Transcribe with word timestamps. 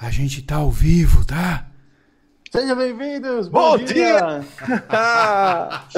A 0.00 0.12
gente 0.12 0.42
tá 0.42 0.56
ao 0.56 0.70
vivo, 0.70 1.26
tá? 1.26 1.66
Sejam 2.52 2.76
bem-vindos! 2.76 3.48
Bom, 3.48 3.76
Bom, 3.76 3.84
dia! 3.84 4.20
dia. 4.20 4.44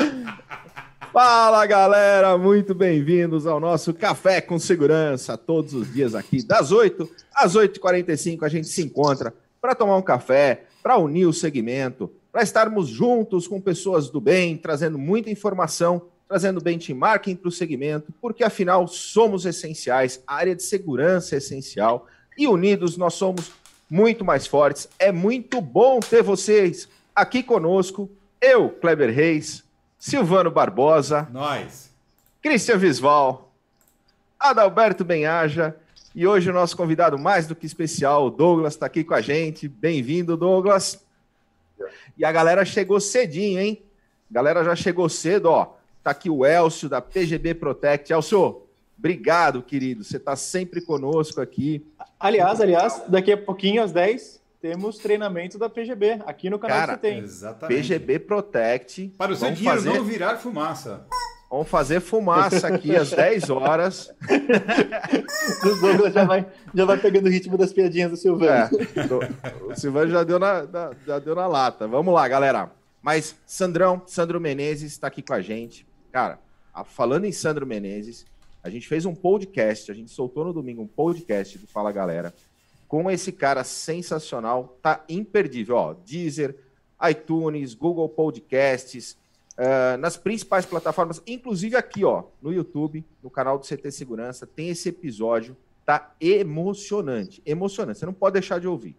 Fala 1.13 1.67
galera, 1.67 2.39
muito 2.39 2.75
bem-vindos 2.75 3.47
ao 3.47 3.61
nosso 3.61 3.93
Café 3.93 4.41
com 4.41 4.59
Segurança. 4.59 5.37
Todos 5.37 5.75
os 5.75 5.93
dias 5.93 6.15
aqui, 6.15 6.43
das 6.43 6.73
8 6.73 7.07
às 7.35 7.55
8h45, 7.55 8.43
a 8.43 8.49
gente 8.49 8.69
se 8.69 8.81
encontra 8.81 9.35
para 9.61 9.75
tomar 9.75 9.99
um 9.99 10.03
café, 10.03 10.65
para 10.83 10.97
unir 10.97 11.27
o 11.27 11.33
segmento, 11.33 12.11
para 12.33 12.43
estarmos 12.43 12.89
juntos 12.89 13.47
com 13.47 13.61
pessoas 13.61 14.09
do 14.09 14.19
bem, 14.19 14.57
trazendo 14.57 14.97
muita 14.97 15.29
informação, 15.31 16.07
trazendo 16.27 16.63
benchmarking 16.63 17.37
para 17.37 17.51
o 17.51 17.53
segmento, 17.53 18.15
porque 18.19 18.43
afinal 18.45 18.89
somos 18.89 19.45
essenciais, 19.45 20.23
a 20.27 20.37
área 20.37 20.57
de 20.57 20.63
segurança 20.63 21.35
é 21.35 21.39
essencial 21.39 22.07
e 22.39 22.49
unidos 22.49 22.97
nós 22.97 23.13
somos 23.13 23.60
muito 23.91 24.25
mais 24.25 24.47
fortes. 24.47 24.89
É 24.99 25.11
muito 25.11 25.61
bom 25.61 25.99
ter 25.99 26.23
vocês 26.23 26.89
aqui 27.15 27.43
conosco. 27.43 28.09
Eu, 28.41 28.71
Kleber 28.71 29.13
Reis, 29.13 29.65
Silvano 29.99 30.51
Barbosa, 30.51 31.29
nós, 31.33 31.91
Cristian 32.41 32.79
Visval, 32.79 33.53
Adalberto 34.39 35.05
Benhaja 35.05 35.77
e 36.15 36.27
hoje 36.27 36.49
o 36.49 36.53
nosso 36.53 36.77
convidado 36.77 37.19
mais 37.19 37.47
do 37.47 37.55
que 37.55 37.67
especial, 37.67 38.27
o 38.27 38.31
Douglas, 38.31 38.75
está 38.75 38.87
aqui 38.87 39.05
com 39.05 39.15
a 39.15 39.21
gente. 39.21 39.69
Bem-vindo, 39.69 40.37
Douglas. 40.37 41.05
E 42.17 42.25
a 42.25 42.33
galera 42.33 42.65
chegou 42.65 42.99
cedinho, 43.01 43.61
hein? 43.61 43.83
A 44.31 44.35
galera 44.35 44.65
já 44.65 44.75
chegou 44.75 45.09
cedo, 45.09 45.47
ó. 45.47 45.75
Tá 46.03 46.13
aqui 46.13 46.31
o 46.31 46.47
Elcio 46.47 46.89
da 46.89 47.01
PGB 47.01 47.55
Protect. 47.55 48.13
Elcio, 48.13 48.63
obrigado, 49.01 49.63
querido. 49.63 50.05
Você 50.05 50.19
está 50.19 50.37
sempre 50.37 50.81
conosco 50.83 51.41
aqui. 51.41 51.85
Aliás, 52.19 52.61
aliás, 52.61 53.03
daqui 53.09 53.33
a 53.33 53.37
pouquinho, 53.37 53.83
às 53.83 53.91
10, 53.93 54.41
temos 54.61 54.99
treinamento 54.99 55.59
da 55.59 55.71
PGB 55.71 56.21
aqui 56.27 56.51
no 56.51 56.59
canal 56.59 56.79
Cara, 56.79 56.99
que 56.99 57.07
você 57.07 57.15
tem. 57.15 57.19
Exatamente. 57.19 57.81
PGB 57.81 58.19
Protect. 58.21 59.15
Para 59.17 59.33
o 59.33 59.37
seu 59.37 59.51
dinheiro 59.51 59.83
fazer... 59.83 59.99
não 59.99 60.05
virar 60.05 60.37
fumaça. 60.37 61.07
Vamos 61.51 61.69
fazer 61.69 61.99
fumaça 62.01 62.69
aqui 62.69 62.95
às 62.95 63.11
10 63.11 63.51
horas. 63.51 64.15
o 65.65 65.81
Douglas 65.81 66.13
já 66.13 66.25
vai, 66.25 66.47
já 66.73 66.85
vai 66.85 66.99
pegando 66.99 67.27
o 67.27 67.31
ritmo 67.31 67.57
das 67.57 67.73
piadinhas 67.73 68.11
do 68.11 68.17
Silvano. 68.17 68.53
É, 68.53 68.71
o 69.65 69.75
Silvano 69.75 70.11
já 70.11 70.23
deu, 70.23 70.39
na, 70.39 70.63
na, 70.63 70.91
já 71.05 71.19
deu 71.19 71.35
na 71.35 71.47
lata. 71.47 71.89
Vamos 71.89 72.15
lá, 72.15 72.29
galera. 72.29 72.71
Mas 73.03 73.35
Sandrão, 73.47 74.03
Sandro 74.07 74.39
Menezes 74.39 74.93
está 74.93 75.09
aqui 75.09 75.23
com 75.23 75.33
a 75.33 75.41
gente. 75.41 75.87
Cara, 76.13 76.39
falando 76.85 77.25
em 77.25 77.33
Sandro 77.33 77.67
Menezes, 77.67 78.27
a 78.63 78.71
gente 78.71 78.87
fez 78.87 79.07
um 79.07 79.15
podcast, 79.15 79.91
a 79.91 79.95
gente 79.95 80.11
soltou 80.11 80.45
no 80.45 80.53
domingo 80.53 80.83
um 80.83 80.87
podcast 80.87 81.59
do 81.59 81.67
Fala 81.67 81.91
Galera 81.93 82.35
com 82.91 83.09
esse 83.09 83.31
cara 83.31 83.63
sensacional, 83.63 84.77
tá 84.83 85.05
imperdível, 85.09 85.77
ó, 85.77 85.95
Deezer, 85.95 86.57
iTunes, 87.09 87.73
Google 87.73 88.09
Podcasts, 88.09 89.17
uh, 89.57 89.97
nas 89.99 90.17
principais 90.17 90.67
plataformas, 90.67 91.23
inclusive 91.25 91.77
aqui, 91.77 92.05
ó, 92.05 92.25
no 92.43 92.53
YouTube, 92.53 93.05
no 93.23 93.31
canal 93.31 93.59
do 93.59 93.65
CT 93.65 93.93
Segurança, 93.93 94.45
tem 94.45 94.71
esse 94.71 94.89
episódio, 94.89 95.57
tá 95.87 96.13
emocionante, 96.21 97.41
emocionante, 97.47 98.01
você 98.01 98.07
não 98.07 98.13
pode 98.13 98.33
deixar 98.35 98.59
de 98.59 98.67
ouvir. 98.67 98.97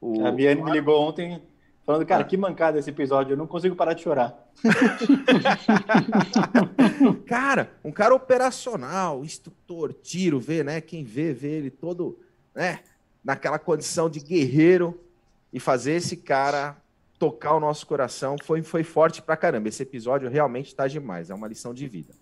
O... 0.00 0.24
A 0.24 0.30
Biane 0.30 0.62
me 0.62 0.70
ligou 0.70 1.00
ontem 1.02 1.42
Falando, 1.90 2.06
cara, 2.06 2.22
ah. 2.22 2.24
que 2.24 2.36
mancada 2.36 2.78
esse 2.78 2.88
episódio, 2.88 3.32
eu 3.32 3.36
não 3.36 3.48
consigo 3.48 3.74
parar 3.74 3.94
de 3.94 4.02
chorar. 4.02 4.48
cara, 7.26 7.72
um 7.84 7.90
cara 7.90 8.14
operacional, 8.14 9.24
instrutor, 9.24 9.92
tiro, 9.92 10.38
vê, 10.38 10.62
né? 10.62 10.80
Quem 10.80 11.02
vê, 11.02 11.32
vê 11.32 11.48
ele 11.48 11.68
todo, 11.68 12.16
né? 12.54 12.78
Naquela 13.24 13.58
condição 13.58 14.08
de 14.08 14.20
guerreiro 14.20 15.00
e 15.52 15.58
fazer 15.58 15.94
esse 15.94 16.16
cara 16.16 16.76
tocar 17.18 17.54
o 17.54 17.60
nosso 17.60 17.84
coração 17.88 18.36
foi, 18.40 18.62
foi 18.62 18.84
forte 18.84 19.20
pra 19.20 19.36
caramba. 19.36 19.68
Esse 19.68 19.82
episódio 19.82 20.30
realmente 20.30 20.72
tá 20.72 20.86
demais, 20.86 21.28
é 21.28 21.34
uma 21.34 21.48
lição 21.48 21.74
de 21.74 21.88
vida. 21.88 22.14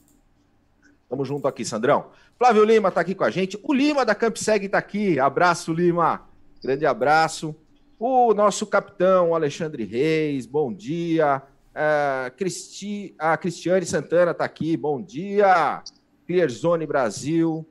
Tamo 1.10 1.26
junto 1.26 1.46
aqui, 1.46 1.62
Sandrão. 1.62 2.06
Flávio 2.38 2.64
Lima 2.64 2.90
tá 2.90 3.02
aqui 3.02 3.14
com 3.14 3.24
a 3.24 3.30
gente. 3.30 3.60
O 3.62 3.74
Lima 3.74 4.02
da 4.02 4.14
Campseg 4.14 4.66
tá 4.66 4.78
aqui. 4.78 5.20
Abraço, 5.20 5.74
Lima. 5.74 6.22
Grande 6.62 6.86
abraço. 6.86 7.54
O 8.00 8.32
nosso 8.32 8.64
capitão 8.64 9.34
Alexandre 9.34 9.82
Reis, 9.82 10.46
bom 10.46 10.72
dia. 10.72 11.42
Uh, 11.70 12.30
Cristi, 12.36 13.12
a 13.18 13.36
Cristiane 13.36 13.84
Santana 13.84 14.30
está 14.30 14.44
aqui, 14.44 14.76
bom 14.76 15.02
dia. 15.02 15.82
Clearzone 16.24 16.86
Brasil, 16.86 17.66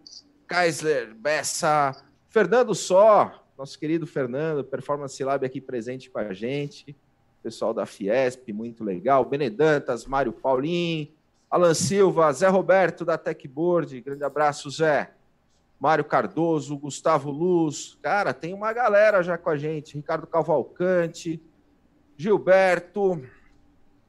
Kaisler 0.45 1.15
Bessa, 1.15 1.95
Fernando 2.27 2.75
Só, 2.75 3.41
nosso 3.57 3.79
querido 3.79 4.05
Fernando, 4.05 4.65
Performance 4.65 5.23
Lab 5.23 5.45
aqui 5.45 5.61
presente 5.61 6.09
com 6.09 6.19
a 6.19 6.33
gente. 6.33 6.93
Pessoal 7.41 7.73
da 7.73 7.85
Fiesp, 7.85 8.51
muito 8.51 8.83
legal. 8.83 9.23
Benedantas, 9.23 10.05
Mário 10.05 10.33
Paulinho, 10.33 11.07
Alan 11.49 11.73
Silva, 11.73 12.33
Zé 12.33 12.49
Roberto 12.49 13.05
da 13.05 13.17
Techboard, 13.17 14.01
grande 14.01 14.25
abraço, 14.25 14.69
Zé. 14.69 15.09
Mário 15.79 16.03
Cardoso, 16.03 16.77
Gustavo 16.77 17.29
Luz, 17.29 17.97
cara, 18.01 18.33
tem 18.33 18.53
uma 18.53 18.73
galera 18.73 19.21
já 19.21 19.37
com 19.37 19.49
a 19.49 19.57
gente, 19.57 19.95
Ricardo 19.95 20.25
Cavalcante, 20.25 21.41
Gilberto, 22.17 23.21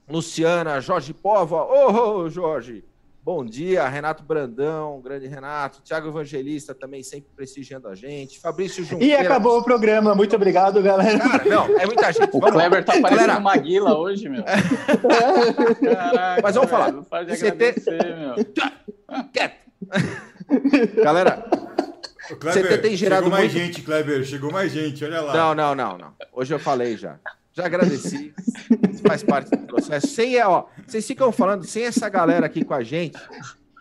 Luciana, 0.09 0.81
Jorge 0.81 1.12
Pova, 1.12 1.62
ô 1.65 2.23
oh, 2.23 2.31
Jorge, 2.31 2.83
bom 3.23 3.45
dia, 3.45 3.87
Renato 3.87 4.23
Brandão, 4.23 4.99
grande 5.03 5.27
Renato, 5.27 5.83
Tiago 5.83 6.09
Evangelista 6.09 6.75
também 6.75 7.03
sempre 7.03 7.29
prestigiando 7.37 7.87
a 7.87 7.95
gente, 7.95 8.41
Fabrício 8.41 8.83
Junqueira. 8.83 9.23
E 9.23 9.27
acabou 9.27 9.59
o 9.59 9.62
programa, 9.62 10.15
muito 10.15 10.35
obrigado, 10.35 10.83
galera. 10.83 11.19
Cara, 11.19 11.45
não, 11.45 11.79
é 11.79 11.85
muita 11.85 12.11
gente. 12.11 12.31
O 12.33 12.41
Kleber 12.41 12.83
tá 12.83 12.93
parecendo 12.93 13.27
galera... 13.27 13.39
Maguila 13.41 13.99
hoje, 13.99 14.27
meu. 14.31 14.43
Caraca, 14.43 16.41
Mas 16.43 16.55
vamos 16.55 16.71
falar. 16.71 16.93
Você 16.93 17.53
tem... 17.53 17.75
meu. 18.17 18.37
Quieto. 19.31 19.69
Galera, 21.03 21.45
Kleber, 22.37 22.69
você 22.69 22.79
tem 22.79 22.97
gerado 22.97 23.25
chegou 23.25 23.39
mais 23.39 23.53
muito... 23.53 23.67
gente, 23.67 23.83
Kleber, 23.83 24.25
chegou 24.25 24.53
mais 24.53 24.73
gente, 24.73 25.05
olha 25.05 25.21
lá. 25.21 25.35
Não, 25.35 25.55
não, 25.55 25.75
não, 25.75 25.99
não. 25.99 26.15
Hoje 26.33 26.55
eu 26.55 26.59
falei 26.59 26.97
já. 26.97 27.19
Já 27.53 27.67
agradeci. 27.67 28.35
faz 29.07 29.23
parte 29.23 29.51
do 29.51 29.67
processo. 29.67 30.07
Sem, 30.07 30.41
ó, 30.43 30.67
vocês 30.87 31.07
ficam 31.07 31.33
falando, 31.33 31.65
sem 31.65 31.85
essa 31.85 32.09
galera 32.09 32.47
aqui 32.47 32.65
com 32.65 32.75
a 32.75 32.83
gente, 32.83 33.19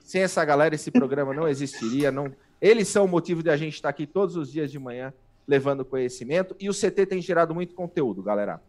sem 0.04 0.22
essa 0.22 0.44
galera, 0.44 0.76
esse 0.76 0.90
programa 0.90 1.34
não 1.34 1.48
existiria. 1.48 2.12
Não... 2.12 2.34
Eles 2.62 2.88
são 2.88 3.06
o 3.06 3.08
motivo 3.08 3.44
de 3.44 3.50
a 3.50 3.58
gente 3.58 3.76
estar 3.76 3.90
aqui 3.90 4.08
todos 4.08 4.36
os 4.36 4.52
dias 4.52 4.72
de 4.72 4.80
manhã 4.80 5.14
levando 5.48 5.86
conhecimento. 5.86 6.56
E 6.60 6.70
o 6.70 6.74
CT 6.74 7.06
tem 7.06 7.22
gerado 7.22 7.54
muito 7.54 7.76
conteúdo, 7.76 8.24
galera. 8.24 8.62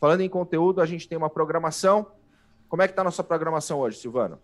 Falando 0.00 0.20
em 0.20 0.28
conteúdo, 0.28 0.80
a 0.80 0.86
gente 0.86 1.08
tem 1.08 1.16
uma 1.16 1.30
programação. 1.30 2.06
Como 2.68 2.82
é 2.82 2.86
que 2.86 2.92
está 2.92 3.02
a 3.02 3.04
nossa 3.04 3.22
programação 3.22 3.78
hoje, 3.78 3.98
Silvano? 3.98 4.38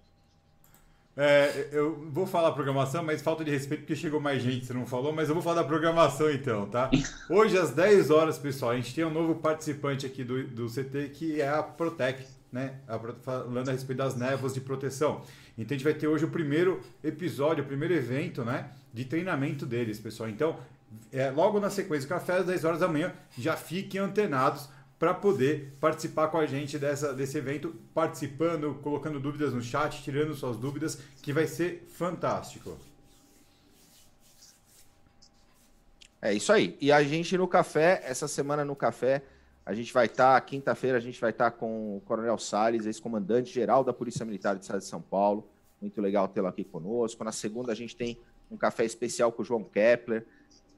É, 1.15 1.69
eu 1.73 2.09
vou 2.11 2.27
falar 2.27 2.53
programação, 2.53 3.05
mas 3.05 3.21
falta 3.21 3.45
de 3.45 3.51
respeito 3.51 3.81
porque 3.81 3.95
chegou 3.95 4.19
mais 4.19 4.43
gente, 4.43 4.65
você 4.65 4.73
não 4.73 4.87
falou, 4.87 5.13
mas 5.13 5.29
eu 5.29 5.35
vou 5.35 5.43
falar 5.43 5.57
da 5.57 5.69
programação 5.69 6.31
então, 6.31 6.67
tá? 6.67 6.91
Hoje 7.29 7.59
às 7.59 7.71
10 7.71 8.11
horas, 8.11 8.39
pessoal, 8.39 8.71
a 8.71 8.77
gente 8.77 8.95
tem 8.95 9.05
um 9.05 9.11
novo 9.11 9.35
participante 9.35 10.07
aqui 10.07 10.25
do, 10.25 10.43
do 10.45 10.67
CT 10.69 11.11
que 11.13 11.41
é 11.41 11.49
a 11.49 11.63
Protec, 11.63 12.25
né? 12.51 12.77
A, 12.89 12.99
falando 13.23 13.69
a 13.69 13.73
respeito 13.73 13.99
das 13.99 14.17
névoas 14.17 14.55
de 14.55 14.61
proteção. 14.63 15.21
Então 15.59 15.75
a 15.75 15.79
gente 15.79 15.85
vai 15.85 15.93
ter 15.93 16.07
hoje 16.07 16.25
o 16.25 16.31
primeiro 16.31 16.81
episódio, 17.05 17.63
o 17.63 17.67
primeiro 17.67 17.93
evento, 17.93 18.43
né? 18.43 18.71
De 18.93 19.05
treinamento 19.05 19.67
deles, 19.67 19.99
pessoal. 19.99 20.31
Então, 20.31 20.57
é, 21.13 21.31
logo 21.31 21.61
na 21.61 21.69
sequência, 21.69 22.09
café 22.09 22.39
às 22.39 22.47
10 22.47 22.65
horas 22.65 22.81
da 22.81 22.89
manhã, 22.89 23.13
já 23.37 23.55
fiquem 23.55 24.01
antenados 24.01 24.69
para 25.03 25.15
poder 25.15 25.77
participar 25.81 26.29
com 26.29 26.39
a 26.39 26.47
gente 26.47 26.79
dessa, 26.79 27.13
desse 27.13 27.37
evento, 27.37 27.75
participando, 27.93 28.79
colocando 28.85 29.19
dúvidas 29.19 29.53
no 29.53 29.61
chat, 29.61 30.01
tirando 30.01 30.33
suas 30.33 30.57
dúvidas, 30.57 30.97
que 31.21 31.33
vai 31.33 31.45
ser 31.49 31.89
fantástico. 31.89 32.79
É 36.21 36.33
isso 36.33 36.53
aí. 36.53 36.79
E 36.81 36.93
a 36.93 37.03
gente 37.03 37.37
no 37.37 37.49
café, 37.49 38.01
essa 38.05 38.29
semana 38.29 38.65
no 38.65 38.77
café, 38.77 39.25
a 39.67 39.75
gente 39.75 39.93
vai 39.93 40.07
estar, 40.07 40.41
tá, 40.41 40.41
quinta-feira, 40.41 40.99
a 40.99 41.01
gente 41.01 41.21
vai 41.21 41.31
estar 41.31 41.51
tá 41.51 41.57
com 41.57 41.97
o 41.97 42.01
Coronel 42.03 42.39
Salles, 42.39 42.87
ex-comandante 42.87 43.53
geral 43.53 43.83
da 43.83 43.93
Polícia 43.93 44.25
Militar 44.25 44.55
do 44.55 44.63
Estado 44.63 44.79
de 44.79 44.87
São 44.87 45.03
Paulo. 45.03 45.49
Muito 45.81 46.01
legal 46.01 46.29
tê-lo 46.29 46.47
aqui 46.47 46.63
conosco. 46.63 47.25
Na 47.25 47.33
segunda, 47.33 47.73
a 47.73 47.75
gente 47.75 47.97
tem 47.97 48.17
um 48.49 48.57
café 48.57 48.85
especial 48.85 49.33
com 49.33 49.43
o 49.43 49.45
João 49.45 49.65
Kepler. 49.65 50.25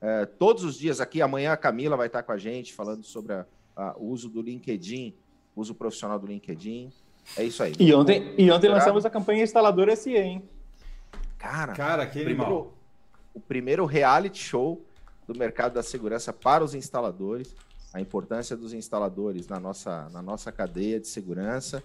É, 0.00 0.25
todos 0.25 0.65
os 0.65 0.79
dias 0.79 0.99
aqui, 0.99 1.20
amanhã 1.20 1.53
a 1.53 1.59
Camila 1.59 1.94
vai 1.94 2.06
estar 2.06 2.20
tá 2.20 2.23
com 2.23 2.32
a 2.32 2.38
gente 2.38 2.73
falando 2.73 3.05
sobre 3.05 3.35
a 3.35 3.44
uh, 3.76 3.93
o 3.97 4.09
uso 4.11 4.29
do 4.29 4.41
LinkedIn, 4.43 5.15
uso 5.55 5.75
profissional 5.75 6.19
do 6.19 6.26
LinkedIn. 6.26 6.91
É 7.37 7.44
isso 7.44 7.62
aí. 7.62 7.73
E 7.79 7.93
ontem, 7.94 8.35
e 8.37 8.50
ontem 8.50 8.69
lançamos 8.69 9.05
a 9.05 9.11
campanha 9.11 9.43
Instalador 9.43 9.94
SE, 9.97 10.15
hein? 10.15 10.43
Cara, 11.38 11.73
Cara 11.73 12.06
que 12.06 12.23
primeiro, 12.23 12.73
o 13.32 13.41
primeiro 13.41 13.85
reality 13.85 14.43
show 14.43 14.85
do 15.26 15.37
mercado 15.37 15.75
da 15.75 15.82
segurança 15.82 16.32
para 16.32 16.62
os 16.62 16.75
instaladores, 16.75 17.55
a 17.93 18.00
importância 18.00 18.56
dos 18.56 18.73
instaladores 18.73 19.49
na 19.49 19.59
nossa, 19.59 20.09
na 20.11 20.20
nossa 20.20 20.53
cadeia 20.53 21.00
de 21.00 21.06
segurança. 21.06 21.82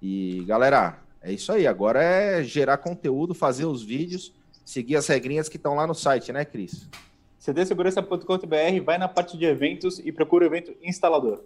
E, 0.00 0.44
galera, 0.46 0.98
é 1.22 1.32
isso 1.32 1.50
aí. 1.50 1.66
Agora 1.66 2.02
é 2.02 2.42
gerar 2.42 2.78
conteúdo, 2.78 3.34
fazer 3.34 3.64
os 3.64 3.82
vídeos, 3.82 4.32
seguir 4.64 4.96
as 4.96 5.06
regrinhas 5.06 5.48
que 5.48 5.56
estão 5.56 5.74
lá 5.74 5.86
no 5.86 5.94
site, 5.94 6.32
né, 6.32 6.44
Cris? 6.44 6.88
cdsegurança.com.br, 7.46 8.84
vai 8.84 8.98
na 8.98 9.06
parte 9.06 9.38
de 9.38 9.44
eventos 9.44 10.00
e 10.00 10.10
procura 10.10 10.44
o 10.44 10.48
evento 10.48 10.74
instalador. 10.82 11.44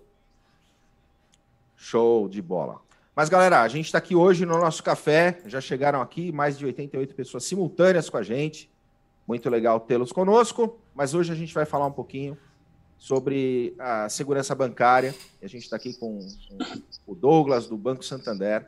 Show 1.77 2.27
de 2.29 2.41
bola. 2.41 2.81
Mas, 3.15 3.29
galera, 3.29 3.61
a 3.61 3.69
gente 3.69 3.87
está 3.87 3.99
aqui 3.99 4.17
hoje 4.17 4.47
no 4.47 4.59
nosso 4.59 4.83
café. 4.83 5.41
Já 5.45 5.61
chegaram 5.61 6.01
aqui 6.01 6.33
mais 6.33 6.57
de 6.57 6.65
88 6.65 7.15
pessoas 7.15 7.45
simultâneas 7.45 8.09
com 8.09 8.17
a 8.17 8.23
gente. 8.23 8.71
Muito 9.27 9.51
legal 9.51 9.79
tê-los 9.79 10.11
conosco. 10.11 10.79
Mas 10.95 11.13
hoje 11.13 11.33
a 11.33 11.35
gente 11.35 11.53
vai 11.53 11.67
falar 11.67 11.87
um 11.87 11.93
pouquinho 11.93 12.39
sobre 12.97 13.75
a 13.79 14.09
segurança 14.09 14.55
bancária. 14.55 15.15
A 15.43 15.47
gente 15.47 15.65
está 15.65 15.77
aqui 15.77 15.93
com, 15.93 16.27
o 17.07 17.15
Douglas, 17.15 17.67
do 17.67 17.77
Banco 17.77 18.03
Santander, 18.03 18.67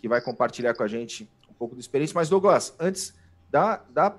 que 0.00 0.08
vai 0.08 0.20
compartilhar 0.20 0.74
com 0.74 0.82
a 0.82 0.88
gente 0.88 1.28
um 1.48 1.54
pouco 1.54 1.76
de 1.76 1.80
experiência. 1.80 2.14
Mas, 2.14 2.28
Douglas, 2.28 2.74
antes, 2.80 3.14
dá, 3.48 3.80
dá 3.90 4.10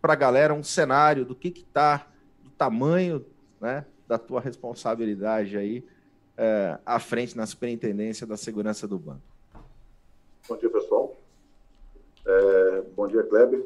para 0.00 0.12
a 0.12 0.16
galera 0.16 0.54
um 0.54 0.62
cenário 0.62 1.24
do 1.24 1.34
que 1.34 1.48
está, 1.48 2.06
do 2.42 2.50
tamanho 2.50 3.24
né, 3.60 3.84
da 4.06 4.18
tua 4.18 4.40
responsabilidade 4.40 5.56
aí 5.56 5.84
é, 6.36 6.78
à 6.84 6.98
frente 6.98 7.36
na 7.36 7.46
superintendência 7.46 8.26
da 8.26 8.36
segurança 8.36 8.86
do 8.86 8.98
banco. 8.98 9.22
Bom 10.48 10.56
dia, 10.56 10.70
pessoal. 10.70 11.16
É, 12.26 12.82
bom 12.94 13.06
dia, 13.06 13.22
Kleber. 13.22 13.64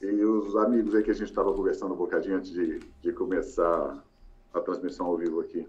E 0.00 0.24
os 0.24 0.56
amigos 0.56 0.94
aí 0.94 1.02
que 1.02 1.10
a 1.10 1.14
gente 1.14 1.28
estava 1.28 1.52
conversando 1.52 1.92
um 1.92 1.96
bocadinho 1.96 2.36
antes 2.36 2.50
de, 2.50 2.78
de 3.00 3.12
começar 3.12 4.02
a 4.52 4.60
transmissão 4.60 5.06
ao 5.06 5.16
vivo 5.16 5.40
aqui. 5.40 5.66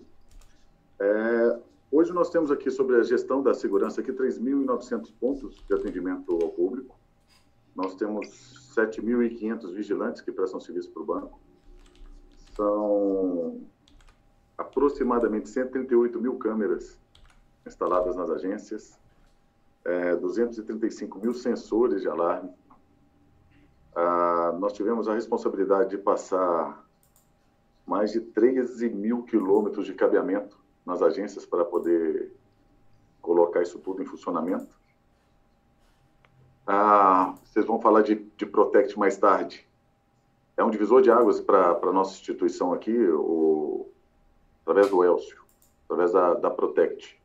É, 0.99 1.59
hoje 1.91 2.13
nós 2.13 2.29
temos 2.29 2.49
aqui 2.49 2.71
sobre 2.71 2.95
a 2.95 3.03
gestão 3.03 3.43
da 3.43 3.53
segurança 3.53 4.01
aqui 4.01 4.11
3.900 4.11 5.11
pontos 5.19 5.61
de 5.67 5.73
atendimento 5.73 6.31
ao 6.41 6.49
público. 6.49 7.00
Nós 7.75 7.95
temos 7.95 8.27
7.500 8.75 9.73
vigilantes 9.73 10.21
que 10.21 10.31
prestam 10.31 10.59
serviço 10.59 10.91
para 10.91 11.01
o 11.01 11.05
banco. 11.05 11.39
São 12.55 13.61
aproximadamente 14.57 15.49
138 15.49 16.19
mil 16.19 16.37
câmeras 16.37 16.97
instaladas 17.65 18.15
nas 18.15 18.29
agências, 18.29 18.99
é, 19.85 20.15
235 20.15 21.19
mil 21.19 21.33
sensores 21.33 22.01
de 22.01 22.07
alarme. 22.07 22.51
Ah, 23.95 24.55
nós 24.59 24.73
tivemos 24.73 25.07
a 25.07 25.13
responsabilidade 25.13 25.89
de 25.89 25.97
passar 25.97 26.85
mais 27.85 28.11
de 28.11 28.21
13 28.21 28.89
mil 28.89 29.23
quilômetros 29.23 29.85
de 29.85 29.93
cabeamento 29.93 30.57
nas 30.85 31.01
agências 31.01 31.45
para 31.45 31.65
poder 31.65 32.31
colocar 33.21 33.61
isso 33.61 33.79
tudo 33.79 34.01
em 34.01 34.05
funcionamento. 34.05 34.79
Ah, 36.65 37.35
vocês 37.43 37.65
vão 37.65 37.81
falar 37.81 38.01
de, 38.01 38.15
de 38.15 38.45
Protect 38.45 38.97
mais 38.97 39.17
tarde. 39.17 39.67
É 40.55 40.63
um 40.63 40.69
divisor 40.69 41.01
de 41.01 41.09
águas 41.09 41.39
para 41.39 41.71
a 41.71 41.91
nossa 41.91 42.13
instituição 42.13 42.73
aqui, 42.73 42.95
o, 42.97 43.89
através 44.61 44.89
do 44.89 45.03
Elcio, 45.03 45.41
através 45.85 46.11
da, 46.11 46.33
da 46.35 46.49
Protect. 46.49 47.19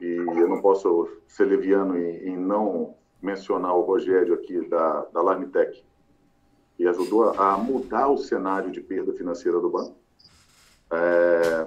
E 0.00 0.06
eu 0.06 0.48
não 0.48 0.60
posso 0.60 1.08
ser 1.28 1.44
leviano 1.44 1.96
em, 1.98 2.28
em 2.28 2.36
não 2.36 2.96
mencionar 3.20 3.74
o 3.76 3.82
Rogério 3.82 4.34
aqui 4.34 4.66
da, 4.68 5.02
da 5.12 5.22
Larmitec, 5.22 5.84
que 6.76 6.86
ajudou 6.88 7.30
a, 7.30 7.56
mudar 7.56 8.08
o 8.08 8.18
cenário 8.18 8.70
de 8.70 8.80
perda 8.80 9.12
financeira 9.12 9.60
do 9.60 9.70
banco. 9.70 9.96
É, 10.90 11.66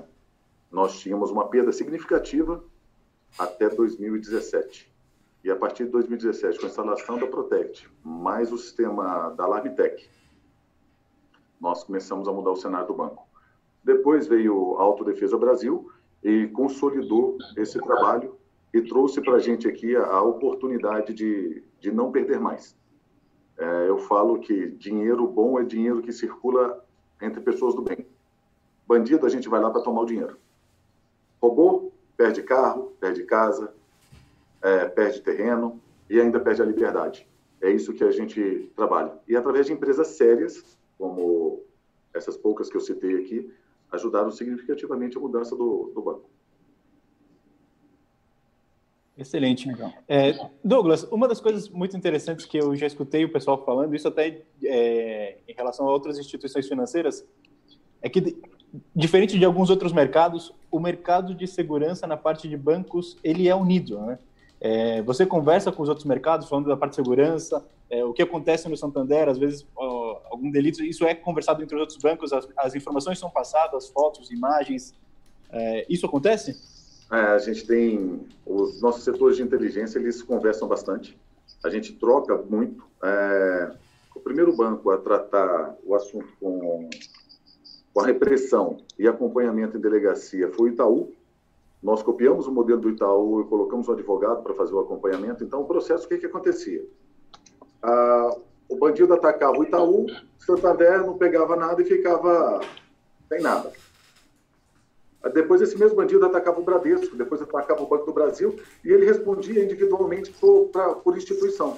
nós 0.70 1.00
tínhamos 1.00 1.32
uma 1.32 1.48
perda 1.48 1.72
significativa 1.72 2.62
até 3.40 3.70
2017. 3.70 4.94
E 5.46 5.52
a 5.52 5.56
partir 5.56 5.86
de 5.86 5.92
2017, 5.92 6.58
com 6.58 6.66
a 6.66 6.70
instalação 6.70 7.20
da 7.20 7.28
Protect, 7.28 7.88
mais 8.04 8.52
o 8.52 8.58
sistema 8.58 9.30
da 9.38 9.46
Larmitec, 9.46 10.10
nós 11.62 11.84
começamos 11.84 12.28
a 12.28 12.34
mudar 12.34 12.50
o 12.50 12.56
cenário 12.56 12.88
do 12.88 12.96
banco. 12.96 13.28
Depois 13.84 14.26
veio 14.26 14.76
a 14.80 14.82
Autodefesa 14.82 15.38
Brasil 15.38 15.88
e 16.24 16.48
consolidou 16.48 17.38
esse 17.56 17.80
trabalho 17.80 18.36
e 18.74 18.82
trouxe 18.82 19.22
para 19.22 19.36
a 19.36 19.40
gente 19.40 19.68
aqui 19.68 19.96
a, 19.96 20.08
a 20.08 20.24
oportunidade 20.24 21.14
de, 21.14 21.64
de 21.80 21.92
não 21.92 22.12
perder 22.12 22.40
mais. 22.40 22.76
É, 23.56 23.88
eu 23.88 24.00
falo 24.00 24.40
que 24.40 24.72
dinheiro 24.72 25.28
bom 25.28 25.60
é 25.60 25.64
dinheiro 25.64 26.02
que 26.02 26.12
circula 26.12 26.84
entre 27.22 27.40
pessoas 27.40 27.76
do 27.76 27.84
bem. 27.84 28.08
Bandido, 28.88 29.28
a 29.28 29.30
gente 29.30 29.48
vai 29.48 29.62
lá 29.62 29.70
para 29.70 29.84
tomar 29.84 30.02
o 30.02 30.06
dinheiro. 30.08 30.40
Roubou, 31.40 31.94
perde 32.18 32.42
carro, 32.42 32.96
perde 33.00 33.24
casa, 33.26 33.72
é, 34.66 34.90
perde 34.90 35.22
terreno 35.22 35.80
e 36.10 36.20
ainda 36.20 36.40
perde 36.40 36.62
a 36.64 36.66
liberdade. 36.66 37.28
É 37.62 37.70
isso 37.70 37.94
que 37.94 38.04
a 38.04 38.10
gente 38.10 38.72
trabalha. 38.76 39.14
E 39.28 39.36
através 39.36 39.68
de 39.68 39.74
empresas 39.74 40.08
sérias, 40.08 40.78
como 40.98 41.64
essas 42.14 42.36
poucas 42.36 42.68
que 42.68 42.76
eu 42.76 42.82
citei 42.82 43.22
aqui, 43.22 43.54
ajudaram 43.92 44.32
significativamente 44.32 45.18
a 45.18 45.22
mudança 45.22 45.56
do, 45.56 45.92
do 45.94 46.02
banco. 46.02 46.30
Excelente. 49.16 49.70
É, 50.08 50.34
Douglas, 50.64 51.04
uma 51.04 51.28
das 51.28 51.40
coisas 51.40 51.70
muito 51.70 51.96
interessantes 51.96 52.46
que 52.46 52.58
eu 52.58 52.76
já 52.76 52.88
escutei 52.88 53.24
o 53.24 53.32
pessoal 53.32 53.64
falando, 53.64 53.96
isso 53.96 54.08
até 54.08 54.42
é, 54.64 55.38
em 55.48 55.54
relação 55.54 55.88
a 55.88 55.92
outras 55.92 56.18
instituições 56.18 56.68
financeiras, 56.68 57.26
é 58.02 58.10
que, 58.10 58.42
diferente 58.94 59.38
de 59.40 59.46
alguns 59.46 59.70
outros 59.70 59.94
mercados, 59.94 60.54
o 60.70 60.80
mercado 60.80 61.34
de 61.34 61.48
segurança 61.48 62.06
na 62.06 62.18
parte 62.18 62.50
de 62.50 62.58
bancos, 62.58 63.16
ele 63.24 63.48
é 63.48 63.56
unido, 63.56 64.02
né? 64.02 64.20
É, 64.60 65.02
você 65.02 65.26
conversa 65.26 65.72
com 65.72 65.84
os 65.84 65.90
outros 65.90 66.06
mercados 66.06 66.48
falando 66.48 66.68
da 66.68 66.78
parte 66.78 66.92
de 66.92 66.96
segurança, 66.98 67.66
é, 67.90 68.04
o 68.04 68.14
que 68.14 68.22
acontece 68.22 68.68
no 68.68 68.78
Santander, 68.78 69.30
às 69.30 69.38
vezes 69.38 69.66
ó, 69.76 70.22
algum 70.30 70.50
delito, 70.50 70.84
isso 70.84 71.06
é 71.06 71.14
conversado 71.14 71.62
entre 71.62 71.76
os 71.76 71.82
outros 71.82 71.98
bancos, 72.00 72.34
as, 72.34 72.48
as 72.58 72.76
informações 72.76 73.20
são 73.20 73.30
passadas, 73.30 73.90
fotos, 73.90 74.32
imagens, 74.32 74.94
é, 75.52 75.86
isso 75.90 76.06
acontece? 76.06 76.60
É, 77.12 77.16
a 77.16 77.38
gente 77.38 77.66
tem 77.68 78.28
os 78.46 78.82
nossos 78.82 79.04
setores 79.04 79.38
de 79.38 79.44
inteligência, 79.44 80.00
eles 80.00 80.22
conversam 80.24 80.68
bastante, 80.68 81.18
a 81.64 81.70
gente 81.70 81.94
troca 81.94 82.36
muito. 82.38 82.84
É, 83.04 83.72
o 84.16 84.20
primeiro 84.20 84.56
banco 84.56 84.90
a 84.90 84.98
tratar 84.98 85.76
o 85.86 85.94
assunto 85.94 86.28
com, 86.40 86.90
com 87.94 88.00
a 88.00 88.06
repressão 88.06 88.78
e 88.98 89.08
acompanhamento 89.08 89.78
em 89.78 89.82
delegacia 89.82 90.50
foi 90.52 90.70
o 90.70 90.74
Itaú, 90.74 91.14
nós 91.86 92.02
copiamos 92.02 92.48
o 92.48 92.52
modelo 92.52 92.82
do 92.82 92.90
Itaú 92.90 93.42
e 93.42 93.44
colocamos 93.44 93.88
um 93.88 93.92
advogado 93.92 94.42
para 94.42 94.56
fazer 94.56 94.74
o 94.74 94.80
acompanhamento. 94.80 95.44
Então, 95.44 95.62
o 95.62 95.66
processo, 95.66 96.06
o 96.06 96.10
que, 96.10 96.18
que 96.18 96.26
acontecia? 96.26 96.84
Ah, 97.80 98.36
o 98.68 98.76
bandido 98.76 99.14
atacava 99.14 99.56
o 99.56 99.64
Itaú, 99.64 100.08
Santander 100.40 101.06
não 101.06 101.16
pegava 101.16 101.56
nada 101.56 101.80
e 101.84 101.86
ficava 101.86 102.60
sem 103.30 103.40
nada. 103.40 103.72
Depois, 105.32 105.62
esse 105.62 105.78
mesmo 105.78 105.96
bandido 105.96 106.26
atacava 106.26 106.60
o 106.60 106.64
Bradesco, 106.64 107.16
depois 107.16 107.40
atacava 107.40 107.84
o 107.84 107.88
Banco 107.88 108.08
do 108.08 108.14
Brasil 108.14 108.60
e 108.84 108.90
ele 108.90 109.06
respondia 109.06 109.64
individualmente 109.64 110.32
por, 110.32 110.70
pra, 110.70 110.96
por 110.96 111.16
instituição. 111.16 111.78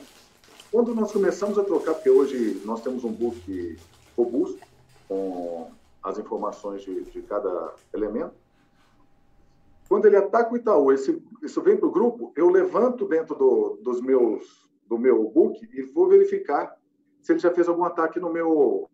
Quando 0.72 0.96
nós 0.96 1.12
começamos 1.12 1.60
a 1.60 1.66
trocar, 1.66 1.96
porque 1.96 2.10
hoje 2.10 2.62
nós 2.64 2.80
temos 2.80 3.04
um 3.04 3.12
book 3.12 3.78
robusto 4.16 4.66
com 5.10 5.70
as 6.02 6.18
informações 6.18 6.82
de, 6.84 7.04
de 7.04 7.22
cada 7.24 7.74
elemento, 7.94 8.47
ele 10.08 10.18
ataca 10.18 10.54
o 10.54 10.58
Itaú, 10.58 10.92
esse, 10.92 11.22
isso 11.44 11.62
vem 11.62 11.78
para 11.78 11.88
o 11.88 11.92
grupo, 11.92 12.34
eu 12.36 12.50
levanto 12.50 13.08
dentro 13.08 13.36
do, 13.36 13.80
dos 13.82 14.02
meus, 14.02 14.70
do 14.88 14.98
meu 14.98 15.30
book 15.30 15.60
e 15.74 15.82
vou 15.84 16.08
verificar 16.08 16.76
se 17.22 17.34
ele 17.34 17.40
já 17.40 17.52
fez 17.52 17.68
algum 17.68 17.84
ataque 17.84 18.20
no 18.20 18.32
meu, 18.32 18.90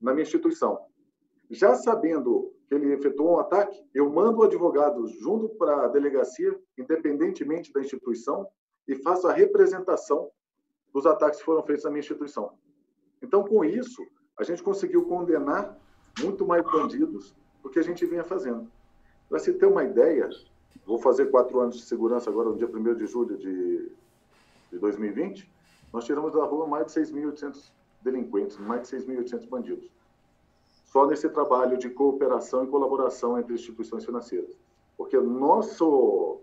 na 0.00 0.12
minha 0.12 0.22
instituição. 0.22 0.78
Já 1.50 1.74
sabendo 1.74 2.52
que 2.66 2.74
ele 2.74 2.92
efetuou 2.92 3.36
um 3.36 3.38
ataque, 3.38 3.84
eu 3.92 4.08
mando 4.08 4.38
o 4.38 4.42
advogado 4.44 5.06
junto 5.06 5.48
para 5.50 5.84
a 5.84 5.88
delegacia, 5.88 6.58
independentemente 6.78 7.72
da 7.72 7.80
instituição, 7.80 8.48
e 8.86 8.94
faço 8.96 9.28
a 9.28 9.32
representação 9.32 10.30
dos 10.92 11.06
ataques 11.06 11.40
que 11.40 11.44
foram 11.44 11.62
feitos 11.62 11.84
na 11.84 11.90
minha 11.90 12.00
instituição. 12.00 12.52
Então, 13.22 13.44
com 13.44 13.64
isso, 13.64 14.02
a 14.38 14.44
gente 14.44 14.62
conseguiu 14.62 15.06
condenar 15.06 15.78
muito 16.20 16.46
mais 16.46 16.62
bandidos 16.62 17.34
do 17.62 17.70
que 17.70 17.78
a 17.78 17.82
gente 17.82 18.04
vinha 18.06 18.24
fazendo. 18.24 18.70
Para 19.28 19.38
se 19.38 19.52
ter 19.54 19.66
uma 19.66 19.84
ideia, 19.84 20.28
vou 20.86 20.98
fazer 20.98 21.26
quatro 21.30 21.60
anos 21.60 21.76
de 21.76 21.82
segurança 21.82 22.30
agora, 22.30 22.50
no 22.50 22.56
dia 22.56 22.68
1 22.68 22.94
de 22.94 23.06
julho 23.06 23.36
de, 23.36 23.90
de 24.70 24.78
2020, 24.78 25.50
nós 25.92 26.04
tiramos 26.04 26.32
da 26.32 26.44
rua 26.44 26.66
mais 26.66 26.86
de 26.86 27.00
6.800 27.00 27.70
delinquentes, 28.02 28.56
mais 28.58 28.88
de 28.88 28.96
6.800 28.96 29.48
bandidos. 29.48 29.90
Só 30.86 31.06
nesse 31.06 31.28
trabalho 31.28 31.78
de 31.78 31.88
cooperação 31.88 32.64
e 32.64 32.66
colaboração 32.66 33.38
entre 33.38 33.54
instituições 33.54 34.04
financeiras. 34.04 34.54
Porque 34.96 35.18
nosso, 35.18 36.40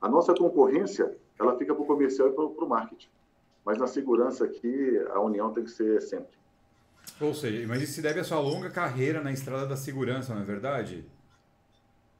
a 0.00 0.08
nossa 0.08 0.32
concorrência, 0.34 1.16
ela 1.38 1.56
fica 1.56 1.74
para 1.74 1.82
o 1.82 1.86
comercial 1.86 2.28
e 2.28 2.32
para 2.32 2.44
o 2.44 2.68
marketing. 2.68 3.08
Mas 3.64 3.78
na 3.78 3.86
segurança 3.86 4.44
aqui, 4.44 4.98
a 5.10 5.20
união 5.20 5.52
tem 5.52 5.64
que 5.64 5.70
ser 5.70 6.00
sempre. 6.02 6.38
Ou 7.20 7.34
seja, 7.34 7.66
mas 7.66 7.82
isso 7.82 7.94
se 7.94 8.02
deve 8.02 8.20
à 8.20 8.24
sua 8.24 8.38
longa 8.38 8.70
carreira 8.70 9.20
na 9.20 9.32
estrada 9.32 9.66
da 9.66 9.76
segurança, 9.76 10.34
não 10.34 10.42
é 10.42 10.44
verdade? 10.44 11.04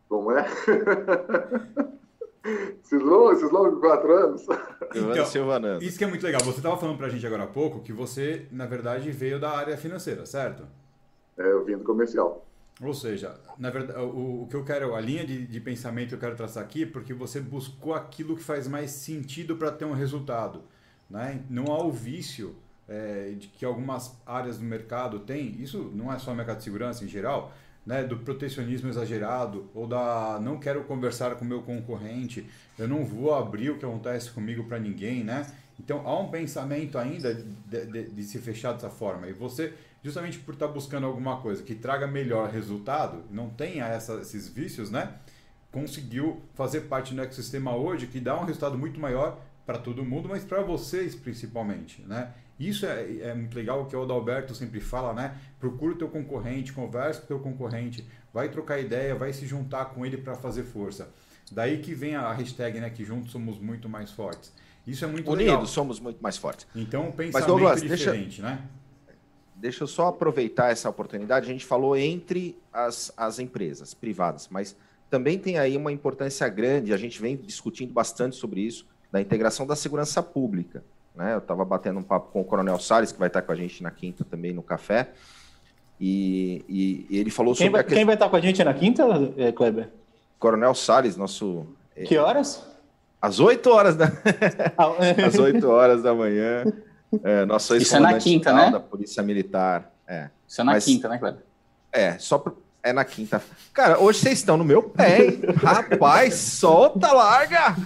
Como 0.09 0.33
é? 0.33 0.47
esses, 2.83 3.03
longos, 3.03 3.81
quatro 3.81 4.13
anos. 4.17 4.43
Então, 4.95 5.13
isso 5.81 5.99
que 5.99 6.05
é 6.05 6.07
muito 6.07 6.23
legal. 6.23 6.41
Você 6.45 6.59
estava 6.59 6.77
falando 6.77 6.97
para 6.97 7.09
a 7.09 7.11
gente 7.11 7.27
agora 7.27 7.45
há 7.45 7.49
pouco 7.49 7.81
que 7.81 7.93
você, 7.93 8.47
na 8.51 8.67
verdade, 8.67 9.11
veio 9.11 9.39
da 9.39 9.51
área 9.51 9.77
financeira, 9.77 10.25
certo? 10.25 10.65
é, 11.39 11.65
vindo 11.65 11.85
comercial. 11.85 12.45
Ou 12.81 12.95
seja, 12.95 13.35
na 13.59 13.71
verdade, 13.71 13.99
o, 13.99 14.43
o 14.43 14.47
que 14.49 14.55
eu 14.55 14.65
quero, 14.65 14.95
a 14.95 15.01
linha 15.01 15.25
de, 15.25 15.47
de 15.47 15.61
pensamento 15.61 16.11
que 16.11 16.15
eu 16.15 16.19
quero 16.19 16.37
traçar 16.37 16.63
aqui, 16.63 16.83
é 16.83 16.87
porque 16.87 17.15
você 17.15 17.41
buscou 17.41 17.95
aquilo 17.95 18.37
que 18.37 18.43
faz 18.43 18.69
mais 18.69 18.91
sentido 18.91 19.57
para 19.57 19.71
ter 19.71 19.85
um 19.85 19.93
resultado. 19.93 20.63
Né? 21.09 21.43
Não 21.49 21.73
há 21.73 21.83
o 21.83 21.91
vício 21.91 22.55
é, 22.89 23.35
de 23.37 23.49
que 23.49 23.65
algumas 23.65 24.17
áreas 24.27 24.59
do 24.59 24.65
mercado 24.65 25.21
têm, 25.21 25.61
isso 25.61 25.91
não 25.95 26.13
é 26.13 26.19
só 26.19 26.35
mercado 26.35 26.59
de 26.59 26.65
segurança 26.65 27.05
em 27.05 27.09
geral, 27.09 27.53
né, 27.89 28.05
do 28.05 28.19
protecionismo 28.19 28.91
exagerado 28.91 29.71
ou 29.75 29.87
da 29.87 30.39
não 30.43 30.59
quero 30.59 30.85
conversar 30.85 31.37
com 31.37 31.45
meu 31.47 31.63
concorrente, 31.63 32.47
eu 32.79 32.87
não 32.87 33.03
vou 33.03 33.35
abrir 33.35 33.71
o 33.71 33.79
que 33.79 33.85
acontece 33.87 34.31
comigo 34.31 34.65
para 34.65 34.79
ninguém, 34.79 35.25
né? 35.25 35.47
Então 35.81 36.07
há 36.07 36.21
um 36.21 36.29
pensamento 36.29 36.99
ainda 36.99 37.35
de, 37.35 37.87
de, 37.87 38.11
de, 38.11 38.23
se 38.25 38.39
fechar 38.41 38.75
dessa 38.75 38.91
forma. 38.91 39.27
E 39.27 39.33
você, 39.33 39.73
justamente 40.05 40.39
por 40.39 40.53
estar 40.53 40.67
tá 40.67 40.73
buscando 40.73 41.07
alguma 41.07 41.41
coisa 41.41 41.63
que 41.63 41.75
traga 41.75 42.07
melhor 42.07 42.51
resultado, 42.51 43.25
não 43.31 43.49
tenha 43.49 43.87
essa, 43.87 44.17
esses 44.17 44.47
vícios, 44.49 44.91
né? 44.91 45.15
Conseguiu 45.73 46.43
fazer 46.55 46.83
parte 46.83 47.15
do 47.15 47.23
ecossistema 47.23 47.75
hoje 47.75 48.07
que 48.07 48.21
dá 48.21 48.39
um 48.39 48.45
resultado 48.45 48.77
muito 48.77 49.01
maior 49.01 49.41
para 49.69 49.77
todo 49.77 50.03
mundo, 50.03 50.31
mas 50.31 50.47
para 50.47 50.63
vocês 50.63 51.15
principalmente, 51.15 52.01
né? 52.07 52.33
Isso 52.59 52.87
é, 52.87 53.19
é 53.19 53.35
muito 53.35 53.55
legal, 53.55 53.83
o 53.83 53.85
que 53.85 53.95
o 53.95 54.03
Adalberto 54.03 54.55
sempre 54.55 54.81
fala, 54.81 55.13
né? 55.13 55.37
Procura 55.61 55.93
o 55.93 55.99
teu 55.99 56.09
concorrente, 56.09 56.73
conversa 56.73 57.21
com 57.21 57.25
o 57.27 57.29
teu 57.29 57.39
concorrente, 57.39 58.03
vai 58.33 58.49
trocar 58.49 58.81
ideia, 58.81 59.15
vai 59.15 59.31
se 59.31 59.47
juntar 59.47 59.85
com 59.91 60.07
ele 60.07 60.17
para 60.17 60.35
fazer 60.35 60.63
força. 60.63 61.11
Daí 61.53 61.81
que 61.81 61.93
vem 61.93 62.17
a 62.17 62.33
hashtag, 62.33 62.81
né? 62.81 62.89
Que 62.89 63.05
juntos 63.05 63.31
somos 63.31 63.59
muito 63.59 63.91
mais 63.91 64.11
fortes. 64.11 64.55
Isso 64.87 65.05
é 65.05 65.09
muito 65.09 65.27
Unidos 65.27 65.39
legal. 65.39 65.57
Unidos 65.57 65.71
somos 65.71 66.01
muito 66.01 66.23
mais 66.23 66.39
fortes. 66.39 66.67
Então, 66.75 67.13
pensamento 67.13 67.35
Mas, 67.35 67.47
Douglas, 67.47 67.83
diferente, 67.83 68.41
deixa, 68.41 68.43
né? 68.43 68.63
Deixa 69.55 69.85
eu 69.85 69.87
só 69.87 70.07
aproveitar 70.07 70.73
essa 70.73 70.89
oportunidade. 70.89 71.45
A 71.45 71.53
gente 71.53 71.67
falou 71.67 71.95
entre 71.95 72.59
as, 72.73 73.13
as 73.19 73.39
empresas 73.39 73.93
privadas, 73.93 74.49
mas 74.51 74.75
também 75.11 75.39
tem 75.39 75.59
aí 75.59 75.77
uma 75.77 75.93
importância 75.93 76.49
grande, 76.49 76.95
a 76.95 76.97
gente 76.97 77.21
vem 77.21 77.37
discutindo 77.37 77.93
bastante 77.93 78.35
sobre 78.35 78.63
isso, 78.63 78.87
da 79.11 79.21
integração 79.21 79.67
da 79.67 79.77
segurança 79.77 80.23
pública. 80.23 80.83
Né? 81.15 81.35
Eu 81.35 81.39
estava 81.39 81.65
batendo 81.65 81.99
um 81.99 82.03
papo 82.03 82.31
com 82.33 82.41
o 82.41 82.45
Coronel 82.45 82.79
Salles, 82.79 83.13
que 83.13 83.19
vai 83.19 83.29
estar 83.29 83.43
com 83.43 83.53
a 83.53 83.57
gente 83.57 83.83
na 83.83 83.91
quinta 83.91 84.25
também 84.25 84.53
no 84.53 84.63
café, 84.63 85.11
e, 86.01 86.65
e, 86.69 87.07
e 87.11 87.19
ele 87.19 87.31
falou 87.31 87.55
quem 87.55 87.67
sobre. 87.67 87.73
Vai, 87.73 87.83
questão... 87.83 87.97
Quem 87.97 88.05
vai 88.05 88.15
estar 88.15 88.29
com 88.29 88.37
a 88.37 88.41
gente 88.41 88.63
na 88.63 88.73
quinta, 88.73 89.05
eh, 89.37 89.51
Kleber? 89.51 89.89
Coronel 90.39 90.75
Salles, 90.75 91.17
nosso. 91.17 91.67
Eh, 91.97 92.05
que 92.05 92.17
horas? 92.17 92.65
Às 93.21 93.41
8 93.41 93.69
horas 93.69 93.97
da, 93.97 94.07
ah, 94.79 94.95
é. 95.01 95.25
Às 95.27 95.37
8 95.37 95.69
horas 95.69 96.03
da 96.05 96.15
manhã. 96.15 96.65
É, 97.25 97.45
nosso 97.45 97.75
Isso 97.75 97.97
é 97.97 98.01
na 98.01 98.17
quinta, 98.19 98.53
né? 98.53 98.71
Da 98.71 98.79
Polícia 98.79 99.23
Militar. 99.23 99.91
É. 100.07 100.29
Isso 100.47 100.61
é 100.61 100.65
na 100.65 100.73
Mas, 100.73 100.85
quinta, 100.85 101.09
né, 101.09 101.19
Kleber? 101.19 101.43
É, 101.91 102.17
só 102.19 102.39
pro, 102.39 102.63
é 102.83 102.93
na 102.93 103.05
quinta. 103.05 103.43
Cara, 103.73 103.99
hoje 103.99 104.21
vocês 104.21 104.39
estão 104.39 104.57
no 104.57 104.65
meu 104.65 104.85
pé, 104.85 105.25
hein? 105.25 105.41
Rapaz, 105.57 106.35
solta, 106.35 107.13
larga! 107.13 107.77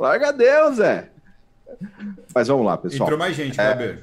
Larga 0.00 0.32
Deus, 0.32 0.80
é. 0.80 1.10
Mas 2.34 2.48
vamos 2.48 2.64
lá, 2.64 2.78
pessoal. 2.78 3.06
Entrou 3.06 3.18
mais 3.18 3.36
gente, 3.36 3.60
é... 3.60 3.98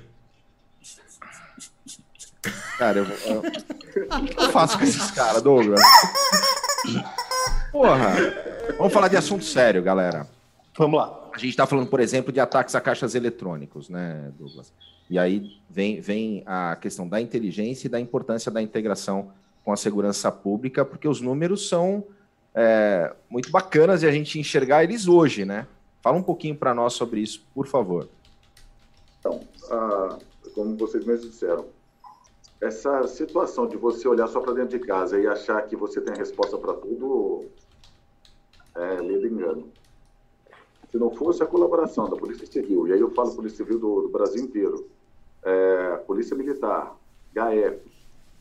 Cara, 2.77 3.00
eu, 3.00 3.06
eu, 3.06 3.44
eu 4.38 4.51
faço 4.51 4.77
com 4.77 4.84
esses 4.84 5.10
caras, 5.10 5.42
Douglas. 5.42 5.82
Porra. 7.72 8.13
Vamos 8.77 8.94
falar 8.94 9.08
de 9.08 9.18
assunto 9.18 9.44
sério, 9.44 9.82
galera. 9.82 10.27
Vamos 10.77 11.00
lá. 11.00 11.30
A 11.34 11.38
gente 11.39 11.50
está 11.50 11.66
falando, 11.66 11.89
por 11.89 12.00
exemplo, 12.00 12.32
de 12.32 12.39
ataques 12.39 12.75
a 12.75 12.82
caixas 12.82 13.16
eletrônicos, 13.16 13.89
né, 13.89 14.32
Douglas? 14.38 14.72
E 15.10 15.18
aí 15.18 15.60
vem, 15.68 16.00
vem 16.00 16.44
a 16.46 16.77
questão 16.80 17.08
da 17.08 17.20
inteligência 17.20 17.88
e 17.88 17.89
da 17.89 18.00
importância 18.00 18.51
da 18.51 18.62
integração 18.62 19.32
com 19.66 19.74
a 19.74 19.77
segurança 19.77 20.32
pública, 20.32 20.86
porque 20.86 21.08
os 21.08 21.22
números 21.22 21.68
são 21.68 22.04
é, 22.54 23.12
muito 23.27 23.50
bacanas 23.50 24.01
de 24.01 24.08
a 24.08 24.12
gente 24.12 24.39
enxergar 24.39 24.84
eles 24.84 25.08
hoje, 25.08 25.44
né? 25.44 25.66
Fala 26.08 26.20
um 26.20 26.24
pouquinho 26.24 26.56
para 26.56 26.74
nós 26.74 26.94
sobre 26.94 27.20
isso, 27.20 27.46
por 27.54 27.68
favor. 27.68 28.08
Então, 29.20 29.42
ah, 29.70 30.18
como 30.56 30.78
vocês 30.78 31.04
mesmos 31.04 31.32
disseram, 31.32 31.66
essa 32.62 33.06
situação 33.10 33.68
de 33.68 33.76
você 33.76 34.08
olhar 34.08 34.26
só 34.30 34.40
para 34.40 34.54
dentro 34.54 34.80
de 34.80 34.86
casa 34.86 35.20
e 35.20 35.28
achar 35.28 35.62
que 35.64 35.76
você 35.76 36.00
tem 36.00 36.14
a 36.14 36.18
resposta 36.18 36.58
para 36.58 36.76
tudo 36.76 37.44
é 38.74 38.96
lido 39.02 39.28
engano. 39.28 39.68
Se 40.90 40.98
não 40.98 41.12
fosse 41.12 41.44
a 41.44 41.46
colaboração 41.46 42.10
da 42.10 42.16
Polícia 42.16 42.48
Civil, 42.48 42.88
e 42.88 42.94
aí 42.94 43.02
eu 43.02 43.12
falo 43.12 43.36
Polícia 43.36 43.58
Civil 43.58 43.78
do, 43.78 44.04
do 44.04 44.08
Brasil 44.08 44.42
inteiro, 44.42 44.88
é, 45.44 45.98
Polícia 46.08 46.38
Militar, 46.38 46.96
HF, 47.34 47.82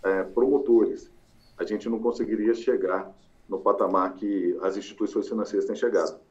é, 0.05 0.23
promotores, 0.23 1.11
a 1.59 1.65
gente 1.65 1.89
não 1.89 1.99
conseguiria 1.99 2.55
chegar 2.55 3.13
no 3.49 3.59
patamar 3.59 4.15
que 4.15 4.57
as 4.63 4.77
instituições 4.77 5.29
financeiras 5.29 5.67
têm 5.67 5.75
chegado. 5.75 6.26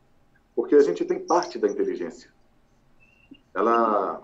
Porque 0.56 0.76
a 0.76 0.82
gente 0.82 1.04
tem 1.06 1.20
parte 1.20 1.60
da 1.60 1.68
inteligência. 1.68 2.32
Ela. 3.54 4.24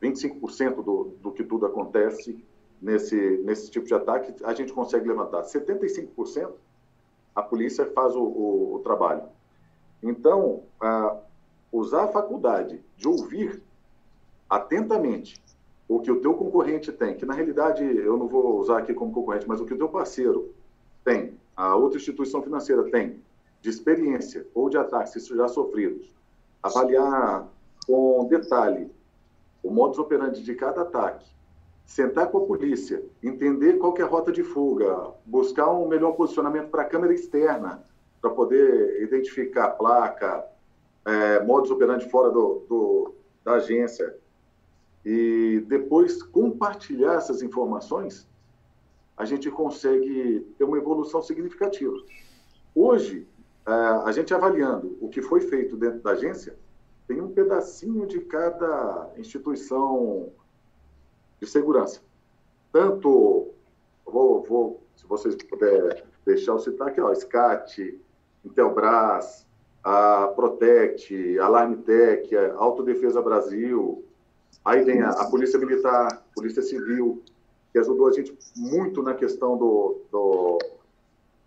25% 0.00 0.82
do, 0.82 1.16
do 1.22 1.30
que 1.30 1.44
tudo 1.44 1.64
acontece 1.64 2.44
nesse, 2.80 3.40
nesse 3.44 3.70
tipo 3.70 3.86
de 3.86 3.94
ataque, 3.94 4.34
a 4.44 4.52
gente 4.52 4.72
consegue 4.72 5.06
levantar. 5.06 5.42
75% 5.42 6.52
a 7.34 7.42
polícia 7.42 7.86
faz 7.92 8.14
o, 8.14 8.22
o, 8.22 8.74
o 8.74 8.78
trabalho. 8.80 9.22
Então, 10.02 10.64
usar 11.70 12.04
a 12.04 12.08
faculdade 12.08 12.82
de 12.96 13.08
ouvir 13.08 13.62
atentamente 14.50 15.42
o 15.88 16.00
que 16.00 16.10
o 16.10 16.20
teu 16.20 16.34
concorrente 16.34 16.92
tem, 16.92 17.16
que 17.16 17.24
na 17.24 17.34
realidade 17.34 17.84
eu 17.84 18.16
não 18.16 18.28
vou 18.28 18.58
usar 18.58 18.78
aqui 18.78 18.92
como 18.92 19.12
concorrente, 19.12 19.48
mas 19.48 19.60
o 19.60 19.64
que 19.64 19.74
o 19.74 19.78
teu 19.78 19.88
parceiro 19.88 20.54
tem, 21.04 21.38
a 21.56 21.74
outra 21.74 21.98
instituição 21.98 22.42
financeira 22.42 22.84
tem, 22.90 23.20
de 23.62 23.70
experiência 23.70 24.44
ou 24.52 24.68
de 24.68 24.76
ataques 24.76 25.26
já 25.26 25.48
sofridos, 25.48 26.12
avaliar 26.60 27.48
com 27.86 28.26
detalhe 28.28 28.90
o 29.62 29.70
modus 29.70 29.98
operandi 29.98 30.42
de 30.42 30.54
cada 30.56 30.82
ataque, 30.82 31.24
sentar 31.86 32.28
com 32.28 32.38
a 32.38 32.46
polícia, 32.46 33.02
entender 33.22 33.74
qual 33.78 33.96
é 33.96 34.02
a 34.02 34.06
rota 34.06 34.32
de 34.32 34.42
fuga, 34.42 35.12
buscar 35.24 35.70
um 35.70 35.86
melhor 35.86 36.12
posicionamento 36.12 36.68
para 36.70 36.82
a 36.82 36.86
câmera 36.86 37.14
externa, 37.14 37.84
para 38.20 38.30
poder 38.30 39.00
identificar 39.02 39.66
a 39.66 39.70
placa, 39.70 40.44
é, 41.04 41.40
modus 41.44 41.70
operandi 41.70 42.10
fora 42.10 42.30
do, 42.30 42.64
do, 42.68 43.14
da 43.44 43.54
agência, 43.54 44.16
e 45.04 45.64
depois 45.68 46.22
compartilhar 46.22 47.14
essas 47.14 47.42
informações, 47.42 48.26
a 49.16 49.24
gente 49.24 49.50
consegue 49.50 50.46
ter 50.58 50.64
uma 50.64 50.78
evolução 50.78 51.22
significativa. 51.22 51.96
Hoje, 52.74 53.26
a 53.64 54.10
gente 54.12 54.34
avaliando 54.34 54.96
o 55.00 55.08
que 55.08 55.22
foi 55.22 55.40
feito 55.40 55.76
dentro 55.76 56.00
da 56.00 56.12
agência, 56.12 56.56
tem 57.06 57.20
um 57.20 57.32
pedacinho 57.32 58.06
de 58.06 58.20
cada 58.20 59.12
instituição 59.16 60.30
de 61.40 61.46
segurança. 61.46 62.00
Tanto, 62.72 63.50
vou, 64.04 64.42
vou 64.42 64.82
se 64.96 65.06
vocês 65.06 65.36
puderem 65.36 66.02
deixar 66.24 66.52
eu 66.52 66.58
citar 66.58 66.88
aqui, 66.88 67.00
ó, 67.00 67.12
SCAT, 67.14 67.98
Intelbras, 68.44 69.46
a 69.82 70.28
Protect, 70.28 71.38
a 71.40 71.48
a 71.48 72.54
Autodefesa 72.56 73.20
Brasil, 73.20 74.04
aí 74.64 74.82
vem 74.84 75.02
a, 75.02 75.10
a, 75.10 75.28
Polícia 75.28 75.58
Militar, 75.58 76.24
Polícia 76.34 76.62
Civil, 76.62 77.22
que 77.72 77.78
ajudou 77.78 78.06
a 78.08 78.12
gente 78.12 78.36
muito 78.54 79.02
na 79.02 79.14
questão 79.14 79.56
do, 79.56 80.00
do 80.10 80.58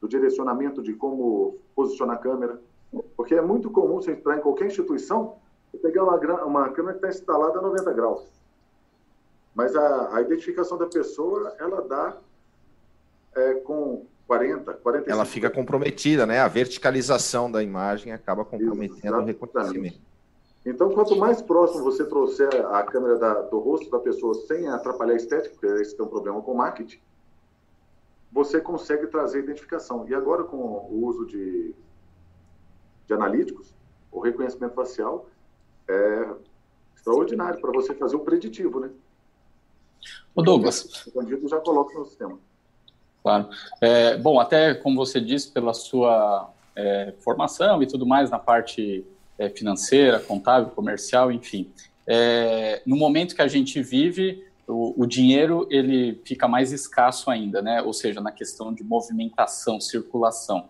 do 0.06 0.08
direcionamento 0.08 0.82
de 0.84 0.94
como 0.94 1.58
posicionar 1.76 2.16
a 2.16 2.20
câmera, 2.20 2.62
porque 3.18 3.34
é 3.34 3.42
muito 3.42 3.72
comum 3.72 3.96
você 3.96 4.12
entrar 4.12 4.38
em 4.38 4.42
qualquer 4.42 4.68
instituição 4.68 5.38
e 5.74 5.78
pegar 5.78 6.04
uma, 6.04 6.46
uma 6.46 6.70
câmera 6.70 6.98
que 6.98 7.06
está 7.06 7.10
instalada 7.10 7.58
a 7.58 7.62
90 7.62 7.92
graus. 7.94 8.24
Mas 9.54 9.76
a, 9.76 10.16
a 10.16 10.22
identificação 10.22 10.78
da 10.78 10.86
pessoa, 10.86 11.56
ela 11.60 11.82
dá 11.82 12.18
é, 13.36 13.56
com 13.56 14.06
40, 14.28 14.74
45. 14.74 15.12
Ela 15.12 15.26
fica 15.26 15.50
comprometida, 15.50 16.26
né? 16.26 16.40
A 16.40 16.48
verticalização 16.48 17.52
da 17.52 17.64
imagem 17.64 18.14
acaba 18.14 18.46
comprometendo 18.46 19.18
o 19.18 19.24
reconhecimento. 19.24 20.00
Então, 20.66 20.90
quanto 20.92 21.16
mais 21.16 21.42
próximo 21.42 21.84
você 21.84 22.06
trouxer 22.06 22.50
a 22.68 22.84
câmera 22.84 23.18
da, 23.18 23.34
do 23.42 23.60
rosto 23.60 23.90
da 23.90 24.00
pessoa 24.00 24.34
sem 24.34 24.68
atrapalhar 24.68 25.14
a 25.14 25.18
estética, 25.18 25.56
porque 25.60 25.82
esse 25.82 26.00
é 26.00 26.04
um 26.04 26.08
problema 26.08 26.42
com 26.42 26.54
marketing, 26.56 27.00
você 28.36 28.60
consegue 28.60 29.08
trazer 29.08 29.40
identificação. 29.40 30.06
E 30.10 30.14
agora, 30.14 30.44
com 30.44 30.58
o 30.58 31.06
uso 31.06 31.26
de, 31.26 31.74
de 33.08 33.14
analíticos, 33.14 33.74
o 34.12 34.20
reconhecimento 34.20 34.74
facial 34.74 35.30
é 35.88 36.34
extraordinário 36.94 37.62
para 37.62 37.72
você 37.72 37.96
fazer 37.96 38.18
o 38.18 38.20
preditivo, 38.20 38.82
né? 38.82 38.90
O 40.36 40.42
Douglas. 40.42 41.08
O 41.08 41.14
bandido 41.14 41.48
já 41.48 41.62
coloca 41.62 41.98
no 41.98 42.04
sistema. 42.04 42.38
Claro. 43.24 43.48
É, 43.80 44.18
bom, 44.18 44.38
até 44.38 44.76
como 44.76 44.98
você 44.98 45.22
disse, 45.22 45.50
pela 45.50 45.74
sua 45.74 46.52
é, 46.76 47.14
formação 47.22 47.82
e 47.82 47.88
tudo 47.88 48.06
mais 48.06 48.30
na 48.30 48.38
parte 48.38 49.06
é, 49.40 49.48
financeira, 49.48 50.20
contábil, 50.20 50.72
comercial, 50.72 51.32
enfim. 51.32 51.72
É, 52.06 52.82
no 52.86 52.98
momento 52.98 53.34
que 53.34 53.42
a 53.42 53.48
gente 53.48 53.82
vive, 53.82 54.46
o, 54.68 55.04
o, 55.04 55.06
dinheiro 55.06 55.68
ele 55.70 56.22
fica 56.26 56.48
mais 56.48 56.72
escasso 56.72 57.30
ainda, 57.30 57.62
né? 57.62 57.82
Ou 57.82 57.94
seja, 57.94 58.20
na 58.20 58.32
questão 58.32 58.74
de 58.74 58.84
movimentação, 58.84 59.80
circulação. 59.80 60.70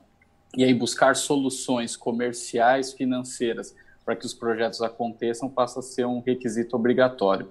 E 0.55 0.63
aí 0.63 0.73
buscar 0.73 1.15
soluções 1.15 1.95
comerciais, 1.95 2.93
financeiras 2.93 3.75
para 4.05 4.15
que 4.15 4.25
os 4.25 4.33
projetos 4.33 4.81
aconteçam 4.81 5.49
passa 5.49 5.79
a 5.79 5.83
ser 5.83 6.05
um 6.05 6.19
requisito 6.19 6.75
obrigatório. 6.75 7.49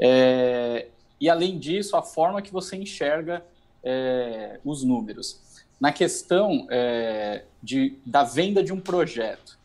É, 0.00 0.88
e 1.20 1.28
além 1.28 1.58
disso, 1.58 1.96
a 1.96 2.02
forma 2.02 2.40
que 2.40 2.50
você 2.50 2.76
enxerga 2.76 3.44
é, 3.84 4.58
os 4.64 4.82
números. 4.82 5.40
Na 5.78 5.92
questão 5.92 6.66
é, 6.70 7.44
de, 7.62 7.98
da 8.04 8.24
venda 8.24 8.62
de 8.62 8.72
um 8.72 8.80
projeto, 8.80 9.58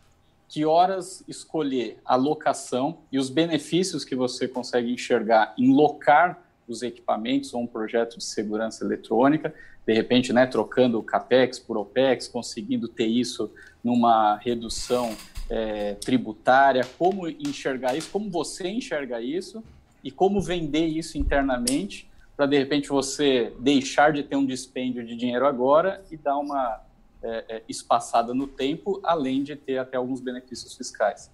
que 0.47 0.65
horas 0.65 1.23
escolher 1.27 1.99
a 2.05 2.15
locação 2.15 2.99
e 3.11 3.17
os 3.17 3.29
benefícios 3.29 4.05
que 4.05 4.15
você 4.15 4.47
consegue 4.47 4.91
enxergar 4.91 5.53
em 5.57 5.73
locar 5.73 6.43
os 6.67 6.81
equipamentos 6.81 7.53
ou 7.53 7.61
um 7.61 7.67
projeto 7.67 8.17
de 8.17 8.23
segurança 8.23 8.83
eletrônica, 8.83 9.53
de 9.85 9.93
repente, 9.93 10.33
né, 10.33 10.47
trocando 10.47 10.97
o 10.97 11.03
CAPEX 11.03 11.59
por 11.59 11.77
OPEX, 11.77 12.27
conseguindo 12.27 12.87
ter 12.87 13.05
isso 13.05 13.51
numa 13.83 14.35
redução 14.37 15.15
é, 15.49 15.93
tributária, 15.95 16.83
como 16.97 17.27
enxergar 17.27 17.95
isso, 17.95 18.09
como 18.11 18.29
você 18.29 18.67
enxerga 18.67 19.21
isso 19.21 19.63
e 20.03 20.09
como 20.09 20.41
vender 20.41 20.87
isso 20.87 21.17
internamente 21.17 22.09
para, 22.35 22.45
de 22.45 22.57
repente, 22.57 22.89
você 22.89 23.53
deixar 23.59 24.11
de 24.11 24.21
ter 24.23 24.35
um 24.35 24.45
dispêndio 24.45 25.05
de 25.05 25.15
dinheiro 25.15 25.45
agora 25.45 26.03
e 26.11 26.17
dar 26.17 26.37
uma 26.37 26.81
é, 27.25 27.46
é, 27.50 27.63
espaçada 27.67 28.34
no 28.34 28.48
tempo, 28.48 29.00
além 29.03 29.44
de 29.44 29.55
ter 29.55 29.79
até 29.79 29.98
alguns 29.98 30.22
benefícios 30.22 30.75
fiscais. 30.75 31.32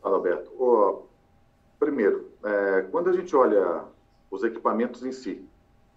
Alberto, 0.00 0.52
oh, 0.56 1.06
primeiro, 1.80 2.30
é, 2.44 2.82
quando 2.82 3.10
a 3.10 3.12
gente 3.12 3.34
olha 3.34 3.84
os 4.30 4.44
equipamentos 4.44 5.04
em 5.04 5.10
si, 5.10 5.44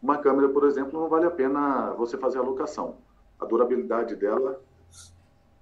uma 0.01 0.17
câmera, 0.17 0.49
por 0.49 0.63
exemplo, 0.63 0.99
não 0.99 1.07
vale 1.07 1.25
a 1.25 1.31
pena 1.31 1.91
você 1.91 2.17
fazer 2.17 2.39
a 2.39 2.41
locação. 2.41 2.97
A 3.39 3.45
durabilidade 3.45 4.15
dela 4.15 4.59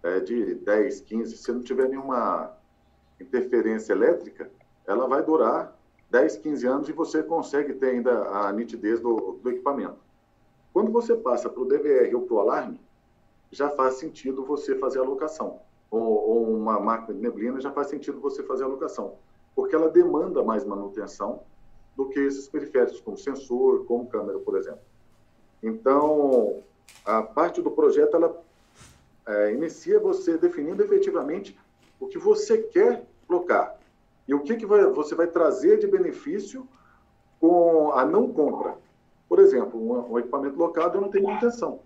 é 0.03 0.21
de 0.21 0.55
10, 0.55 1.01
15, 1.01 1.37
se 1.37 1.51
não 1.51 1.61
tiver 1.61 1.89
nenhuma 1.89 2.55
interferência 3.19 3.91
elétrica, 3.91 4.49
ela 4.85 5.07
vai 5.07 5.21
durar 5.23 5.77
10, 6.09 6.37
15 6.37 6.67
anos 6.67 6.89
e 6.89 6.93
você 6.93 7.21
consegue 7.21 7.73
ter 7.73 7.89
ainda 7.89 8.29
a 8.29 8.53
nitidez 8.53 9.01
do, 9.01 9.39
do 9.43 9.49
equipamento. 9.49 10.06
Quando 10.77 10.91
você 10.91 11.15
passa 11.15 11.49
para 11.49 11.59
o 11.59 11.65
DVR 11.65 12.13
ou 12.13 12.21
para 12.21 12.35
o 12.35 12.39
alarme, 12.39 12.79
já 13.49 13.67
faz 13.67 13.95
sentido 13.95 14.45
você 14.45 14.75
fazer 14.75 14.99
a 14.99 15.03
locação. 15.03 15.59
Ou, 15.89 15.99
ou, 16.03 16.53
uma 16.53 16.79
máquina 16.79 17.15
de 17.15 17.19
neblina 17.19 17.59
já 17.59 17.71
faz 17.71 17.87
sentido 17.87 18.19
você 18.19 18.43
fazer 18.43 18.63
a 18.63 18.67
locação, 18.67 19.15
porque 19.55 19.73
ela 19.73 19.89
demanda 19.89 20.43
mais 20.43 20.63
manutenção 20.63 21.41
do 21.95 22.07
que 22.09 22.19
esses 22.19 22.47
periféricos, 22.47 23.01
como 23.01 23.17
sensor, 23.17 23.85
como 23.85 24.05
câmera, 24.05 24.37
por 24.37 24.55
exemplo. 24.55 24.81
Então, 25.63 26.61
a 27.03 27.23
parte 27.23 27.59
do 27.59 27.71
projeto, 27.71 28.15
ela 28.15 28.39
é, 29.25 29.53
inicia 29.53 29.99
você 29.99 30.37
definindo 30.37 30.83
efetivamente 30.83 31.57
o 31.99 32.05
que 32.05 32.19
você 32.19 32.55
quer 32.59 33.03
locar 33.27 33.79
e 34.27 34.33
o 34.35 34.41
que, 34.41 34.55
que 34.55 34.65
vai, 34.67 34.85
você 34.91 35.15
vai 35.15 35.25
trazer 35.25 35.79
de 35.79 35.87
benefício 35.87 36.67
com 37.39 37.93
a 37.93 38.05
não 38.05 38.31
compra. 38.31 38.77
Por 39.27 39.39
exemplo, 39.39 39.79
um, 39.79 40.13
um 40.13 40.19
equipamento 40.19 40.57
locado 40.57 40.97
eu 40.97 41.01
não 41.01 41.09
tenho 41.09 41.25
manutenção. 41.25 41.79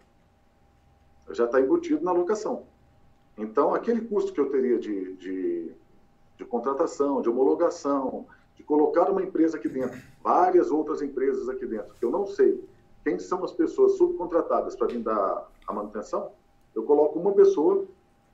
Já 1.32 1.46
está 1.46 1.60
embutido 1.60 2.04
na 2.04 2.12
locação. 2.12 2.64
Então, 3.38 3.74
aquele 3.74 4.02
custo 4.02 4.34
que 4.34 4.40
eu 4.40 4.50
teria 4.50 4.78
de, 4.78 5.16
de, 5.16 5.72
de, 6.38 6.46
contratação, 6.46 7.22
de 7.22 7.30
homologação, 7.30 8.26
de 8.56 8.64
colocar 8.64 9.10
uma 9.10 9.24
empresa 9.24 9.58
aqui 9.58 9.70
dentro, 9.70 10.00
várias 10.22 10.70
outras 10.70 11.02
empresas 11.02 11.48
aqui 11.50 11.66
dentro, 11.66 11.94
que 11.96 12.06
eu 12.06 12.12
não 12.12 12.28
sei 12.28 12.64
quem 13.04 13.18
são 13.18 13.44
as 13.44 13.52
pessoas 13.52 13.94
subcontratadas 13.94 14.76
para 14.76 14.88
vir 14.88 15.00
dar 15.00 15.50
a 15.68 15.74
manutenção, 15.74 16.32
eu 16.76 16.84
coloco 16.84 17.18
uma 17.18 17.32
pessoa, 17.32 17.86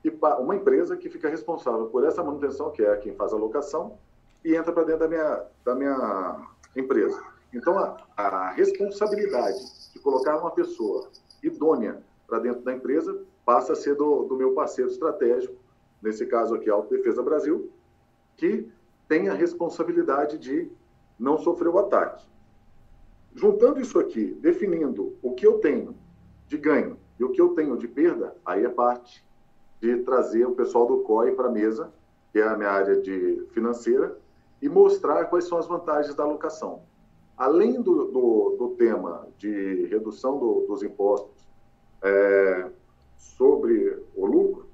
e 0.04 0.10
uma 0.38 0.54
empresa 0.54 0.96
que 0.96 1.08
fica 1.08 1.28
responsável 1.28 1.86
por 1.86 2.04
essa 2.04 2.22
manutenção, 2.22 2.70
que 2.70 2.82
é 2.82 2.96
quem 2.96 3.14
faz 3.14 3.32
a 3.32 3.36
locação, 3.36 3.98
e 4.44 4.54
entra 4.54 4.72
para 4.72 4.84
dentro 4.84 5.00
da 5.00 5.08
minha, 5.08 5.44
da 5.64 5.74
minha 5.74 6.46
empresa. 6.76 7.20
Então, 7.52 7.78
a, 7.78 7.96
a 8.16 8.50
responsabilidade 8.50 9.58
de 9.92 9.98
colocar 10.00 10.36
uma 10.38 10.50
pessoa 10.50 11.10
idônea 11.42 12.02
para 12.26 12.40
dentro 12.40 12.62
da 12.62 12.74
empresa 12.74 13.22
passa 13.44 13.72
a 13.72 13.76
ser 13.76 13.94
do, 13.94 14.24
do 14.24 14.36
meu 14.36 14.52
parceiro 14.52 14.90
estratégico, 14.90 15.56
nesse 16.02 16.26
caso 16.26 16.54
aqui, 16.54 16.68
a 16.68 16.74
Autodefesa 16.74 17.22
Brasil, 17.22 17.70
que 18.36 18.68
tem 19.08 19.28
a 19.28 19.34
responsabilidade 19.34 20.36
de 20.36 20.70
não 21.18 21.38
sofrer 21.38 21.68
o 21.68 21.78
ataque. 21.78 22.28
Juntando 23.34 23.80
isso 23.80 23.98
aqui, 23.98 24.36
definindo 24.40 25.16
o 25.22 25.32
que 25.32 25.46
eu 25.46 25.58
tenho 25.58 25.96
de 26.46 26.58
ganho 26.58 26.98
e 27.18 27.24
o 27.24 27.30
que 27.30 27.40
eu 27.40 27.54
tenho 27.54 27.76
de 27.78 27.88
perda, 27.88 28.36
aí 28.44 28.64
é 28.64 28.68
parte 28.68 29.24
de 29.80 29.96
trazer 29.98 30.44
o 30.44 30.54
pessoal 30.54 30.86
do 30.86 30.98
COI 30.98 31.32
para 31.32 31.48
a 31.48 31.50
mesa, 31.50 31.92
que 32.32 32.38
é 32.38 32.46
a 32.46 32.56
minha 32.56 32.70
área 32.70 33.00
de 33.00 33.46
financeira, 33.52 34.18
e 34.60 34.68
mostrar 34.68 35.24
quais 35.26 35.44
são 35.44 35.56
as 35.56 35.66
vantagens 35.66 36.14
da 36.14 36.24
alocação 36.24 36.82
além 37.38 37.80
do, 37.80 38.06
do, 38.06 38.56
do 38.58 38.68
tema 38.76 39.28
de 39.38 39.86
redução 39.86 40.38
do, 40.38 40.66
dos 40.66 40.82
impostos 40.82 41.46
é, 42.02 42.70
sobre 43.16 44.02
o 44.16 44.26
lucro, 44.26 44.66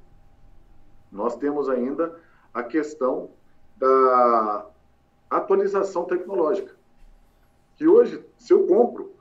nós 1.12 1.36
temos 1.36 1.68
ainda 1.68 2.18
a 2.52 2.62
questão 2.62 3.30
da 3.76 4.66
atualização 5.30 6.04
tecnológica. 6.04 6.74
Que 7.76 7.86
hoje, 7.86 8.24
se 8.38 8.52
eu 8.52 8.66
compro, 8.66 9.12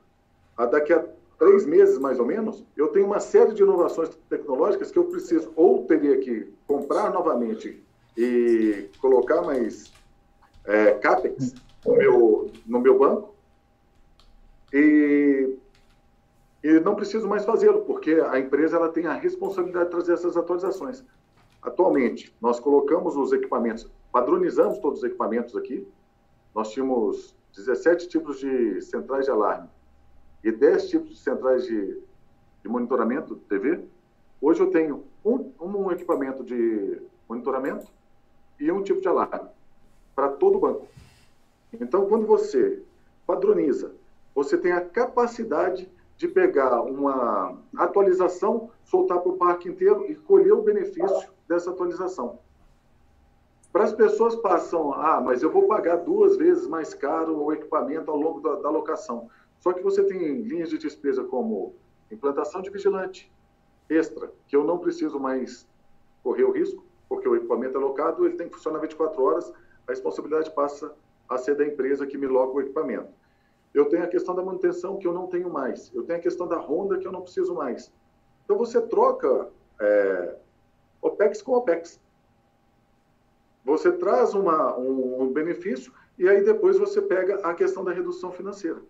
daqui 0.72 0.94
a 0.94 1.06
três 1.38 1.66
meses 1.66 1.98
mais 1.98 2.20
ou 2.20 2.26
menos, 2.26 2.64
eu 2.78 2.88
tenho 2.90 3.08
uma 3.08 3.20
série 3.20 3.54
de 3.54 3.62
inovações 3.62 4.10
tecnológicas 4.30 4.92
que 4.92 4.98
eu 4.98 5.06
preciso 5.06 5.52
ou 5.56 5.86
teria 5.86 6.18
que 6.20 6.54
comprar 6.66 7.12
novamente 7.12 7.84
e 8.16 8.90
colocar 9.02 9.42
mais 9.42 9.92
é, 10.66 10.92
CAPEX 10.92 11.54
no 11.86 11.96
meu, 11.98 12.52
no 12.66 12.80
meu 12.80 12.98
banco, 12.98 13.33
e, 14.74 15.56
e 16.64 16.80
não 16.80 16.96
preciso 16.96 17.28
mais 17.28 17.46
fazê-lo, 17.46 17.86
porque 17.86 18.14
a 18.16 18.40
empresa 18.40 18.76
ela 18.76 18.90
tem 18.90 19.06
a 19.06 19.14
responsabilidade 19.14 19.86
de 19.86 19.92
trazer 19.92 20.14
essas 20.14 20.36
atualizações. 20.36 21.04
Atualmente, 21.62 22.36
nós 22.42 22.60
colocamos 22.60 23.16
os 23.16 23.32
equipamentos, 23.32 23.90
padronizamos 24.12 24.80
todos 24.80 25.00
os 25.00 25.06
equipamentos 25.06 25.56
aqui. 25.56 25.88
Nós 26.56 26.72
tínhamos 26.72 27.36
17 27.56 28.08
tipos 28.10 28.40
de 28.40 28.82
centrais 28.82 29.26
de 29.26 29.32
alarme 29.32 29.70
e 30.44 30.52
10 30.52 30.90
tipos 30.90 31.10
de 31.12 31.18
centrais 31.20 31.64
de, 31.66 32.02
de 32.64 32.68
monitoramento 32.68 33.36
TV. 33.48 33.80
Hoje 34.42 34.60
eu 34.60 34.72
tenho 34.72 35.06
um, 35.24 35.52
um 35.62 35.92
equipamento 35.92 36.44
de 36.44 37.00
monitoramento 37.30 37.88
e 38.60 38.72
um 38.72 38.84
tipo 38.84 39.00
de 39.00 39.08
alarme 39.08 39.50
para 40.16 40.30
todo 40.30 40.58
o 40.58 40.60
banco. 40.60 40.88
Então, 41.80 42.08
quando 42.08 42.26
você 42.26 42.84
padroniza 43.26 43.94
você 44.34 44.58
tem 44.58 44.72
a 44.72 44.82
capacidade 44.82 45.89
de 46.17 46.28
pegar 46.28 46.82
uma 46.82 47.58
atualização, 47.78 48.69
soltar 48.84 49.19
para 49.19 49.32
o 49.32 49.38
parque 49.38 49.69
inteiro 49.69 50.10
e 50.10 50.15
colher 50.15 50.54
o 50.54 50.62
benefício 50.62 51.32
dessa 51.48 51.72
atualização. 51.72 52.39
Para 53.72 53.86
as 53.86 53.93
pessoas 53.93 54.36
passam, 54.36 54.93
ah, 54.93 55.19
mas 55.19 55.41
eu 55.41 55.52
vou 55.52 55.67
pagar 55.67 55.98
duas 55.98 56.38
vezes 56.38 56.67
mais 56.67 56.93
caro 56.93 57.43
o 57.43 57.52
equipamento 57.52 58.12
ao 58.12 58.17
longo 58.17 58.39
da, 58.39 58.56
da 58.56 58.69
locação. 58.69 59.30
Só 59.60 59.74
que 59.74 59.82
você 59.82 60.04
tem 60.04 60.41
linhas 60.41 60.69
de 60.69 60.78
despesa 60.78 61.24
como 61.24 61.74
implantação 62.12 62.62
de 62.62 62.69
vigilante 62.69 63.32
extra, 63.89 64.32
que 64.48 64.56
eu 64.56 64.63
não 64.63 64.78
preciso 64.78 65.19
mais 65.19 65.67
correr 66.24 66.43
o 66.43 66.52
risco, 66.52 66.86
porque 67.10 67.28
o 67.28 67.36
equipamento 67.36 67.78
é 67.78 67.80
locado, 67.80 68.26
ele 68.26 68.36
tem 68.36 68.48
que 68.48 68.56
funcionar 68.56 68.80
24 68.80 69.22
horas, 69.22 69.54
a 69.88 69.91
responsabilidade 69.91 70.52
passa 70.52 70.93
a 71.28 71.38
ser 71.38 71.56
da 71.56 71.65
empresa 71.65 72.06
que 72.06 72.17
me 72.17 72.28
loca 72.28 72.54
o 72.54 72.62
equipamento. 72.62 73.12
Eu 73.74 73.86
tenho 73.86 74.04
a 74.04 74.08
questão 74.08 74.36
da 74.36 74.44
manutenção 74.44 74.98
que 74.98 75.08
eu 75.08 75.14
não 75.14 75.28
tenho 75.28 75.50
mais. 75.50 75.92
Eu 75.94 76.04
tenho 76.04 76.20
a 76.20 76.22
questão 76.22 76.48
da 76.48 76.58
Honda 76.58 76.98
que 76.98 77.08
eu 77.08 77.12
não 77.12 77.22
preciso 77.22 77.56
mais. 77.56 77.92
Então 78.46 78.58
você 78.58 78.80
troca 78.82 79.50
é, 79.80 80.36
OPEX 81.02 81.42
com 81.42 81.54
OPEX. 81.54 82.00
Você 83.66 83.92
traz 83.92 84.34
uma, 84.34 84.78
um, 84.78 85.24
um 85.24 85.34
benefício 85.34 85.92
e 86.18 86.28
aí 86.30 86.44
depois 86.44 86.78
você 86.78 87.02
pega 87.02 87.36
a 87.48 87.54
questão 87.54 87.84
da 87.84 87.92
redução 87.92 88.32
financeira. 88.32 88.82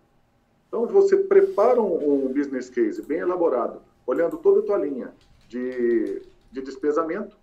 Então 0.68 0.86
você 0.86 1.16
prepara 1.16 1.80
um, 1.80 2.26
um 2.26 2.32
business 2.32 2.68
case 2.68 3.00
bem 3.00 3.18
elaborado, 3.18 3.80
olhando 4.06 4.36
toda 4.36 4.60
a 4.60 4.62
tua 4.62 4.76
linha 4.76 5.14
de, 5.48 6.20
de 6.50 6.60
despesamento, 6.60 7.36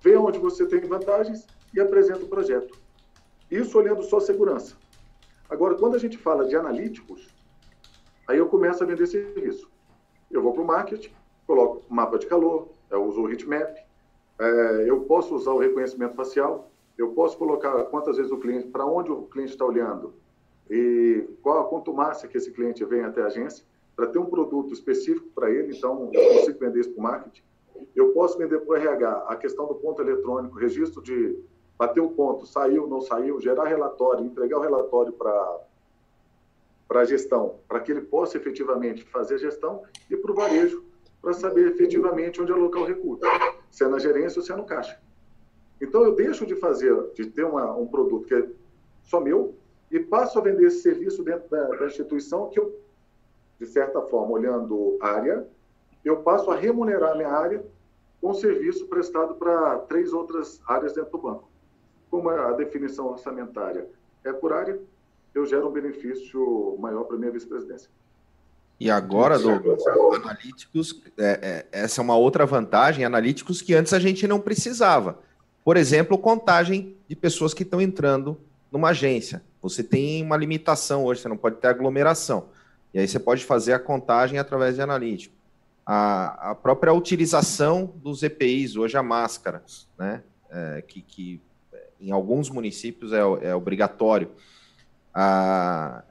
vê 0.00 0.16
onde 0.16 0.38
você 0.38 0.66
tem 0.66 0.80
vantagens 0.80 1.46
e 1.74 1.80
apresenta 1.80 2.24
o 2.24 2.28
projeto. 2.28 2.78
Isso 3.50 3.78
olhando 3.78 4.02
só 4.02 4.18
segurança. 4.18 4.74
Agora, 5.48 5.76
quando 5.76 5.94
a 5.94 5.98
gente 5.98 6.18
fala 6.18 6.46
de 6.46 6.56
analíticos, 6.56 7.28
aí 8.26 8.38
eu 8.38 8.48
começo 8.48 8.82
a 8.82 8.86
vender 8.86 9.06
serviço. 9.06 9.70
Eu 10.30 10.42
vou 10.42 10.52
para 10.52 10.62
o 10.62 10.66
marketing, 10.66 11.12
coloco 11.46 11.84
mapa 11.88 12.18
de 12.18 12.26
calor, 12.26 12.68
eu 12.90 13.04
uso 13.04 13.22
o 13.22 13.30
heatmap, 13.30 13.76
é, 14.38 14.84
eu 14.86 15.02
posso 15.02 15.34
usar 15.34 15.52
o 15.52 15.58
reconhecimento 15.58 16.16
facial, 16.16 16.70
eu 16.98 17.12
posso 17.12 17.38
colocar 17.38 17.84
quantas 17.84 18.16
vezes 18.16 18.32
o 18.32 18.38
cliente, 18.38 18.68
para 18.68 18.84
onde 18.84 19.10
o 19.12 19.22
cliente 19.22 19.52
está 19.52 19.64
olhando, 19.64 20.14
e 20.68 21.28
qual 21.42 21.60
a 21.60 21.68
contumácia 21.68 22.28
que 22.28 22.36
esse 22.36 22.50
cliente 22.50 22.84
vem 22.84 23.02
até 23.02 23.22
a 23.22 23.26
agência 23.26 23.64
para 23.94 24.08
ter 24.08 24.18
um 24.18 24.26
produto 24.26 24.72
específico 24.72 25.28
para 25.34 25.50
ele, 25.50 25.76
então 25.76 26.10
eu 26.12 26.34
consigo 26.34 26.58
vender 26.58 26.80
isso 26.80 26.90
para 26.90 27.00
o 27.00 27.02
marketing. 27.02 27.42
Eu 27.94 28.12
posso 28.12 28.36
vender 28.36 28.58
para 28.60 28.72
o 28.72 28.76
RH 28.76 29.26
a 29.28 29.36
questão 29.36 29.66
do 29.66 29.74
ponto 29.76 30.02
eletrônico, 30.02 30.58
registro 30.58 31.02
de 31.02 31.38
bater 31.78 32.00
o 32.00 32.10
ponto, 32.10 32.46
saiu, 32.46 32.86
não 32.86 33.00
saiu, 33.00 33.40
gerar 33.40 33.64
relatório, 33.64 34.24
entregar 34.24 34.58
o 34.58 34.62
relatório 34.62 35.12
para 35.12 35.60
para 36.88 37.00
a 37.00 37.04
gestão, 37.04 37.56
para 37.66 37.80
que 37.80 37.90
ele 37.90 38.02
possa 38.02 38.36
efetivamente 38.36 39.04
fazer 39.06 39.34
a 39.34 39.38
gestão, 39.38 39.82
e 40.08 40.16
para 40.16 40.30
o 40.30 40.34
varejo, 40.34 40.84
para 41.20 41.32
saber 41.32 41.72
efetivamente 41.72 42.40
onde 42.40 42.52
alocar 42.52 42.82
o 42.82 42.86
recurso, 42.86 43.24
se 43.70 43.82
é 43.82 43.88
na 43.88 43.98
gerência 43.98 44.38
ou 44.38 44.44
se 44.44 44.52
é 44.52 44.56
no 44.56 44.64
caixa. 44.64 44.96
Então, 45.80 46.04
eu 46.04 46.14
deixo 46.14 46.46
de 46.46 46.54
fazer, 46.54 46.94
de 47.12 47.26
ter 47.26 47.44
uma, 47.44 47.72
um 47.76 47.86
produto 47.86 48.26
que 48.26 48.34
é 48.34 48.48
só 49.02 49.20
meu, 49.20 49.54
e 49.90 49.98
passo 49.98 50.38
a 50.38 50.42
vender 50.42 50.66
esse 50.66 50.80
serviço 50.80 51.22
dentro 51.22 51.48
da, 51.48 51.64
da 51.70 51.86
instituição, 51.86 52.48
que 52.48 52.58
eu, 52.58 52.80
de 53.58 53.66
certa 53.66 54.00
forma, 54.02 54.32
olhando 54.32 54.96
área, 55.00 55.46
eu 56.04 56.18
passo 56.18 56.50
a 56.50 56.56
remunerar 56.56 57.16
minha 57.16 57.28
área 57.28 57.64
com 58.20 58.32
serviço 58.32 58.86
prestado 58.86 59.34
para 59.34 59.78
três 59.80 60.12
outras 60.12 60.60
áreas 60.66 60.92
dentro 60.92 61.10
do 61.12 61.18
banco. 61.18 61.48
Como 62.16 62.30
a 62.30 62.52
definição 62.52 63.08
orçamentária 63.08 63.86
é 64.24 64.32
por 64.32 64.50
área, 64.50 64.80
eu 65.34 65.44
gero 65.44 65.68
um 65.68 65.70
benefício 65.70 66.74
maior 66.80 67.04
para 67.04 67.14
a 67.14 67.18
minha 67.18 67.30
vice-presidência. 67.30 67.90
E 68.80 68.90
agora, 68.90 69.38
Douglas, 69.38 69.86
analíticos, 69.86 71.02
é, 71.18 71.66
é, 71.70 71.82
essa 71.82 72.00
é 72.00 72.02
uma 72.02 72.16
outra 72.16 72.46
vantagem, 72.46 73.04
analíticos 73.04 73.60
que 73.60 73.74
antes 73.74 73.92
a 73.92 73.98
gente 73.98 74.26
não 74.26 74.40
precisava. 74.40 75.18
Por 75.62 75.76
exemplo, 75.76 76.16
contagem 76.16 76.96
de 77.06 77.14
pessoas 77.14 77.52
que 77.52 77.64
estão 77.64 77.82
entrando 77.82 78.40
numa 78.72 78.88
agência. 78.88 79.42
Você 79.60 79.84
tem 79.84 80.22
uma 80.22 80.38
limitação 80.38 81.04
hoje, 81.04 81.20
você 81.20 81.28
não 81.28 81.36
pode 81.36 81.56
ter 81.56 81.68
aglomeração. 81.68 82.48
E 82.94 82.98
aí 82.98 83.06
você 83.06 83.18
pode 83.18 83.44
fazer 83.44 83.74
a 83.74 83.78
contagem 83.78 84.38
através 84.38 84.76
de 84.76 84.80
analítico. 84.80 85.34
A, 85.84 86.52
a 86.52 86.54
própria 86.54 86.94
utilização 86.94 87.92
dos 87.96 88.22
EPIs, 88.22 88.74
hoje 88.74 88.96
a 88.96 89.02
máscara, 89.02 89.62
né? 89.98 90.22
É, 90.48 90.80
que, 90.80 91.02
que 91.02 91.40
em 92.00 92.10
alguns 92.10 92.50
municípios 92.50 93.12
é, 93.12 93.20
é 93.20 93.54
obrigatório. 93.54 94.30
Ah, 95.14 96.02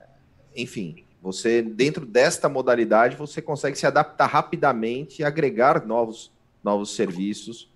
enfim, 0.55 1.03
você 1.21 1.61
dentro 1.61 2.05
desta 2.05 2.47
modalidade 2.47 3.15
você 3.15 3.41
consegue 3.41 3.77
se 3.77 3.85
adaptar 3.85 4.27
rapidamente 4.27 5.21
e 5.21 5.25
agregar 5.25 5.85
novos, 5.85 6.31
novos 6.63 6.95
serviços 6.95 7.69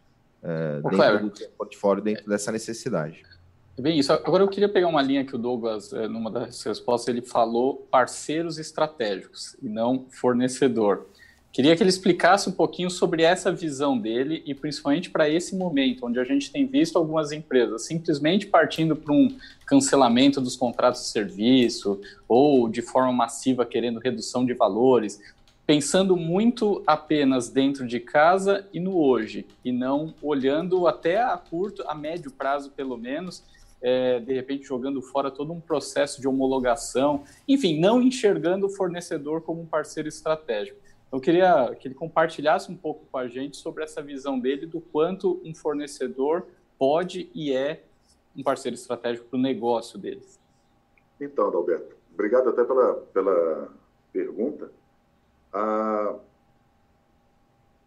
é, 0.44 0.76
dentro 0.76 0.90
Cleber, 0.90 1.30
do 1.30 1.38
seu 1.38 1.50
portfólio, 1.50 2.04
dentro 2.04 2.28
dessa 2.30 2.52
necessidade. 2.52 3.24
É 3.80 3.82
bem 3.82 3.98
isso. 3.98 4.12
Agora 4.12 4.44
eu 4.44 4.48
queria 4.50 4.68
pegar 4.68 4.88
uma 4.88 5.02
linha 5.02 5.24
que 5.24 5.34
o 5.34 5.38
Douglas, 5.38 5.94
eh, 5.94 6.06
numa 6.06 6.30
das 6.30 6.62
respostas, 6.64 7.08
ele 7.08 7.22
falou 7.22 7.88
parceiros 7.90 8.58
estratégicos 8.58 9.56
e 9.62 9.70
não 9.70 10.06
fornecedor. 10.10 11.08
Queria 11.52 11.76
que 11.76 11.82
ele 11.82 11.90
explicasse 11.90 12.48
um 12.48 12.52
pouquinho 12.52 12.92
sobre 12.92 13.24
essa 13.24 13.52
visão 13.52 13.98
dele 13.98 14.44
e 14.46 14.54
principalmente 14.54 15.10
para 15.10 15.28
esse 15.28 15.56
momento, 15.56 16.06
onde 16.06 16.20
a 16.20 16.24
gente 16.24 16.52
tem 16.52 16.68
visto 16.68 16.96
algumas 16.96 17.32
empresas 17.32 17.86
simplesmente 17.86 18.46
partindo 18.46 18.96
para 18.96 19.12
um 19.12 19.36
cancelamento 19.66 20.40
dos 20.40 20.56
contratos 20.56 21.02
de 21.02 21.08
serviço 21.08 22.00
ou 22.28 22.70
de 22.70 22.84
forma 22.84 23.12
massiva 23.12 23.66
querendo 23.66 24.00
redução 24.00 24.46
de 24.46 24.54
valores, 24.54 25.20
pensando 25.66 26.16
muito 26.16 26.84
apenas 26.86 27.50
dentro 27.50 27.86
de 27.86 28.00
casa 28.00 28.68
e 28.72 28.80
no 28.80 28.98
hoje, 28.98 29.46
e 29.66 29.72
não 29.72 30.14
olhando 30.22 30.88
até 30.88 31.20
a 31.20 31.36
curto, 31.36 31.84
a 31.88 31.96
médio 31.96 32.32
prazo 32.32 32.72
pelo 32.72 32.96
menos, 32.96 33.44
é, 33.82 34.20
de 34.20 34.34
repente 34.34 34.66
jogando 34.66 35.02
fora 35.02 35.32
todo 35.32 35.52
um 35.52 35.60
processo 35.60 36.22
de 36.22 36.28
homologação, 36.28 37.24
enfim, 37.48 37.80
não 37.80 38.02
enxergando 38.02 38.68
o 38.68 38.70
fornecedor 38.70 39.42
como 39.42 39.62
um 39.62 39.66
parceiro 39.66 40.10
estratégico. 40.10 40.78
Eu 41.12 41.20
queria 41.20 41.76
que 41.76 41.88
ele 41.88 41.96
compartilhasse 41.96 42.72
um 42.72 42.78
pouco 42.78 43.06
com 43.12 43.18
a 43.18 43.28
gente 43.28 43.58
sobre 43.58 43.84
essa 43.84 44.02
visão 44.02 44.40
dele 44.40 44.68
do 44.68 44.80
quanto 44.80 45.42
um 45.44 45.56
fornecedor 45.56 46.46
pode 46.78 47.32
e 47.34 47.52
é 47.52 47.84
um 48.36 48.44
parceiro 48.44 48.76
estratégico 48.76 49.28
para 49.28 49.38
o 49.38 49.42
negócio 49.42 49.98
deles. 49.98 50.40
Então, 51.20 51.48
Adalberto, 51.48 51.96
obrigado 52.14 52.50
até 52.50 52.64
pela, 52.64 52.94
pela 53.12 53.70
pergunta. 54.14 54.72
Ah, 55.52 56.16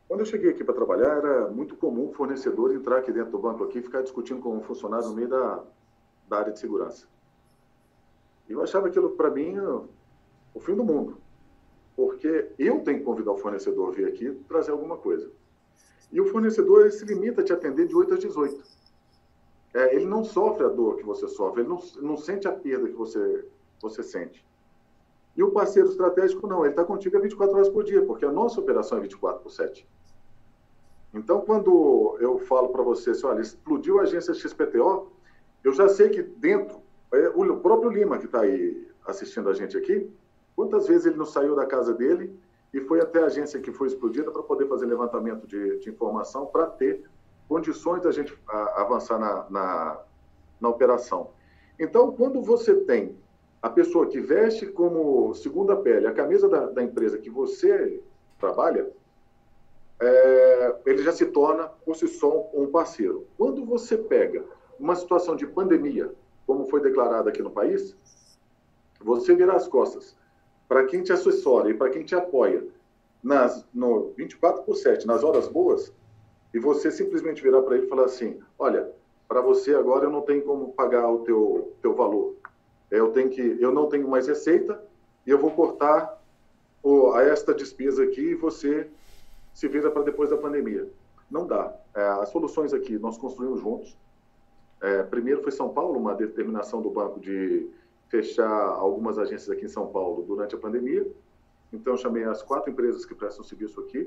quando 0.08 0.20
eu 0.20 0.26
cheguei 0.26 0.50
aqui 0.50 0.64
para 0.64 0.74
trabalhar, 0.74 1.18
era 1.18 1.48
muito 1.48 1.76
comum 1.76 2.08
o 2.08 2.12
fornecedor 2.12 2.74
entrar 2.74 2.98
aqui 2.98 3.12
dentro 3.12 3.30
do 3.30 3.38
banco 3.38 3.62
aqui 3.62 3.78
e 3.78 3.82
ficar 3.82 4.02
discutindo 4.02 4.42
com 4.42 4.56
um 4.56 4.62
funcionário 4.62 5.08
no 5.08 5.14
meio 5.14 5.28
da, 5.28 5.62
da 6.28 6.38
área 6.38 6.52
de 6.52 6.58
segurança. 6.58 7.06
E 8.48 8.52
eu 8.52 8.60
achava 8.62 8.88
aquilo, 8.88 9.10
para 9.10 9.30
mim, 9.30 9.56
o 9.58 10.60
fim 10.60 10.74
do 10.74 10.82
mundo 10.82 11.21
porque 11.96 12.48
eu 12.58 12.80
tenho 12.80 12.98
que 12.98 13.04
convidar 13.04 13.32
o 13.32 13.38
fornecedor 13.38 13.88
a 13.88 13.92
vir 13.92 14.06
aqui 14.06 14.30
trazer 14.48 14.70
alguma 14.70 14.96
coisa. 14.96 15.30
E 16.10 16.20
o 16.20 16.26
fornecedor 16.26 16.90
se 16.90 17.04
limita 17.04 17.40
a 17.40 17.44
te 17.44 17.52
atender 17.52 17.86
de 17.86 17.94
8 17.94 18.14
às 18.14 18.20
18. 18.20 18.62
É, 19.74 19.94
ele 19.94 20.04
não 20.04 20.22
sofre 20.22 20.64
a 20.64 20.68
dor 20.68 20.96
que 20.96 21.04
você 21.04 21.26
sofre, 21.28 21.62
ele 21.62 21.68
não, 21.68 21.80
não 22.02 22.16
sente 22.16 22.46
a 22.46 22.52
perda 22.52 22.88
que 22.88 22.94
você, 22.94 23.46
você 23.80 24.02
sente. 24.02 24.44
E 25.34 25.42
o 25.42 25.50
parceiro 25.50 25.88
estratégico 25.88 26.46
não, 26.46 26.60
ele 26.60 26.72
está 26.72 26.84
contigo 26.84 27.18
24 27.18 27.54
horas 27.54 27.68
por 27.70 27.82
dia, 27.82 28.04
porque 28.04 28.24
a 28.24 28.32
nossa 28.32 28.60
operação 28.60 28.98
é 28.98 29.00
24 29.00 29.40
por 29.40 29.50
7. 29.50 29.88
Então, 31.14 31.40
quando 31.40 32.16
eu 32.20 32.38
falo 32.38 32.68
para 32.68 32.82
você 32.82 33.10
assim, 33.10 33.26
olha, 33.26 33.40
explodiu 33.40 33.98
a 33.98 34.02
agência 34.02 34.34
XPTO, 34.34 35.10
eu 35.64 35.72
já 35.72 35.88
sei 35.88 36.10
que 36.10 36.22
dentro, 36.22 36.80
é, 37.12 37.28
o 37.28 37.56
próprio 37.56 37.90
Lima 37.90 38.18
que 38.18 38.26
está 38.26 38.42
aí 38.42 38.86
assistindo 39.06 39.48
a 39.48 39.54
gente 39.54 39.76
aqui, 39.76 40.10
Quantas 40.54 40.86
vezes 40.86 41.06
ele 41.06 41.16
não 41.16 41.24
saiu 41.24 41.56
da 41.56 41.66
casa 41.66 41.94
dele 41.94 42.38
e 42.72 42.80
foi 42.80 43.00
até 43.00 43.22
a 43.22 43.26
agência 43.26 43.60
que 43.60 43.72
foi 43.72 43.88
explodida 43.88 44.30
para 44.30 44.42
poder 44.42 44.66
fazer 44.66 44.86
levantamento 44.86 45.46
de, 45.46 45.78
de 45.78 45.90
informação 45.90 46.46
para 46.46 46.66
ter 46.66 47.04
condições 47.48 48.02
da 48.02 48.10
gente 48.10 48.36
a, 48.48 48.82
avançar 48.82 49.18
na, 49.18 49.46
na, 49.50 50.00
na 50.60 50.68
operação. 50.68 51.30
Então, 51.78 52.12
quando 52.12 52.42
você 52.42 52.74
tem 52.74 53.16
a 53.60 53.68
pessoa 53.68 54.06
que 54.06 54.20
veste 54.20 54.66
como 54.66 55.34
segunda 55.34 55.76
pele 55.76 56.06
a 56.06 56.12
camisa 56.12 56.48
da, 56.48 56.66
da 56.66 56.82
empresa 56.82 57.18
que 57.18 57.30
você 57.30 58.02
trabalha, 58.38 58.90
é, 60.00 60.76
ele 60.86 61.02
já 61.02 61.12
se 61.12 61.26
torna 61.26 61.68
por 61.68 61.94
si 61.94 62.08
só 62.08 62.50
um 62.52 62.66
parceiro. 62.66 63.26
Quando 63.36 63.64
você 63.64 63.96
pega 63.96 64.44
uma 64.78 64.96
situação 64.96 65.36
de 65.36 65.46
pandemia, 65.46 66.12
como 66.46 66.66
foi 66.66 66.80
declarada 66.80 67.30
aqui 67.30 67.40
no 67.40 67.50
país, 67.50 67.96
você 69.00 69.34
vira 69.34 69.54
as 69.54 69.68
costas 69.68 70.16
para 70.72 70.86
quem 70.86 71.02
te 71.02 71.12
assessora 71.12 71.68
e 71.68 71.74
para 71.74 71.90
quem 71.90 72.02
te 72.02 72.14
apoia 72.14 72.66
nas, 73.22 73.62
no 73.74 74.14
24 74.16 74.62
por 74.62 74.74
7, 74.74 75.06
nas 75.06 75.22
horas 75.22 75.46
boas, 75.46 75.92
e 76.54 76.58
você 76.58 76.90
simplesmente 76.90 77.42
virar 77.42 77.60
para 77.60 77.76
ele 77.76 77.84
e 77.84 77.88
falar 77.90 78.06
assim: 78.06 78.40
olha, 78.58 78.90
para 79.28 79.42
você 79.42 79.74
agora 79.74 80.06
eu 80.06 80.10
não 80.10 80.22
tenho 80.22 80.40
como 80.40 80.72
pagar 80.72 81.06
o 81.10 81.18
teu, 81.24 81.74
teu 81.82 81.94
valor. 81.94 82.36
Eu, 82.90 83.10
tenho 83.10 83.28
que, 83.28 83.58
eu 83.60 83.70
não 83.70 83.86
tenho 83.86 84.08
mais 84.08 84.26
receita 84.26 84.82
e 85.26 85.30
eu 85.30 85.36
vou 85.36 85.50
cortar 85.50 86.18
o, 86.82 87.12
a 87.12 87.22
esta 87.22 87.52
despesa 87.52 88.04
aqui 88.04 88.30
e 88.30 88.34
você 88.34 88.88
se 89.52 89.68
vira 89.68 89.90
para 89.90 90.04
depois 90.04 90.30
da 90.30 90.38
pandemia. 90.38 90.88
Não 91.30 91.46
dá. 91.46 91.70
É, 91.94 92.02
as 92.22 92.30
soluções 92.30 92.72
aqui 92.72 92.98
nós 92.98 93.18
construímos 93.18 93.60
juntos. 93.60 93.94
É, 94.80 95.02
primeiro 95.02 95.42
foi 95.42 95.52
São 95.52 95.68
Paulo, 95.68 95.98
uma 95.98 96.14
determinação 96.14 96.80
do 96.80 96.88
banco 96.88 97.20
de 97.20 97.68
fechar 98.12 98.46
algumas 98.46 99.18
agências 99.18 99.48
aqui 99.48 99.64
em 99.64 99.68
São 99.68 99.86
Paulo 99.86 100.22
durante 100.22 100.54
a 100.54 100.58
pandemia. 100.58 101.10
Então, 101.72 101.96
chamei 101.96 102.24
as 102.24 102.42
quatro 102.42 102.70
empresas 102.70 103.06
que 103.06 103.14
prestam 103.14 103.42
serviço 103.42 103.80
aqui. 103.80 104.06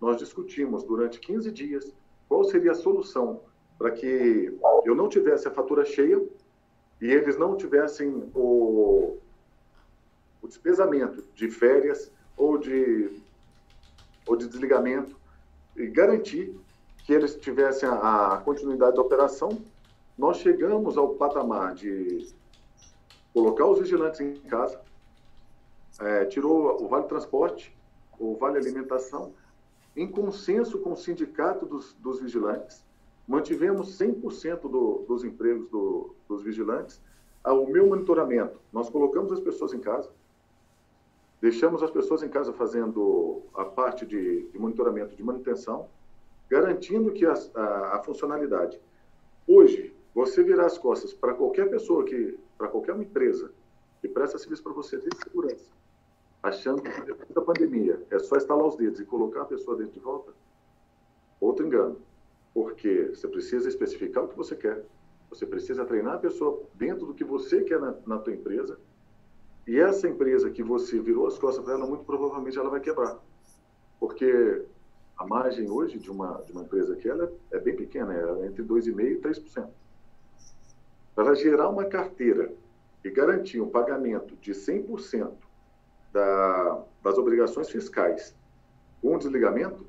Nós 0.00 0.16
discutimos 0.16 0.82
durante 0.82 1.20
15 1.20 1.52
dias 1.52 1.92
qual 2.28 2.42
seria 2.42 2.72
a 2.72 2.74
solução 2.74 3.42
para 3.78 3.92
que 3.92 4.52
eu 4.84 4.96
não 4.96 5.08
tivesse 5.08 5.46
a 5.46 5.52
fatura 5.52 5.84
cheia 5.84 6.20
e 7.00 7.06
eles 7.06 7.36
não 7.36 7.56
tivessem 7.56 8.28
o, 8.34 9.18
o 10.42 10.48
despesamento 10.48 11.24
de 11.36 11.48
férias 11.48 12.10
ou 12.36 12.58
de, 12.58 13.22
ou 14.26 14.34
de 14.34 14.48
desligamento 14.48 15.16
e 15.76 15.86
garantir 15.86 16.58
que 17.04 17.12
eles 17.12 17.36
tivessem 17.36 17.88
a, 17.88 18.34
a 18.34 18.38
continuidade 18.38 18.96
da 18.96 19.02
operação. 19.02 19.62
Nós 20.18 20.38
chegamos 20.38 20.98
ao 20.98 21.10
patamar 21.10 21.74
de 21.74 22.34
colocar 23.34 23.66
os 23.66 23.80
vigilantes 23.80 24.20
em 24.20 24.34
casa, 24.34 24.80
é, 26.00 26.24
tirou 26.24 26.80
o 26.82 26.88
Vale 26.88 27.06
Transporte, 27.06 27.76
o 28.18 28.36
Vale 28.36 28.58
Alimentação, 28.58 29.32
em 29.96 30.08
consenso 30.08 30.78
com 30.78 30.92
o 30.92 30.96
sindicato 30.96 31.66
dos, 31.66 31.92
dos 31.94 32.20
vigilantes, 32.20 32.84
mantivemos 33.26 33.98
100% 33.98 34.62
do, 34.62 35.04
dos 35.08 35.24
empregos 35.24 35.68
do, 35.68 36.14
dos 36.28 36.42
vigilantes. 36.42 37.00
O 37.44 37.66
meu 37.66 37.86
monitoramento, 37.86 38.58
nós 38.72 38.88
colocamos 38.88 39.32
as 39.32 39.40
pessoas 39.40 39.72
em 39.72 39.80
casa, 39.80 40.08
deixamos 41.40 41.82
as 41.82 41.90
pessoas 41.90 42.22
em 42.22 42.28
casa 42.28 42.52
fazendo 42.52 43.42
a 43.54 43.64
parte 43.64 44.06
de, 44.06 44.48
de 44.48 44.58
monitoramento 44.58 45.14
de 45.14 45.22
manutenção, 45.22 45.88
garantindo 46.48 47.12
que 47.12 47.26
a, 47.26 47.34
a, 47.54 47.96
a 47.96 48.02
funcionalidade. 48.02 48.80
Hoje, 49.46 49.94
você 50.14 50.42
virar 50.42 50.66
as 50.66 50.78
costas 50.78 51.12
para 51.12 51.34
qualquer 51.34 51.68
pessoa 51.68 52.04
que, 52.04 52.38
para 52.64 52.70
qualquer 52.70 52.96
empresa 52.96 53.50
que 54.00 54.08
presta 54.08 54.38
serviço 54.38 54.62
para 54.62 54.72
você 54.72 54.96
de 54.96 55.08
segurança, 55.22 55.70
achando 56.42 56.80
que 56.80 57.00
depois 57.02 57.28
da 57.28 57.42
pandemia 57.42 58.02
é 58.10 58.18
só 58.18 58.36
estalar 58.36 58.66
os 58.66 58.76
dedos 58.76 59.00
e 59.00 59.04
colocar 59.04 59.42
a 59.42 59.44
pessoa 59.44 59.76
dentro 59.76 59.92
de 59.92 60.00
volta, 60.00 60.32
outro 61.38 61.66
engano. 61.66 61.98
Porque 62.54 63.10
você 63.14 63.28
precisa 63.28 63.68
especificar 63.68 64.24
o 64.24 64.28
que 64.28 64.36
você 64.36 64.56
quer, 64.56 64.82
você 65.28 65.44
precisa 65.44 65.84
treinar 65.84 66.14
a 66.14 66.18
pessoa 66.18 66.62
dentro 66.74 67.06
do 67.06 67.12
que 67.12 67.24
você 67.24 67.62
quer 67.62 67.78
na, 67.78 67.94
na 68.06 68.18
tua 68.18 68.32
empresa, 68.32 68.78
e 69.66 69.78
essa 69.78 70.08
empresa 70.08 70.50
que 70.50 70.62
você 70.62 70.98
virou 71.00 71.26
as 71.26 71.38
costas 71.38 71.62
para 71.64 71.74
ela, 71.74 71.86
muito 71.86 72.04
provavelmente 72.04 72.58
ela 72.58 72.70
vai 72.70 72.80
quebrar. 72.80 73.18
Porque 74.00 74.64
a 75.18 75.26
margem 75.26 75.70
hoje 75.70 75.98
de 75.98 76.10
uma, 76.10 76.42
de 76.42 76.52
uma 76.52 76.62
empresa 76.62 76.96
que 76.96 77.08
ela 77.08 77.30
é 77.50 77.58
bem 77.58 77.76
pequena, 77.76 78.14
é 78.14 78.46
entre 78.46 78.62
2,5% 78.62 79.00
e 79.00 79.16
3%. 79.16 79.68
Para 81.14 81.34
gerar 81.34 81.68
uma 81.68 81.84
carteira 81.84 82.52
e 83.04 83.10
garantir 83.10 83.60
um 83.60 83.68
pagamento 83.68 84.34
de 84.36 84.52
100% 84.52 85.32
da, 86.12 86.84
das 87.02 87.18
obrigações 87.18 87.70
fiscais 87.70 88.34
com 89.00 89.18
desligamento, 89.18 89.86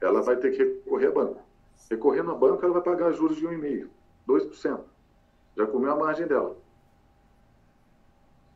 ela 0.00 0.22
vai 0.22 0.36
ter 0.36 0.50
que 0.50 0.64
recorrer 0.64 1.08
a 1.08 1.12
banco. 1.12 1.42
Recorrendo 1.90 2.30
a 2.30 2.34
banco, 2.34 2.64
ela 2.64 2.74
vai 2.74 2.82
pagar 2.82 3.12
juros 3.12 3.36
de 3.36 3.46
1,5%, 3.46 3.88
2%. 4.28 4.80
Já 5.56 5.66
comeu 5.66 5.92
a 5.92 5.96
margem 5.96 6.26
dela. 6.26 6.56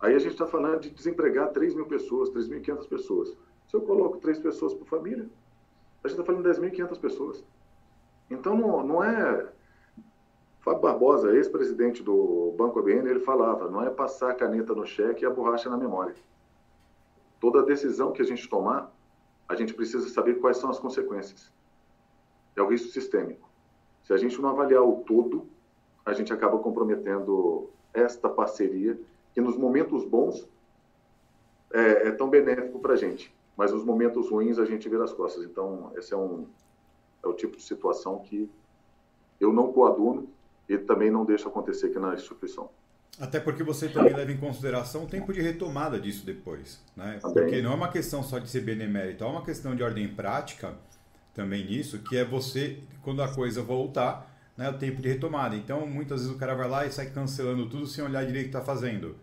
Aí 0.00 0.14
a 0.14 0.18
gente 0.18 0.32
está 0.32 0.46
falando 0.46 0.80
de 0.80 0.90
desempregar 0.90 1.50
3 1.50 1.74
mil 1.74 1.86
pessoas, 1.86 2.30
3.500 2.30 2.88
pessoas. 2.88 3.36
Se 3.66 3.74
eu 3.74 3.80
coloco 3.80 4.18
três 4.18 4.38
pessoas 4.38 4.74
por 4.74 4.86
família, 4.86 5.28
a 6.02 6.08
gente 6.08 6.20
está 6.20 6.24
falando 6.24 6.44
de 6.44 6.60
10.500 6.60 7.00
pessoas. 7.00 7.44
Então, 8.30 8.56
não, 8.56 8.86
não 8.86 9.04
é... 9.04 9.48
Fábio 10.64 10.80
Barbosa, 10.80 11.34
ex-presidente 11.34 12.02
do 12.02 12.54
Banco 12.56 12.78
ABN, 12.78 13.08
ele 13.08 13.20
falava, 13.20 13.70
não 13.70 13.82
é 13.82 13.90
passar 13.90 14.30
a 14.30 14.34
caneta 14.34 14.74
no 14.74 14.86
cheque 14.86 15.22
e 15.22 15.26
a 15.26 15.30
borracha 15.30 15.68
na 15.68 15.76
memória. 15.76 16.14
Toda 17.38 17.62
decisão 17.62 18.12
que 18.12 18.22
a 18.22 18.24
gente 18.24 18.48
tomar, 18.48 18.90
a 19.46 19.54
gente 19.54 19.74
precisa 19.74 20.08
saber 20.08 20.40
quais 20.40 20.56
são 20.56 20.70
as 20.70 20.78
consequências. 20.78 21.52
É 22.56 22.62
o 22.62 22.68
risco 22.68 22.88
sistêmico. 22.88 23.48
Se 24.02 24.12
a 24.12 24.16
gente 24.16 24.40
não 24.40 24.48
avaliar 24.48 24.82
o 24.82 25.04
todo, 25.04 25.46
a 26.04 26.12
gente 26.12 26.32
acaba 26.32 26.58
comprometendo 26.58 27.68
esta 27.92 28.28
parceria, 28.28 28.98
que 29.32 29.40
nos 29.40 29.56
momentos 29.56 30.04
bons 30.04 30.48
é, 31.72 32.08
é 32.08 32.10
tão 32.10 32.30
benéfico 32.30 32.78
para 32.78 32.94
a 32.94 32.96
gente 32.96 33.34
mas 33.56 33.72
nos 33.72 33.84
momentos 33.84 34.30
ruins 34.30 34.58
a 34.58 34.64
gente 34.64 34.88
vira 34.88 35.04
as 35.04 35.12
costas. 35.12 35.44
Então, 35.44 35.92
esse 35.96 36.12
é, 36.12 36.16
um, 36.16 36.46
é 37.22 37.28
o 37.28 37.32
tipo 37.32 37.56
de 37.56 37.62
situação 37.62 38.18
que 38.18 38.50
eu 39.40 39.52
não 39.52 39.72
coaduno 39.72 40.28
e 40.68 40.78
também 40.78 41.10
não 41.10 41.24
deixo 41.24 41.48
acontecer 41.48 41.86
aqui 41.86 41.98
na 41.98 42.14
instituição. 42.14 42.70
Até 43.20 43.38
porque 43.38 43.62
você 43.62 43.88
também 43.88 44.12
leva 44.12 44.32
em 44.32 44.36
consideração 44.36 45.04
o 45.04 45.06
tempo 45.06 45.32
de 45.32 45.40
retomada 45.40 46.00
disso 46.00 46.26
depois, 46.26 46.82
né? 46.96 47.18
Porque 47.22 47.62
não 47.62 47.72
é 47.72 47.74
uma 47.74 47.88
questão 47.88 48.22
só 48.24 48.38
de 48.38 48.48
ser 48.48 48.62
benemérito, 48.62 49.22
é 49.22 49.26
uma 49.26 49.44
questão 49.44 49.76
de 49.76 49.82
ordem 49.84 50.08
prática 50.08 50.74
também 51.32 51.64
nisso, 51.64 52.00
que 52.00 52.16
é 52.16 52.24
você, 52.24 52.78
quando 53.02 53.22
a 53.22 53.28
coisa 53.32 53.62
voltar, 53.62 54.32
né, 54.56 54.68
o 54.68 54.78
tempo 54.78 55.00
de 55.00 55.08
retomada. 55.08 55.54
Então, 55.54 55.86
muitas 55.86 56.20
vezes 56.20 56.34
o 56.34 56.38
cara 56.38 56.54
vai 56.54 56.68
lá 56.68 56.86
e 56.86 56.92
sai 56.92 57.06
cancelando 57.06 57.68
tudo 57.68 57.86
sem 57.86 58.04
olhar 58.04 58.24
direito 58.24 58.46
o 58.46 58.50
que 58.50 58.56
está 58.56 58.64
fazendo. 58.64 59.16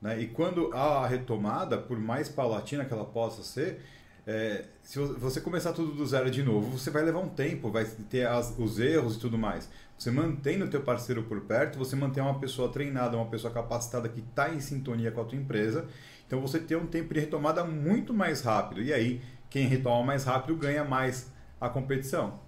Né? 0.00 0.20
E 0.20 0.26
quando 0.28 0.70
há 0.72 1.04
a 1.04 1.06
retomada, 1.06 1.76
por 1.78 1.98
mais 1.98 2.28
paulatina 2.28 2.84
que 2.84 2.92
ela 2.92 3.04
possa 3.04 3.42
ser, 3.42 3.80
é, 4.26 4.64
se 4.82 4.98
você 4.98 5.40
começar 5.40 5.72
tudo 5.72 5.92
do 5.92 6.06
zero 6.06 6.30
de 6.30 6.42
novo, 6.42 6.78
você 6.78 6.90
vai 6.90 7.02
levar 7.02 7.20
um 7.20 7.28
tempo, 7.28 7.70
vai 7.70 7.84
ter 8.10 8.26
as, 8.26 8.54
os 8.58 8.78
erros 8.78 9.16
e 9.16 9.18
tudo 9.18 9.38
mais. 9.38 9.70
Você 9.98 10.12
mantém 10.12 10.62
o 10.62 10.70
teu 10.70 10.80
parceiro 10.80 11.24
por 11.24 11.40
perto, 11.40 11.76
você 11.76 11.96
mantém 11.96 12.22
uma 12.22 12.38
pessoa 12.38 12.68
treinada, 12.68 13.16
uma 13.16 13.26
pessoa 13.26 13.52
capacitada 13.52 14.08
que 14.08 14.20
está 14.20 14.48
em 14.48 14.60
sintonia 14.60 15.10
com 15.10 15.20
a 15.20 15.24
tua 15.24 15.36
empresa. 15.36 15.88
Então 16.24 16.40
você 16.40 16.60
tem 16.60 16.76
um 16.76 16.86
tempo 16.86 17.12
de 17.12 17.18
retomada 17.18 17.64
muito 17.64 18.14
mais 18.14 18.40
rápido. 18.42 18.80
E 18.80 18.92
aí, 18.92 19.20
quem 19.50 19.66
retoma 19.66 20.04
mais 20.04 20.22
rápido 20.22 20.56
ganha 20.56 20.84
mais 20.84 21.32
a 21.60 21.68
competição. 21.68 22.38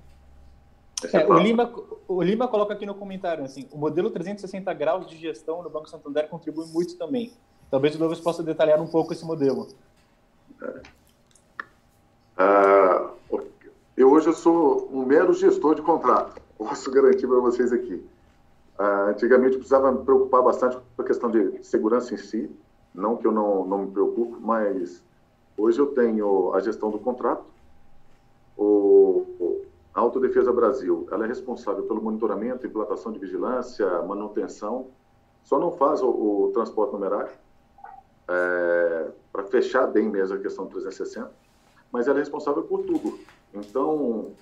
É, 1.12 1.26
o, 1.26 1.38
Lima, 1.38 1.72
o 2.06 2.22
Lima 2.22 2.46
coloca 2.46 2.74
aqui 2.74 2.86
no 2.86 2.94
comentário 2.94 3.42
assim, 3.42 3.66
o 3.72 3.78
modelo 3.78 4.10
360 4.10 4.72
graus 4.74 5.08
de 5.08 5.16
gestão 5.16 5.62
no 5.62 5.70
Banco 5.70 5.88
Santander 5.88 6.28
contribui 6.28 6.66
muito 6.66 6.96
também. 6.96 7.32
Talvez 7.68 7.96
o 7.96 7.98
Douglas 7.98 8.20
possa 8.20 8.42
detalhar 8.44 8.80
um 8.80 8.86
pouco 8.86 9.12
esse 9.12 9.24
modelo. 9.24 9.66
É. 10.62 10.82
Ah, 12.36 13.10
eu 13.96 14.10
hoje 14.10 14.28
eu 14.28 14.34
sou 14.34 14.88
um 14.92 15.04
mero 15.04 15.32
gestor 15.32 15.74
de 15.74 15.82
contrato. 15.82 16.40
Posso 16.60 16.90
garantir 16.90 17.26
para 17.26 17.38
vocês 17.38 17.72
aqui. 17.72 18.06
Ah, 18.78 19.06
antigamente 19.08 19.56
precisava 19.56 19.90
me 19.90 20.04
preocupar 20.04 20.42
bastante 20.42 20.76
com 20.76 21.02
a 21.02 21.04
questão 21.06 21.30
de 21.30 21.64
segurança 21.64 22.12
em 22.12 22.18
si. 22.18 22.50
Não 22.94 23.16
que 23.16 23.26
eu 23.26 23.32
não, 23.32 23.64
não 23.64 23.78
me 23.78 23.90
preocupo, 23.90 24.36
mas 24.38 25.02
hoje 25.56 25.78
eu 25.78 25.86
tenho 25.86 26.52
a 26.52 26.60
gestão 26.60 26.90
do 26.90 26.98
contrato, 26.98 27.46
o, 28.58 29.64
a 29.94 30.00
Autodefesa 30.00 30.52
Brasil, 30.52 31.08
ela 31.10 31.24
é 31.24 31.28
responsável 31.28 31.84
pelo 31.84 32.02
monitoramento, 32.02 32.66
implantação 32.66 33.10
de 33.10 33.18
vigilância, 33.18 34.02
manutenção, 34.02 34.88
só 35.42 35.58
não 35.58 35.72
faz 35.72 36.02
o, 36.02 36.08
o 36.08 36.50
transporte 36.52 36.92
numerário, 36.92 37.32
é, 38.28 39.08
para 39.32 39.44
fechar 39.44 39.86
bem 39.86 40.10
mesmo 40.10 40.36
a 40.36 40.40
questão 40.40 40.66
360, 40.66 41.32
mas 41.90 42.06
ela 42.06 42.18
é 42.18 42.20
responsável 42.20 42.64
por 42.64 42.82
tudo. 42.82 43.18
Então, 43.54 44.32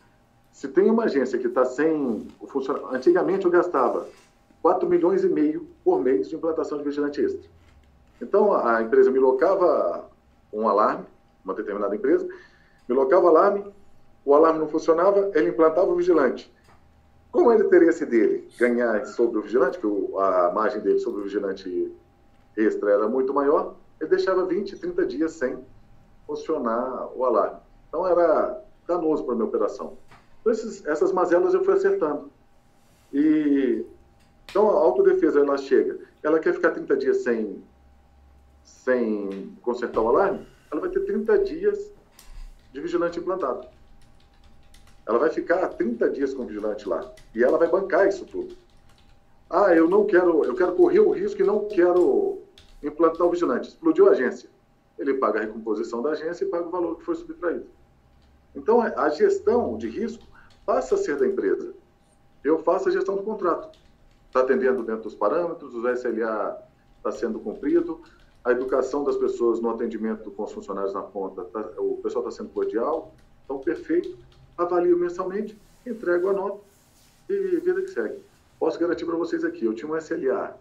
se 0.53 0.69
tem 0.69 0.91
uma 0.91 1.05
agência 1.05 1.39
que 1.39 1.47
está 1.47 1.65
sem 1.65 2.27
o 2.41 2.47
funcionamento... 2.47 2.95
Antigamente 2.95 3.45
eu 3.45 3.51
gastava 3.51 4.07
4 4.63 4.89
milhões 4.89 5.25
e 5.25 5.29
meio 5.29 5.69
por 5.85 6.01
mês 6.01 6.29
de 6.29 6.37
implantação 6.37 6.79
de 6.79 6.85
vigilante 6.85 7.21
extra. 7.21 7.49
Então, 8.21 8.53
a 8.53 8.83
empresa 8.83 9.11
me 9.11 9.19
locava 9.19 10.09
um 10.53 10.69
alarme, 10.69 11.05
uma 11.45 11.55
determinada 11.55 11.95
empresa, 11.95 12.29
me 12.89 12.95
locava 12.95 13.29
alarme, 13.29 13.65
o 14.25 14.35
alarme 14.35 14.59
não 14.59 14.69
funcionava, 14.69 15.31
ele 15.35 15.51
implantava 15.51 15.91
o 15.91 15.95
vigilante. 15.95 16.53
Como 17.31 17.53
ele 17.53 17.65
teria 17.65 17.91
esse 17.91 18.05
dele 18.05 18.49
ganhar 18.59 19.05
sobre 19.07 19.39
o 19.39 19.43
vigilante, 19.43 19.79
que 19.79 19.87
a 20.19 20.51
margem 20.53 20.81
dele 20.81 20.99
sobre 20.99 21.21
o 21.21 21.25
vigilante 21.25 21.93
extra 22.57 22.91
era 22.91 23.09
muito 23.09 23.33
maior, 23.33 23.75
ele 24.01 24.11
deixava 24.11 24.45
20, 24.45 24.77
30 24.77 25.07
dias 25.07 25.33
sem 25.33 25.59
funcionar 26.27 27.09
o 27.15 27.25
alarme. 27.25 27.59
Então 27.89 28.07
era 28.07 28.61
danoso 28.87 29.25
para 29.25 29.35
a 29.35 29.37
minha 29.37 29.49
operação. 29.49 29.97
Então, 30.49 30.53
esses, 30.53 30.87
essas 30.87 31.13
mazelas 31.13 31.53
eu 31.53 31.63
fui 31.63 31.75
acertando. 31.75 32.31
E 33.13 33.85
então 34.47 34.71
a 34.71 34.81
autodefesa 34.81 35.41
ela 35.41 35.59
chega, 35.59 35.99
ela 36.23 36.39
quer 36.39 36.55
ficar 36.55 36.71
30 36.71 36.97
dias 36.97 37.19
sem 37.19 37.63
sem 38.65 39.55
consertar 39.61 40.01
o 40.01 40.09
alarme, 40.09 40.47
ela 40.71 40.81
vai 40.81 40.91
ter 40.91 41.01
30 41.01 41.39
dias 41.41 41.93
de 42.73 42.81
vigilante 42.81 43.19
implantado. 43.19 43.67
Ela 45.07 45.19
vai 45.19 45.31
ficar 45.31 45.69
30 45.69 46.11
dias 46.11 46.33
com 46.33 46.43
o 46.43 46.47
vigilante 46.47 46.89
lá. 46.89 47.13
E 47.35 47.43
ela 47.43 47.59
vai 47.59 47.69
bancar 47.69 48.07
isso 48.07 48.27
tudo. 48.27 48.57
Ah, 49.49 49.75
eu 49.75 49.89
não 49.89 50.07
quero, 50.07 50.45
eu 50.45 50.55
quero 50.55 50.75
correr 50.75 51.01
o 51.01 51.11
risco 51.11 51.41
e 51.41 51.47
não 51.47 51.67
quero 51.67 52.43
implantar 52.83 53.27
o 53.27 53.31
vigilante. 53.31 53.69
Explodiu 53.69 54.09
a 54.09 54.13
agência. 54.13 54.51
Ele 54.99 55.15
paga 55.15 55.39
a 55.41 55.43
recomposição 55.43 56.03
da 56.03 56.11
agência 56.11 56.45
e 56.45 56.49
paga 56.49 56.67
o 56.67 56.71
valor 56.71 56.99
que 56.99 57.05
foi 57.05 57.15
subtraído. 57.15 57.67
Então, 58.55 58.81
a 58.81 59.09
gestão 59.11 59.79
de 59.79 59.89
risco 59.89 60.28
passa 60.69 60.97
a 60.97 60.99
ser 60.99 61.17
da 61.17 61.27
empresa. 61.27 61.73
Eu 62.45 62.59
faço 62.59 62.91
a 62.91 62.93
gestão 62.93 63.17
do 63.17 63.23
contrato. 63.23 63.79
Está 64.27 64.41
atendendo 64.41 64.83
dentro 64.83 65.05
dos 65.05 65.15
parâmetros, 65.15 65.75
o 65.75 65.89
SLA 65.89 66.63
está 66.99 67.11
sendo 67.11 67.41
cumprido, 67.41 68.03
a 68.45 68.53
educação 68.53 69.03
das 69.03 69.17
pessoas 69.17 69.61
no 69.61 69.71
atendimento 69.71 70.31
com 70.31 70.43
os 70.43 70.53
funcionários 70.53 70.93
na 70.93 71.01
ponta, 71.01 71.43
tá, 71.45 71.61
o 71.79 71.97
pessoal 72.03 72.29
está 72.29 72.43
sendo 72.43 72.53
cordial, 72.53 73.15
então 73.47 73.59
perfeito 73.59 74.15
avalio 74.59 74.99
mensalmente, 74.99 75.59
entrego 75.87 76.29
a 76.29 76.33
nota 76.35 76.61
e 77.31 77.61
vida 77.61 77.81
que 77.81 77.89
segue. 77.89 78.19
Posso 78.61 78.79
garantir 78.79 79.07
para 79.07 79.17
vocês 79.17 79.45
aqui, 79.45 79.65
eu 79.65 79.73
tinha 79.73 79.91
um 79.91 79.97
SLA, 79.97 80.55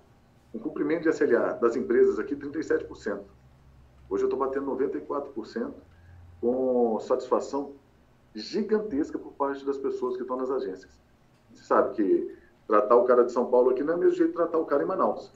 um 0.53 0.59
cumprimento 0.59 1.03
de 1.03 1.09
SLA 1.09 1.51
das 1.55 1.75
empresas 1.75 2.17
aqui, 2.17 2.33
37%. 2.33 3.19
Hoje 4.09 4.23
eu 4.23 4.27
estou 4.27 4.39
batendo 4.39 4.71
94% 4.71 5.73
com 6.39 6.97
satisfação 7.01 7.73
gigantesca 8.37 9.17
por 9.17 9.33
parte 9.33 9.65
das 9.65 9.77
pessoas 9.77 10.15
que 10.15 10.21
estão 10.21 10.37
nas 10.37 10.51
agências. 10.51 10.99
Você 11.53 11.63
sabe 11.63 11.95
que 11.95 12.37
tratar 12.67 12.95
o 12.95 13.05
cara 13.05 13.23
de 13.23 13.31
São 13.31 13.49
Paulo 13.49 13.71
aqui 13.71 13.83
não 13.83 13.93
é 13.93 13.97
o 13.97 13.99
mesmo 13.99 14.15
jeito 14.15 14.29
de 14.29 14.35
tratar 14.35 14.59
o 14.59 14.65
cara 14.65 14.83
em 14.83 14.85
Manaus, 14.85 15.31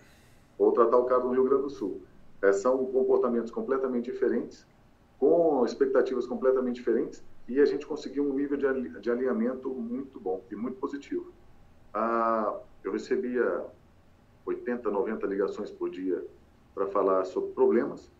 ou 0.57 0.71
tratar 0.71 0.97
o 0.97 1.05
cara 1.05 1.23
no 1.23 1.31
Rio 1.31 1.43
Grande 1.45 1.63
do 1.63 1.69
Sul. 1.69 2.01
É, 2.41 2.51
são 2.51 2.85
comportamentos 2.85 3.51
completamente 3.51 4.11
diferentes, 4.11 4.65
com 5.17 5.65
expectativas 5.65 6.27
completamente 6.27 6.75
diferentes, 6.75 7.23
e 7.47 7.59
a 7.59 7.65
gente 7.65 7.85
conseguiu 7.85 8.23
um 8.23 8.33
nível 8.33 8.57
de, 8.57 8.99
de 8.99 9.11
alinhamento 9.11 9.69
muito 9.69 10.19
bom 10.19 10.43
e 10.51 10.55
muito 10.55 10.77
positivo. 10.77 11.31
Ah, 11.93 12.59
eu 12.83 12.91
recebia 12.91 13.65
80, 14.45 14.89
90 14.89 15.27
ligações 15.27 15.71
por 15.71 15.89
dia 15.89 16.23
para 16.73 16.87
falar 16.87 17.25
sobre 17.25 17.51
problemas. 17.51 18.11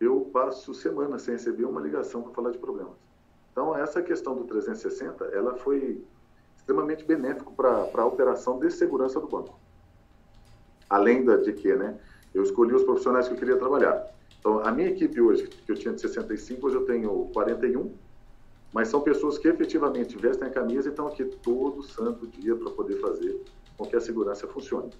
Eu 0.00 0.28
passo 0.32 0.74
semanas 0.74 1.22
sem 1.22 1.34
receber 1.34 1.64
uma 1.64 1.80
ligação 1.80 2.22
para 2.22 2.32
falar 2.32 2.50
de 2.50 2.58
problemas. 2.58 3.05
Então, 3.56 3.74
essa 3.74 4.02
questão 4.02 4.34
do 4.34 4.44
360, 4.44 5.24
ela 5.32 5.54
foi 5.56 6.04
extremamente 6.58 7.06
benéfico 7.06 7.54
para 7.54 7.88
a 7.94 8.04
operação 8.04 8.58
de 8.58 8.70
segurança 8.70 9.18
do 9.18 9.26
banco. 9.26 9.58
Além 10.90 11.24
da, 11.24 11.38
de 11.38 11.54
que, 11.54 11.74
né, 11.74 11.98
Eu 12.34 12.42
escolhi 12.42 12.74
os 12.74 12.82
profissionais 12.82 13.26
que 13.26 13.32
eu 13.32 13.38
queria 13.38 13.56
trabalhar. 13.56 14.12
Então, 14.38 14.58
a 14.58 14.70
minha 14.70 14.88
equipe 14.88 15.18
hoje, 15.22 15.48
que 15.48 15.72
eu 15.72 15.74
tinha 15.74 15.94
de 15.94 16.02
65, 16.02 16.66
hoje 16.66 16.76
eu 16.76 16.84
tenho 16.84 17.30
41, 17.32 17.94
mas 18.74 18.88
são 18.88 19.00
pessoas 19.00 19.38
que 19.38 19.48
efetivamente 19.48 20.18
vestem 20.18 20.48
a 20.48 20.50
camisa 20.50 20.88
e 20.88 20.90
estão 20.90 21.06
aqui 21.06 21.24
todo 21.24 21.82
santo 21.82 22.26
dia 22.26 22.54
para 22.54 22.70
poder 22.72 23.00
fazer 23.00 23.40
com 23.78 23.86
que 23.86 23.96
a 23.96 24.00
segurança 24.02 24.46
funcione. 24.46 24.92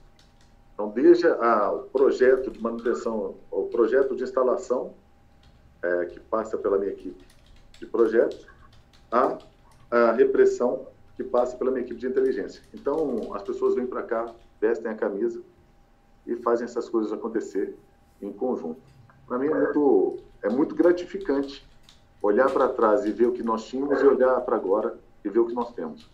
Então, 0.73 0.89
desde 0.89 1.27
a, 1.27 1.71
o 1.73 1.83
projeto 1.91 2.51
de 2.51 2.63
manutenção, 2.63 3.35
o 3.51 3.65
projeto 3.65 4.17
de 4.17 4.23
instalação, 4.23 4.95
é, 5.83 6.07
que 6.07 6.21
passa 6.21 6.57
pela 6.57 6.79
minha 6.79 6.93
equipe 6.93 7.26
de 7.79 7.87
projetos, 7.87 8.47
a, 9.11 9.39
a 9.91 10.13
repressão, 10.13 10.87
que 11.17 11.25
passa 11.25 11.57
pela 11.57 11.71
minha 11.71 11.83
equipe 11.83 11.99
de 11.99 12.07
inteligência. 12.07 12.63
Então, 12.75 13.33
as 13.35 13.43
pessoas 13.43 13.75
vêm 13.75 13.87
para 13.87 14.03
cá, 14.03 14.35
vestem 14.61 14.91
a 14.91 14.95
camisa 14.95 15.41
e 16.27 16.37
fazem 16.37 16.65
essas 16.65 16.89
coisas 16.89 17.13
acontecer 17.13 17.75
em 18.21 18.31
conjunto. 18.33 18.81
Para 19.27 19.39
mim 19.39 19.47
é 19.47 19.55
muito, 19.55 20.19
é 20.43 20.49
muito 20.51 20.75
gratificante 20.75 21.67
olhar 22.21 22.51
para 22.51 22.69
trás 22.69 23.05
e 23.07 23.13
ver 23.13 23.27
o 23.27 23.33
que 23.33 23.43
nós 23.43 23.65
tínhamos 23.65 24.01
e 24.01 24.05
olhar 24.05 24.41
para 24.43 24.57
agora 24.57 24.99
e 25.25 25.29
ver 25.29 25.39
o 25.39 25.47
que 25.47 25.55
nós 25.55 25.73
temos. 25.73 26.07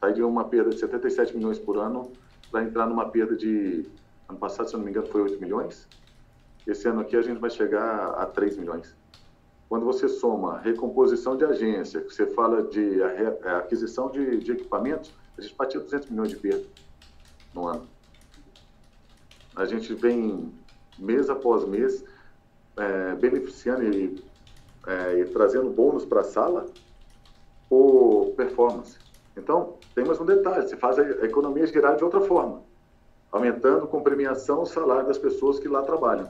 Sair 0.00 0.14
de 0.14 0.22
uma 0.22 0.44
perda 0.44 0.70
de 0.70 0.78
77 0.78 1.36
milhões 1.36 1.58
por 1.58 1.76
ano 1.78 2.12
para 2.50 2.62
entrar 2.62 2.86
numa 2.86 3.08
perda 3.08 3.34
de 3.34 3.90
Ano 4.28 4.38
passado, 4.38 4.68
se 4.68 4.74
eu 4.74 4.78
não 4.78 4.84
me 4.84 4.90
engano, 4.90 5.06
foi 5.06 5.22
8 5.22 5.40
milhões. 5.40 5.86
Esse 6.66 6.88
ano 6.88 7.00
aqui 7.00 7.16
a 7.16 7.22
gente 7.22 7.38
vai 7.38 7.50
chegar 7.50 8.10
a 8.14 8.26
3 8.26 8.56
milhões. 8.56 8.94
Quando 9.68 9.84
você 9.84 10.08
soma 10.08 10.58
recomposição 10.58 11.36
de 11.36 11.44
agência, 11.44 12.00
que 12.00 12.12
você 12.12 12.26
fala 12.26 12.62
de 12.62 13.02
aquisição 13.58 14.10
de, 14.10 14.38
de 14.38 14.52
equipamentos, 14.52 15.12
a 15.36 15.40
gente 15.40 15.54
batia 15.56 15.80
200 15.80 16.10
milhões 16.10 16.30
de 16.30 16.36
perda 16.36 16.64
no 17.52 17.66
ano. 17.66 17.86
A 19.56 19.64
gente 19.64 19.94
vem 19.94 20.52
mês 20.98 21.30
após 21.30 21.66
mês 21.66 22.04
é, 22.76 23.14
beneficiando 23.14 23.84
e, 23.84 24.22
é, 24.86 25.20
e 25.20 25.24
trazendo 25.26 25.70
bônus 25.70 26.04
para 26.04 26.20
a 26.20 26.24
sala 26.24 26.66
por 27.68 28.32
performance. 28.36 28.98
Então, 29.36 29.78
tem 29.94 30.04
mais 30.04 30.20
um 30.20 30.24
detalhe: 30.24 30.68
você 30.68 30.76
faz 30.76 30.98
a 30.98 31.02
economia 31.24 31.66
girar 31.66 31.96
de 31.96 32.04
outra 32.04 32.20
forma 32.20 32.62
aumentando 33.34 33.88
com 33.88 34.00
premiação 34.00 34.62
o 34.62 34.66
salário 34.66 35.08
das 35.08 35.18
pessoas 35.18 35.58
que 35.58 35.66
lá 35.66 35.82
trabalham. 35.82 36.28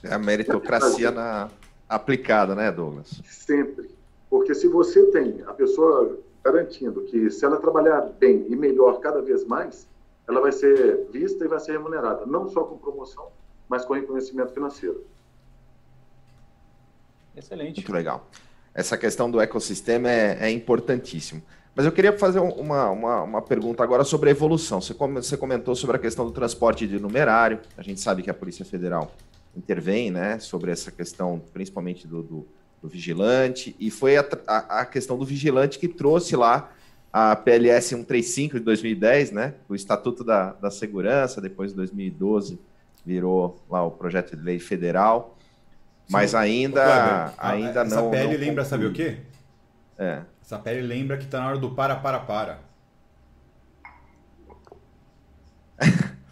É 0.00 0.14
a 0.14 0.18
meritocracia 0.18 1.10
na, 1.10 1.50
aplicada, 1.88 2.54
né, 2.54 2.70
Douglas? 2.70 3.20
Sempre. 3.24 3.90
Porque 4.28 4.54
se 4.54 4.68
você 4.68 5.04
tem 5.10 5.42
a 5.46 5.52
pessoa 5.52 6.18
garantindo 6.44 7.02
que 7.02 7.30
se 7.30 7.44
ela 7.44 7.58
trabalhar 7.58 8.02
bem 8.18 8.46
e 8.48 8.56
melhor 8.56 9.00
cada 9.00 9.20
vez 9.20 9.44
mais, 9.44 9.88
ela 10.28 10.40
vai 10.40 10.52
ser 10.52 11.06
vista 11.10 11.44
e 11.44 11.48
vai 11.48 11.60
ser 11.60 11.72
remunerada, 11.72 12.26
não 12.26 12.48
só 12.48 12.64
com 12.64 12.78
promoção, 12.78 13.28
mas 13.68 13.84
com 13.84 13.94
reconhecimento 13.94 14.52
financeiro. 14.52 15.04
Excelente. 17.36 17.76
Muito 17.76 17.92
legal. 17.92 18.28
Essa 18.74 18.96
questão 18.96 19.30
do 19.30 19.40
ecossistema 19.40 20.10
é, 20.10 20.38
é 20.40 20.50
importantíssimo. 20.50 21.42
Mas 21.74 21.84
eu 21.84 21.92
queria 21.92 22.16
fazer 22.16 22.38
uma, 22.38 22.90
uma, 22.90 23.22
uma, 23.22 23.42
pergunta 23.42 23.82
agora 23.82 24.02
sobre 24.02 24.30
a 24.30 24.32
evolução. 24.32 24.80
Você, 24.80 24.94
você 24.94 25.36
comentou 25.36 25.74
sobre 25.76 25.96
a 25.96 25.98
questão 25.98 26.24
do 26.24 26.32
transporte 26.32 26.86
de 26.86 26.98
numerário. 26.98 27.60
A 27.76 27.82
gente 27.82 28.00
sabe 28.00 28.22
que 28.22 28.30
a 28.30 28.34
Polícia 28.34 28.64
Federal 28.64 29.10
intervém 29.56 30.10
né, 30.10 30.38
sobre 30.38 30.70
essa 30.70 30.90
questão, 30.90 31.40
principalmente 31.52 32.06
do, 32.06 32.22
do, 32.22 32.48
do 32.82 32.88
vigilante, 32.88 33.74
e 33.78 33.90
foi 33.90 34.16
a, 34.16 34.26
a, 34.46 34.80
a, 34.80 34.86
questão 34.86 35.18
do 35.18 35.24
vigilante 35.24 35.78
que 35.78 35.88
trouxe 35.88 36.36
lá 36.36 36.70
a 37.12 37.34
PLS 37.34 37.88
135 37.88 38.58
de 38.58 38.64
2010, 38.64 39.32
né, 39.32 39.54
o 39.68 39.74
Estatuto 39.74 40.22
da, 40.22 40.52
da 40.52 40.70
Segurança, 40.70 41.40
depois 41.40 41.70
de 41.70 41.76
2012 41.76 42.58
virou 43.04 43.62
lá 43.70 43.82
o 43.82 43.90
projeto 43.90 44.36
de 44.36 44.42
lei 44.42 44.58
federal, 44.58 45.38
mas 46.08 46.32
Sim. 46.32 46.36
ainda, 46.36 47.32
ainda 47.38 47.82
essa 47.82 47.84
não... 47.84 48.08
Essa 48.08 48.10
PL 48.10 48.32
não 48.32 48.40
lembra, 48.40 48.64
sabe 48.64 48.86
o 48.86 48.92
quê? 48.92 49.18
É. 49.98 50.22
Essa 50.42 50.58
pele 50.58 50.82
lembra 50.82 51.16
que 51.16 51.26
tá 51.26 51.40
na 51.40 51.48
hora 51.48 51.58
do 51.58 51.70
para, 51.70 51.96
para, 51.96 52.20
para. 52.20 52.65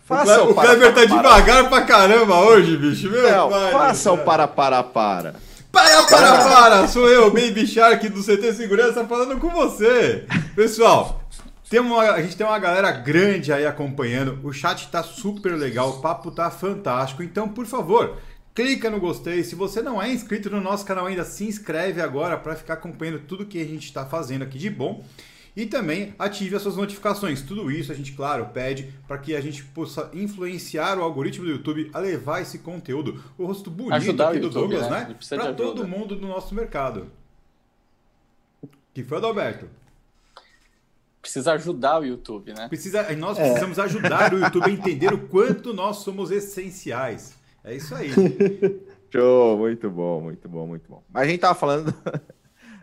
Faça 0.04 0.42
o, 0.42 0.50
o 0.50 0.54
Kleber 0.54 0.94
tá 0.94 1.04
devagar 1.04 1.68
pra 1.68 1.82
caramba 1.82 2.40
hoje, 2.40 2.76
bicho. 2.76 3.10
Meu 3.10 3.30
Não, 3.30 3.50
pai, 3.50 3.72
faça 3.72 4.12
o 4.12 4.18
para, 4.18 4.46
para, 4.46 4.82
para. 4.82 5.34
Para, 5.72 6.02
para, 6.04 6.44
para! 6.44 6.88
Sou 6.88 7.08
eu, 7.08 7.32
Baby 7.32 7.66
Shark 7.66 8.08
do 8.08 8.22
CT 8.22 8.52
Segurança, 8.52 9.04
falando 9.04 9.40
com 9.40 9.50
você. 9.50 10.24
Pessoal, 10.54 11.20
tem 11.68 11.80
uma, 11.80 12.02
a 12.02 12.22
gente 12.22 12.36
tem 12.36 12.46
uma 12.46 12.58
galera 12.58 12.92
grande 12.92 13.52
aí 13.52 13.66
acompanhando. 13.66 14.38
O 14.44 14.52
chat 14.52 14.88
tá 14.88 15.02
super 15.02 15.56
legal, 15.56 15.90
o 15.90 16.00
papo 16.00 16.30
tá 16.30 16.48
fantástico. 16.48 17.22
Então, 17.22 17.48
por 17.48 17.66
favor, 17.66 18.18
clica 18.54 18.88
no 18.88 19.00
gostei. 19.00 19.42
Se 19.42 19.56
você 19.56 19.82
não 19.82 20.00
é 20.00 20.12
inscrito 20.12 20.48
no 20.48 20.60
nosso 20.60 20.84
canal 20.84 21.06
ainda, 21.06 21.24
se 21.24 21.44
inscreve 21.44 22.00
agora 22.00 22.36
para 22.36 22.54
ficar 22.54 22.74
acompanhando 22.74 23.20
tudo 23.26 23.44
que 23.44 23.60
a 23.60 23.64
gente 23.64 23.86
está 23.86 24.06
fazendo 24.06 24.42
aqui 24.42 24.58
de 24.58 24.70
bom. 24.70 25.04
E 25.56 25.66
também 25.66 26.14
ative 26.18 26.56
as 26.56 26.62
suas 26.62 26.76
notificações. 26.76 27.40
Tudo 27.42 27.70
isso 27.70 27.92
a 27.92 27.94
gente, 27.94 28.12
claro, 28.12 28.46
pede 28.46 28.92
para 29.06 29.18
que 29.18 29.36
a 29.36 29.40
gente 29.40 29.62
possa 29.64 30.10
influenciar 30.12 30.98
o 30.98 31.02
algoritmo 31.02 31.44
do 31.44 31.52
YouTube 31.52 31.90
a 31.92 31.98
levar 32.00 32.40
esse 32.42 32.58
conteúdo, 32.58 33.22
o 33.38 33.46
rosto 33.46 33.70
bonito 33.70 33.94
Ajudar 33.94 34.30
aqui 34.30 34.40
do 34.40 34.46
YouTube, 34.46 34.76
Douglas, 34.76 34.90
né? 34.90 35.08
né? 35.08 35.16
Para 35.28 35.54
todo 35.54 35.86
mundo 35.86 36.16
do 36.16 36.26
nosso 36.26 36.54
mercado. 36.54 37.06
Que 38.92 39.04
foi, 39.04 39.18
Adalberto? 39.18 39.68
Precisa 41.20 41.52
ajudar 41.52 42.00
o 42.00 42.04
YouTube, 42.04 42.52
né? 42.52 42.68
Precisa, 42.68 43.16
nós 43.16 43.38
é. 43.38 43.44
precisamos 43.44 43.78
é. 43.78 43.82
ajudar 43.82 44.34
o 44.34 44.38
YouTube 44.38 44.66
a 44.66 44.70
entender 44.70 45.14
o 45.14 45.28
quanto 45.28 45.72
nós 45.72 45.98
somos 45.98 46.30
essenciais. 46.30 47.34
É 47.62 47.74
isso 47.74 47.94
aí. 47.94 48.10
Show, 49.10 49.56
muito 49.56 49.88
bom, 49.88 50.20
muito 50.20 50.48
bom, 50.48 50.66
muito 50.66 50.88
bom. 50.88 51.02
Mas 51.08 51.22
a 51.22 51.26
gente 51.26 51.40
tava 51.40 51.54
falando 51.54 51.94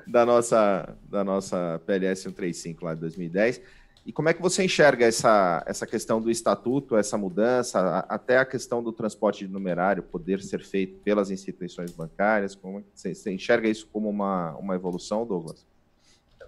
da 0.08 0.26
nossa, 0.26 0.98
da 1.10 1.24
nossa 1.24 1.82
PLS 1.86 2.24
135 2.24 2.86
lá 2.86 2.94
de 2.94 3.02
2010. 3.02 3.62
E 4.04 4.12
como 4.12 4.30
é 4.30 4.34
que 4.34 4.42
você 4.42 4.64
enxerga 4.64 5.06
essa, 5.06 5.64
essa 5.68 5.86
questão 5.86 6.20
do 6.20 6.32
estatuto, 6.32 6.98
essa 6.98 7.18
mudança, 7.18 8.00
até 8.10 8.40
a 8.40 8.46
questão 8.46 8.82
do 8.82 8.92
transporte 8.92 9.46
de 9.46 9.54
numerário 9.54 10.02
poder 10.02 10.42
ser 10.42 10.64
feito 10.64 10.98
pelas 11.00 11.30
instituições 11.30 11.92
bancárias? 11.92 12.56
Como 12.56 12.80
é 12.80 12.84
você, 12.94 13.14
você 13.14 13.32
enxerga 13.32 13.68
isso 13.68 13.88
como 13.94 14.10
uma, 14.10 14.56
uma 14.58 14.74
evolução, 14.74 15.26
Douglas? 15.26 15.68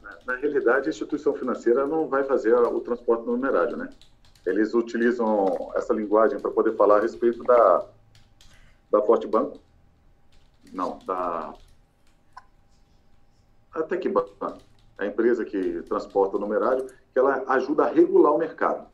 Na, 0.02 0.18
na 0.34 0.36
realidade, 0.36 0.88
a 0.88 0.90
instituição 0.90 1.36
financeira 1.36 1.86
não 1.86 2.08
vai 2.08 2.24
fazer 2.24 2.56
o 2.56 2.80
transporte 2.82 3.26
numerário, 3.26 3.78
né? 3.78 3.88
Eles 4.46 4.74
utilizam 4.74 5.72
essa 5.76 5.94
linguagem 5.94 6.40
para 6.40 6.50
poder 6.50 6.76
falar 6.76 6.98
a 6.98 7.02
respeito 7.02 7.44
da, 7.44 7.86
da 8.92 9.02
Forte 9.04 9.28
Banco, 9.28 9.60
não, 10.74 10.98
da 11.06 11.54
até 13.74 13.98
que 13.98 14.12
a 14.98 15.06
empresa 15.06 15.44
que 15.44 15.82
transporta 15.84 16.38
o 16.38 16.40
numerário, 16.40 16.86
que 17.12 17.20
ela 17.20 17.44
ajuda 17.48 17.84
a 17.84 17.88
regular 17.90 18.34
o 18.34 18.38
mercado. 18.38 18.86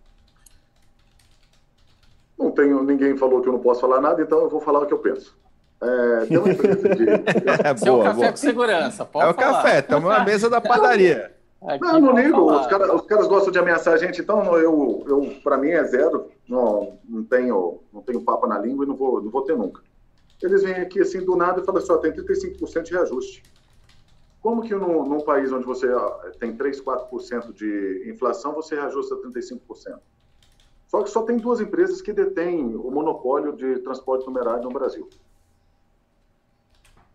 Não 2.38 2.52
tenho, 2.52 2.82
ninguém 2.84 3.18
falou 3.18 3.42
que 3.42 3.50
eu 3.50 3.54
não 3.54 3.60
posso 3.60 3.82
falar 3.82 4.00
nada, 4.00 4.22
então 4.22 4.39
eu 4.39 4.50
vou 4.50 4.62
falar 4.62 4.80
o 4.80 4.86
que 4.86 4.94
eu 4.94 5.00
penso. 5.00 5.38
É, 5.82 6.26
tem 6.26 6.38
uma 6.38 6.50
empresa 6.50 6.89
de. 6.89 7.06
é, 7.10 7.74
boa, 7.74 7.89
é 7.89 7.92
o 7.92 8.04
café 8.04 8.20
boa. 8.20 8.32
com 8.32 8.38
segurança, 8.38 9.06
pode 9.06 9.26
É 9.26 9.30
o 9.30 9.34
falar. 9.34 9.63
café, 9.63 9.80
estamos 9.80 10.10
na 10.10 10.24
mesa 10.24 10.50
da 10.50 10.62
padaria. 10.62 11.34
Aqui 11.62 11.84
não, 11.84 12.00
não 12.00 12.18
ligo. 12.18 12.52
Os, 12.52 12.68
cara, 12.68 12.96
os, 12.96 13.02
caras 13.06 13.28
gostam 13.28 13.52
de 13.52 13.60
ameaçar 13.60 13.94
a 13.94 13.98
gente, 13.98 14.22
então 14.22 14.58
eu, 14.58 15.04
eu 15.08 15.36
para 15.44 15.58
mim 15.58 15.70
é 15.70 15.84
zero. 15.84 16.30
Não, 16.48 16.98
não 17.08 17.24
tenho, 17.24 17.82
não 17.94 18.02
tenho 18.02 18.22
papo 18.22 18.48
na 18.48 18.58
língua 18.58 18.86
e 18.86 18.88
não 18.88 18.96
vou, 18.96 19.22
não 19.22 19.30
vou 19.30 19.44
ter 19.44 19.58
nunca. 19.58 19.82
Eles 20.42 20.63
vêm 20.63 20.76
aqui 20.76 21.02
assim 21.02 21.24
do 21.24 21.36
nada 21.36 21.62
e 21.62 21.65
falam 21.65 21.82
assim: 21.82 21.92
ó, 21.92 21.98
tem 21.98 22.13
35% 22.13 22.84
de 22.84 22.94
reajuste. 22.94 23.44
Como 24.41 24.62
que 24.62 24.73
num, 24.73 25.04
num 25.04 25.21
país 25.21 25.52
onde 25.52 25.65
você 25.65 25.88
tem 26.39 26.56
3, 26.56 26.82
4% 26.82 27.54
de 27.54 28.10
inflação, 28.10 28.54
você 28.54 28.75
reajusta 28.75 29.15
35%? 29.17 29.99
Só 30.88 31.03
que 31.03 31.09
só 31.09 31.24
tem 31.24 31.38
duas 31.38 31.59
empresas 31.59 32.01
que 32.01 32.11
detêm 32.11 32.76
o 32.76 32.89
monopólio 32.89 33.55
de 33.55 33.80
transporte 33.80 34.26
numerário 34.26 34.64
no 34.64 34.72
Brasil. 34.72 35.07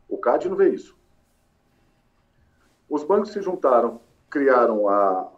O 0.09 0.19
CAD 0.19 0.49
não 0.49 0.57
vê 0.57 0.69
isso. 0.69 0.97
Os 2.89 3.03
bancos 3.03 3.33
se 3.33 3.43
juntaram, 3.43 4.01
criaram 4.31 4.89
a, 4.89 5.33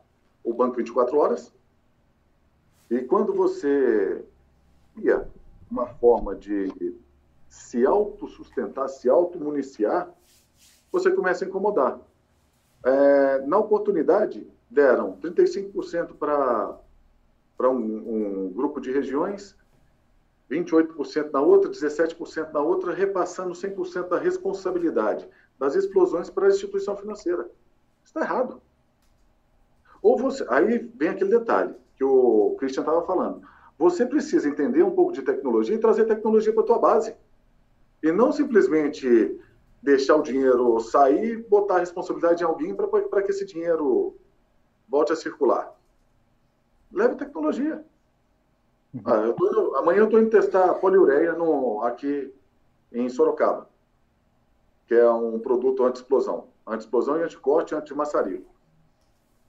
o 0.44 0.52
Banco 0.52 0.76
24 0.76 1.16
Horas, 1.16 1.52
e 2.90 3.00
quando 3.00 3.32
você 3.32 4.24
ia 4.96 5.26
uma 5.70 5.86
forma 5.86 6.34
de 6.34 6.94
se 7.48 7.86
autossustentar, 7.86 8.88
se 8.88 9.08
automuniciar, 9.08 10.12
você 10.90 11.10
começa 11.10 11.44
a 11.44 11.48
incomodar. 11.48 11.98
É, 12.84 13.38
na 13.46 13.58
oportunidade, 13.58 14.46
deram 14.70 15.16
35% 15.22 16.14
para 16.16 17.70
um, 17.70 18.46
um 18.46 18.52
grupo 18.52 18.80
de 18.80 18.92
regiões, 18.92 19.56
28% 20.50 21.32
na 21.32 21.40
outra, 21.40 21.70
17% 21.70 22.52
na 22.52 22.60
outra, 22.60 22.94
repassando 22.94 23.52
100% 23.52 24.08
da 24.08 24.18
responsabilidade 24.18 25.28
das 25.58 25.74
explosões 25.74 26.30
para 26.30 26.46
a 26.46 26.50
instituição 26.50 26.96
financeira. 26.96 27.50
Está 28.04 28.20
errado. 28.20 28.60
Ou 30.02 30.16
você, 30.16 30.46
aí 30.48 30.78
vem 30.94 31.08
aquele 31.08 31.30
detalhe 31.30 31.74
que 31.96 32.04
o 32.04 32.54
Christian 32.58 32.82
estava 32.82 33.04
falando. 33.04 33.42
você 33.78 34.06
precisa 34.06 34.48
entender 34.48 34.82
um 34.82 34.90
pouco 34.90 35.12
de 35.12 35.22
tecnologia 35.22 35.74
e 35.74 35.80
trazer 35.80 36.04
tecnologia 36.04 36.52
para 36.52 36.62
a 36.62 36.66
tua 36.66 36.78
base. 36.78 37.14
E 38.02 38.12
não 38.12 38.30
simplesmente 38.30 39.40
deixar 39.82 40.16
o 40.16 40.22
dinheiro 40.22 40.80
sair 40.80 41.46
botar 41.48 41.76
a 41.76 41.80
responsabilidade 41.80 42.42
em 42.42 42.46
alguém 42.46 42.74
para 42.74 43.22
que 43.22 43.30
esse 43.30 43.44
dinheiro 43.44 44.16
volte 44.88 45.12
a 45.12 45.16
circular. 45.16 45.72
Leve 46.92 47.16
tecnologia. 47.16 47.84
Uhum. 48.94 49.02
Ah, 49.04 49.16
eu 49.16 49.34
tô, 49.34 49.76
amanhã 49.76 49.98
eu 49.98 50.04
estou 50.04 50.20
indo 50.20 50.30
testar 50.30 50.74
poliureia 50.74 51.32
no, 51.34 51.82
aqui 51.82 52.32
em 52.92 53.08
Sorocaba, 53.08 53.68
que 54.86 54.94
é 54.94 55.10
um 55.10 55.38
produto 55.38 55.84
anti-explosão. 55.84 56.48
Anti-explosão 56.66 57.18
e 57.18 57.22
anticorte 57.22 57.74
e 57.74 57.76
anti-maçarico. 57.76 58.54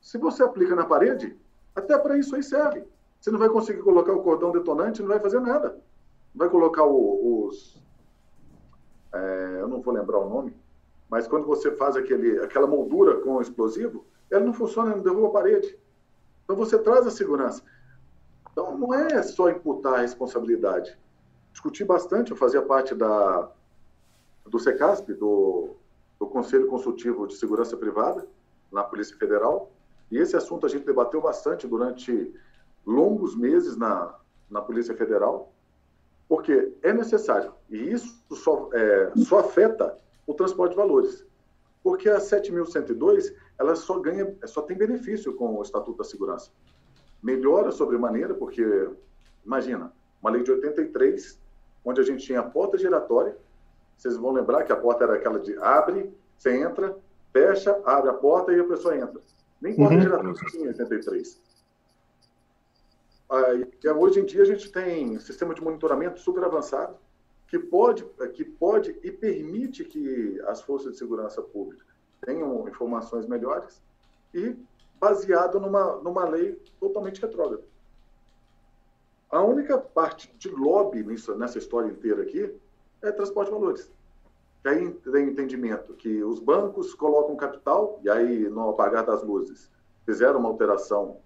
Se 0.01 0.17
você 0.17 0.43
aplica 0.43 0.75
na 0.75 0.85
parede, 0.85 1.37
até 1.75 1.97
para 1.97 2.17
isso 2.17 2.35
aí 2.35 2.43
serve. 2.43 2.83
Você 3.19 3.31
não 3.31 3.39
vai 3.39 3.49
conseguir 3.49 3.81
colocar 3.81 4.13
o 4.13 4.21
cordão 4.21 4.51
detonante, 4.51 5.01
não 5.01 5.09
vai 5.09 5.19
fazer 5.19 5.39
nada. 5.39 5.69
Não 5.69 6.39
vai 6.39 6.49
colocar 6.49 6.83
o, 6.83 7.47
os. 7.47 7.81
É, 9.13 9.57
eu 9.61 9.67
não 9.67 9.81
vou 9.81 9.93
lembrar 9.93 10.19
o 10.19 10.29
nome, 10.29 10.55
mas 11.09 11.27
quando 11.27 11.45
você 11.45 11.71
faz 11.71 11.95
aquele, 11.95 12.39
aquela 12.39 12.67
moldura 12.67 13.21
com 13.21 13.35
o 13.35 13.41
explosivo, 13.41 14.05
ela 14.29 14.43
não 14.43 14.53
funciona, 14.53 14.95
não 14.95 15.01
derruba 15.01 15.27
a 15.27 15.31
parede. 15.31 15.77
Então 16.43 16.55
você 16.55 16.77
traz 16.77 17.05
a 17.07 17.11
segurança. 17.11 17.63
Então 18.51 18.77
não 18.77 18.93
é 18.93 19.21
só 19.23 19.49
imputar 19.49 19.95
a 19.95 20.01
responsabilidade. 20.01 20.97
Discuti 21.51 21.83
bastante, 21.83 22.31
eu 22.31 22.37
fazia 22.37 22.61
parte 22.61 22.93
da, 22.93 23.49
do 24.45 24.59
SECASP, 24.59 25.13
do, 25.13 25.75
do 26.19 26.27
Conselho 26.27 26.67
Consultivo 26.67 27.27
de 27.27 27.35
Segurança 27.35 27.75
Privada, 27.77 28.27
na 28.71 28.83
Polícia 28.83 29.15
Federal, 29.17 29.71
e 30.11 30.17
esse 30.17 30.35
assunto 30.35 30.65
a 30.65 30.69
gente 30.69 30.85
debateu 30.85 31.21
bastante 31.21 31.67
durante 31.67 32.33
longos 32.85 33.35
meses 33.35 33.77
na, 33.77 34.15
na 34.49 34.61
Polícia 34.61 34.95
Federal, 34.95 35.53
porque 36.27 36.73
é 36.83 36.91
necessário, 36.91 37.53
e 37.69 37.91
isso 37.91 38.21
só, 38.31 38.69
é, 38.73 39.11
só 39.15 39.39
afeta 39.39 39.97
o 40.25 40.33
transporte 40.33 40.71
de 40.71 40.77
valores. 40.77 41.25
Porque 41.81 42.09
a 42.09 42.17
7.102, 42.17 43.33
ela 43.57 43.75
só 43.75 43.99
ganha, 43.99 44.35
só 44.45 44.61
tem 44.61 44.77
benefício 44.77 45.33
com 45.35 45.57
o 45.57 45.61
Estatuto 45.61 45.99
da 45.99 46.03
Segurança. 46.03 46.51
Melhora 47.23 47.71
sobremaneira, 47.71 48.33
porque, 48.33 48.89
imagina, 49.45 49.93
uma 50.21 50.29
lei 50.29 50.43
de 50.43 50.51
83, 50.51 51.39
onde 51.85 52.01
a 52.01 52.03
gente 52.03 52.25
tinha 52.25 52.41
a 52.41 52.43
porta 52.43 52.77
giratória, 52.77 53.37
vocês 53.95 54.17
vão 54.17 54.31
lembrar 54.31 54.63
que 54.63 54.71
a 54.71 54.75
porta 54.75 55.05
era 55.05 55.15
aquela 55.15 55.39
de 55.39 55.57
abre, 55.59 56.13
você 56.37 56.55
entra, 56.57 56.95
fecha, 57.31 57.81
abre 57.85 58.09
a 58.09 58.13
porta 58.13 58.51
e 58.51 58.59
a 58.59 58.63
pessoa 58.65 58.95
entra. 58.95 59.21
Nem 59.61 59.75
porta 59.75 59.95
uhum. 59.95 60.01
giratória 60.01 60.33
tinha 60.51 60.65
em 60.65 60.67
83. 60.67 61.41
Hoje 63.29 64.19
em 64.21 64.25
dia 64.25 64.41
a 64.41 64.45
gente 64.45 64.71
tem 64.71 65.19
sistema 65.19 65.53
de 65.53 65.61
monitoramento 65.61 66.19
super 66.19 66.43
avançado 66.43 66.97
que 67.47 67.59
pode, 67.59 68.03
que 68.33 68.43
pode 68.43 68.97
e 69.03 69.11
permite 69.11 69.83
que 69.83 70.39
as 70.47 70.61
forças 70.61 70.93
de 70.93 70.97
segurança 70.97 71.41
pública 71.41 71.85
tenham 72.21 72.67
informações 72.67 73.25
melhores 73.25 73.81
e 74.33 74.55
baseado 74.99 75.59
numa, 75.59 75.97
numa 75.97 76.27
lei 76.27 76.59
totalmente 76.79 77.21
retrógrada. 77.21 77.63
A 79.29 79.41
única 79.41 79.77
parte 79.77 80.33
de 80.37 80.49
lobby 80.49 81.03
nisso, 81.03 81.35
nessa 81.35 81.57
história 81.57 81.89
inteira 81.89 82.23
aqui 82.23 82.53
é 83.01 83.11
transporte 83.11 83.49
de 83.49 83.53
valores. 83.53 83.91
Que 84.61 84.69
aí 84.69 84.91
tem 84.91 85.29
entendimento 85.29 85.93
que 85.93 86.23
os 86.23 86.39
bancos 86.39 86.93
colocam 86.93 87.35
capital, 87.35 87.99
e 88.03 88.09
aí, 88.09 88.49
no 88.49 88.69
apagar 88.69 89.05
das 89.05 89.21
luzes, 89.23 89.69
fizeram 90.05 90.39
uma 90.39 90.49
alteração 90.49 91.17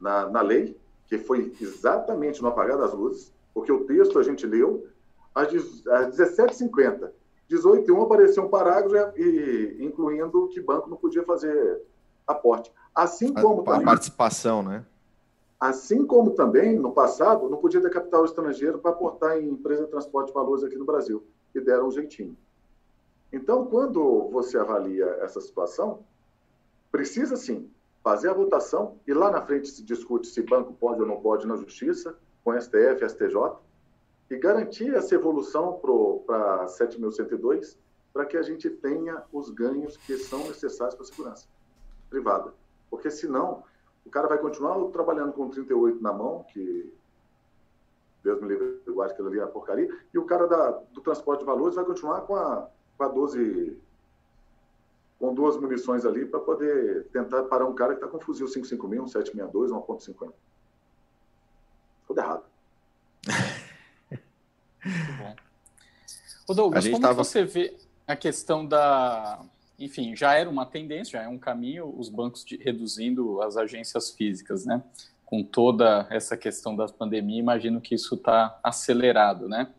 na, 0.00 0.28
na 0.28 0.40
lei, 0.40 0.76
que 1.12 1.18
foi 1.18 1.52
exatamente 1.60 2.40
no 2.40 2.48
apagar 2.48 2.78
das 2.78 2.94
luzes, 2.94 3.30
porque 3.52 3.70
o 3.70 3.84
texto 3.84 4.18
a 4.18 4.22
gente 4.22 4.46
leu 4.46 4.86
às 5.34 5.52
17h50. 5.52 7.10
18 7.48 7.86
e 7.86 7.92
1 7.92 8.02
apareceu 8.02 8.44
um 8.44 8.48
parágrafo 8.48 9.18
e, 9.18 9.76
incluindo 9.84 10.48
que 10.48 10.58
banco 10.58 10.88
não 10.88 10.96
podia 10.96 11.22
fazer 11.22 11.82
aporte. 12.26 12.72
Assim 12.94 13.34
como 13.34 13.60
a, 13.60 13.64
também, 13.64 13.82
a 13.82 13.84
participação, 13.84 14.62
né? 14.62 14.86
Assim 15.60 16.06
como 16.06 16.30
também, 16.30 16.78
no 16.78 16.92
passado, 16.92 17.46
não 17.50 17.58
podia 17.58 17.82
ter 17.82 17.90
capital 17.90 18.24
estrangeiro 18.24 18.78
para 18.78 18.92
aportar 18.92 19.38
em 19.38 19.50
empresa 19.50 19.84
de 19.84 19.90
transporte 19.90 20.28
de 20.28 20.32
valores 20.32 20.64
aqui 20.64 20.76
no 20.76 20.86
Brasil. 20.86 21.22
E 21.54 21.60
deram 21.60 21.88
um 21.88 21.90
jeitinho. 21.90 22.34
Então, 23.30 23.66
quando 23.66 24.30
você 24.30 24.56
avalia 24.56 25.04
essa 25.20 25.42
situação, 25.42 25.98
precisa 26.90 27.36
sim 27.36 27.70
fazer 28.02 28.28
a 28.28 28.34
votação 28.34 28.98
e 29.06 29.14
lá 29.14 29.30
na 29.30 29.40
frente 29.42 29.68
se 29.68 29.82
discute 29.82 30.26
se 30.26 30.42
banco 30.42 30.72
pode 30.74 31.00
ou 31.00 31.06
não 31.06 31.20
pode 31.20 31.46
na 31.46 31.56
justiça, 31.56 32.16
com 32.44 32.58
STF, 32.60 33.08
STJ, 33.08 33.36
e 34.30 34.36
garantir 34.36 34.92
essa 34.94 35.14
evolução 35.14 35.74
para 35.80 36.66
7.102 36.66 37.76
para 38.12 38.26
que 38.26 38.36
a 38.36 38.42
gente 38.42 38.68
tenha 38.68 39.22
os 39.32 39.50
ganhos 39.50 39.96
que 39.96 40.18
são 40.18 40.40
necessários 40.40 40.94
para 40.94 41.04
a 41.04 41.06
segurança 41.06 41.46
privada. 42.10 42.52
Porque 42.90 43.10
senão, 43.10 43.62
o 44.04 44.10
cara 44.10 44.28
vai 44.28 44.38
continuar 44.38 44.90
trabalhando 44.90 45.32
com 45.32 45.48
38 45.48 46.02
na 46.02 46.12
mão, 46.12 46.44
que 46.52 46.92
Deus 48.22 48.40
me 48.40 48.48
livre, 48.48 48.80
eu 48.86 49.00
acho 49.02 49.14
que 49.14 49.22
ali 49.22 49.40
é 49.40 49.46
porcaria, 49.46 49.88
e 50.12 50.18
o 50.18 50.24
cara 50.24 50.46
da, 50.46 50.70
do 50.92 51.00
transporte 51.00 51.40
de 51.40 51.46
valores 51.46 51.74
vai 51.74 51.84
continuar 51.84 52.22
com 52.22 52.36
a, 52.36 52.68
com 52.98 53.04
a 53.04 53.08
12 53.08 53.78
com 55.22 55.32
duas 55.32 55.56
munições 55.56 56.04
ali 56.04 56.26
para 56.26 56.40
poder 56.40 57.04
tentar 57.12 57.44
parar 57.44 57.64
um 57.64 57.74
cara 57.76 57.94
que 57.94 57.98
está 57.98 58.08
com 58.08 58.16
um 58.16 58.20
fuzil 58.20 58.48
556, 58.48 59.00
um 59.00 59.06
762, 59.06 59.70
um 59.70 59.76
1.50. 59.76 60.32
Tudo 62.08 62.18
errado. 62.18 62.42
Muito 64.84 65.12
bom. 65.18 65.36
Ô 66.48 66.54
Douglas, 66.54 66.88
como 66.88 67.00
tava... 67.00 67.22
você 67.22 67.44
vê 67.44 67.72
a 68.04 68.16
questão 68.16 68.66
da. 68.66 69.44
Enfim, 69.78 70.16
já 70.16 70.34
era 70.34 70.50
uma 70.50 70.66
tendência, 70.66 71.12
já 71.12 71.22
é 71.22 71.28
um 71.28 71.38
caminho, 71.38 71.94
os 71.96 72.08
bancos 72.08 72.44
de, 72.44 72.56
reduzindo 72.56 73.40
as 73.42 73.56
agências 73.56 74.10
físicas, 74.10 74.66
né? 74.66 74.82
Com 75.24 75.44
toda 75.44 76.04
essa 76.10 76.36
questão 76.36 76.74
da 76.74 76.88
pandemia, 76.88 77.38
imagino 77.38 77.80
que 77.80 77.94
isso 77.94 78.16
está 78.16 78.58
acelerado, 78.60 79.48
né? 79.48 79.72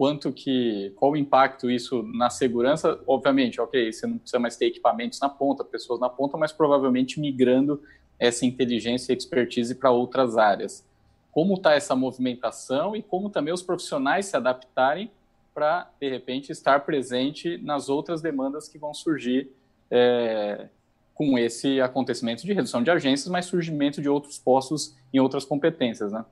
Quanto 0.00 0.32
que, 0.32 0.94
qual 0.96 1.10
o 1.10 1.16
impacto 1.16 1.70
isso 1.70 2.02
na 2.02 2.30
segurança? 2.30 2.98
Obviamente, 3.06 3.60
ok, 3.60 3.92
você 3.92 4.06
não 4.06 4.16
precisa 4.16 4.38
mais 4.38 4.56
ter 4.56 4.64
equipamentos 4.64 5.20
na 5.20 5.28
ponta, 5.28 5.62
pessoas 5.62 6.00
na 6.00 6.08
ponta, 6.08 6.38
mas 6.38 6.52
provavelmente 6.52 7.20
migrando 7.20 7.82
essa 8.18 8.46
inteligência 8.46 9.12
e 9.12 9.16
expertise 9.18 9.74
para 9.74 9.90
outras 9.90 10.38
áreas. 10.38 10.88
Como 11.30 11.52
está 11.52 11.74
essa 11.74 11.94
movimentação 11.94 12.96
e 12.96 13.02
como 13.02 13.28
também 13.28 13.52
os 13.52 13.62
profissionais 13.62 14.24
se 14.24 14.34
adaptarem 14.34 15.10
para, 15.52 15.90
de 16.00 16.08
repente, 16.08 16.50
estar 16.50 16.80
presente 16.86 17.58
nas 17.58 17.90
outras 17.90 18.22
demandas 18.22 18.70
que 18.70 18.78
vão 18.78 18.94
surgir 18.94 19.50
é, 19.90 20.68
com 21.12 21.38
esse 21.38 21.78
acontecimento 21.78 22.46
de 22.46 22.54
redução 22.54 22.82
de 22.82 22.90
agências, 22.90 23.28
mas 23.28 23.44
surgimento 23.44 24.00
de 24.00 24.08
outros 24.08 24.38
postos 24.38 24.96
em 25.12 25.20
outras 25.20 25.44
competências, 25.44 26.10
né? 26.10 26.24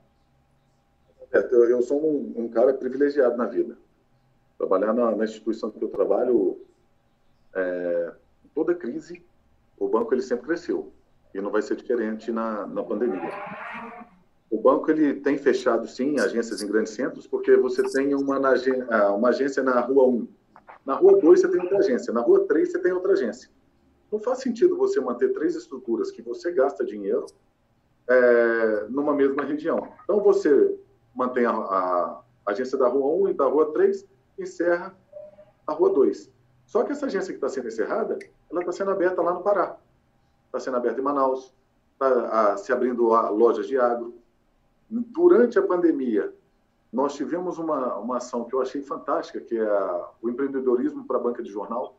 Eu 1.31 1.81
sou 1.81 2.03
um, 2.03 2.33
um, 2.43 2.49
cara 2.49 2.73
privilegiado 2.73 3.37
na 3.37 3.45
vida. 3.45 3.77
Trabalhar 4.57 4.93
na, 4.93 5.15
na 5.15 5.23
instituição 5.23 5.71
que 5.71 5.83
eu 5.83 5.89
trabalho, 5.89 6.59
é, 7.53 8.11
toda 8.53 8.75
crise, 8.75 9.23
o 9.77 9.87
banco 9.87 10.13
ele 10.13 10.21
sempre 10.21 10.47
cresceu 10.47 10.91
e 11.33 11.39
não 11.39 11.51
vai 11.51 11.61
ser 11.61 11.75
diferente 11.75 12.31
na, 12.31 12.65
na 12.67 12.83
pandemia. 12.83 13.31
O 14.49 14.59
banco 14.59 14.89
ele 14.89 15.15
tem 15.15 15.37
fechado 15.37 15.87
sim 15.87 16.19
agências 16.19 16.61
em 16.61 16.67
grandes 16.67 16.93
centros 16.93 17.27
porque 17.27 17.55
você 17.55 17.83
tem 17.83 18.15
uma, 18.15 18.41
ah, 18.89 19.13
uma 19.13 19.29
agência 19.29 19.61
na 19.61 19.79
rua 19.79 20.07
1. 20.07 20.27
Na 20.85 20.95
rua 20.95 21.19
2 21.19 21.39
você 21.39 21.47
tem 21.47 21.61
outra 21.61 21.77
agência, 21.77 22.11
na 22.11 22.21
rua 22.21 22.45
3 22.47 22.71
você 22.71 22.79
tem 22.79 22.91
outra 22.91 23.13
agência. 23.13 23.49
Não 24.11 24.19
faz 24.19 24.39
sentido 24.39 24.75
você 24.75 24.99
manter 24.99 25.31
três 25.33 25.55
estruturas 25.55 26.09
que 26.09 26.21
você 26.21 26.51
gasta 26.51 26.83
dinheiro 26.83 27.27
é, 28.07 28.85
numa 28.89 29.13
mesma 29.13 29.43
região. 29.43 29.87
Então 30.03 30.19
você 30.19 30.75
mantém 31.19 31.45
a, 31.45 31.51
a, 31.51 32.21
agência 32.45 32.77
da 32.77 32.87
Rua 32.87 33.27
1 33.27 33.29
e 33.29 33.33
da 33.33 33.45
Rua 33.45 33.73
3, 33.73 34.07
encerra 34.39 34.95
a 35.67 35.73
Rua 35.73 35.89
2. 35.89 36.31
Só 36.65 36.83
que 36.83 36.93
essa 36.93 37.07
agência 37.07 37.33
que 37.33 37.37
está 37.37 37.49
sendo 37.49 37.67
encerrada, 37.67 38.17
ela 38.49 38.61
está 38.61 38.71
sendo 38.71 38.91
aberta 38.91 39.21
lá 39.21 39.33
no 39.33 39.43
Pará. 39.43 39.75
Está 40.45 40.61
sendo 40.61 40.77
aberta 40.77 41.01
em 41.01 41.03
Manaus, 41.03 41.53
está 41.93 42.55
se 42.55 42.71
abrindo 42.71 43.13
a, 43.13 43.29
lojas 43.29 43.67
de 43.67 43.77
agro. 43.77 44.15
Durante 44.89 45.59
a 45.59 45.61
pandemia, 45.61 46.33
nós 46.91 47.13
tivemos 47.13 47.57
uma, 47.57 47.97
uma 47.97 48.17
ação 48.17 48.45
que 48.45 48.55
eu 48.55 48.61
achei 48.61 48.81
fantástica, 48.81 49.41
que 49.41 49.57
é 49.57 49.67
a, 49.67 50.09
o 50.21 50.29
empreendedorismo 50.29 51.05
para 51.05 51.17
a 51.17 51.21
banca 51.21 51.43
de 51.43 51.51
jornal. 51.51 51.97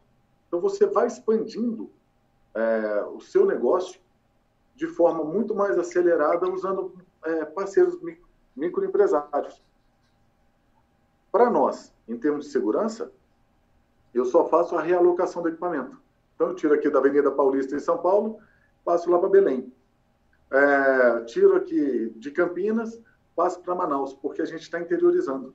Então, 0.48 0.60
você 0.60 0.86
vai 0.86 1.06
expandindo 1.06 1.90
é, 2.54 3.04
o 3.04 3.20
seu 3.20 3.44
negócio 3.44 4.00
de 4.74 4.86
forma 4.86 5.22
muito 5.22 5.54
mais 5.54 5.78
acelerada, 5.78 6.48
usando 6.48 6.94
é, 7.22 7.44
parceiros 7.44 8.00
microempresários. 8.56 9.62
Para 11.30 11.48
nós, 11.48 11.92
em 12.08 12.18
termos 12.18 12.46
de 12.46 12.52
segurança, 12.52 13.12
eu 14.12 14.24
só 14.24 14.46
faço 14.46 14.76
a 14.76 14.82
realocação 14.82 15.42
do 15.42 15.48
equipamento. 15.48 16.00
Então, 16.34 16.48
eu 16.48 16.54
tiro 16.54 16.74
aqui 16.74 16.90
da 16.90 16.98
Avenida 16.98 17.30
Paulista 17.30 17.76
em 17.76 17.80
São 17.80 17.98
Paulo, 17.98 18.38
passo 18.84 19.10
lá 19.10 19.18
para 19.18 19.28
Belém. 19.28 19.72
É, 20.50 21.24
tiro 21.24 21.54
aqui 21.54 22.10
de 22.16 22.30
Campinas, 22.30 23.00
passe 23.36 23.60
para 23.60 23.74
Manaus, 23.74 24.12
porque 24.14 24.42
a 24.42 24.44
gente 24.44 24.62
está 24.62 24.80
interiorizando. 24.80 25.54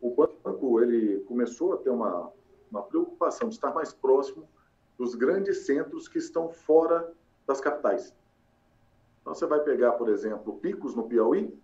O 0.00 0.10
banco 0.10 0.80
ele 0.80 1.20
começou 1.20 1.74
a 1.74 1.76
ter 1.76 1.90
uma, 1.90 2.32
uma 2.70 2.82
preocupação 2.82 3.48
de 3.48 3.54
estar 3.54 3.72
mais 3.72 3.92
próximo 3.92 4.48
dos 4.98 5.14
grandes 5.14 5.66
centros 5.66 6.08
que 6.08 6.18
estão 6.18 6.48
fora 6.48 7.12
das 7.46 7.60
capitais. 7.60 8.12
Então, 9.20 9.34
você 9.34 9.46
vai 9.46 9.60
pegar, 9.60 9.92
por 9.92 10.08
exemplo, 10.08 10.58
Picos, 10.58 10.96
no 10.96 11.04
Piauí, 11.04 11.56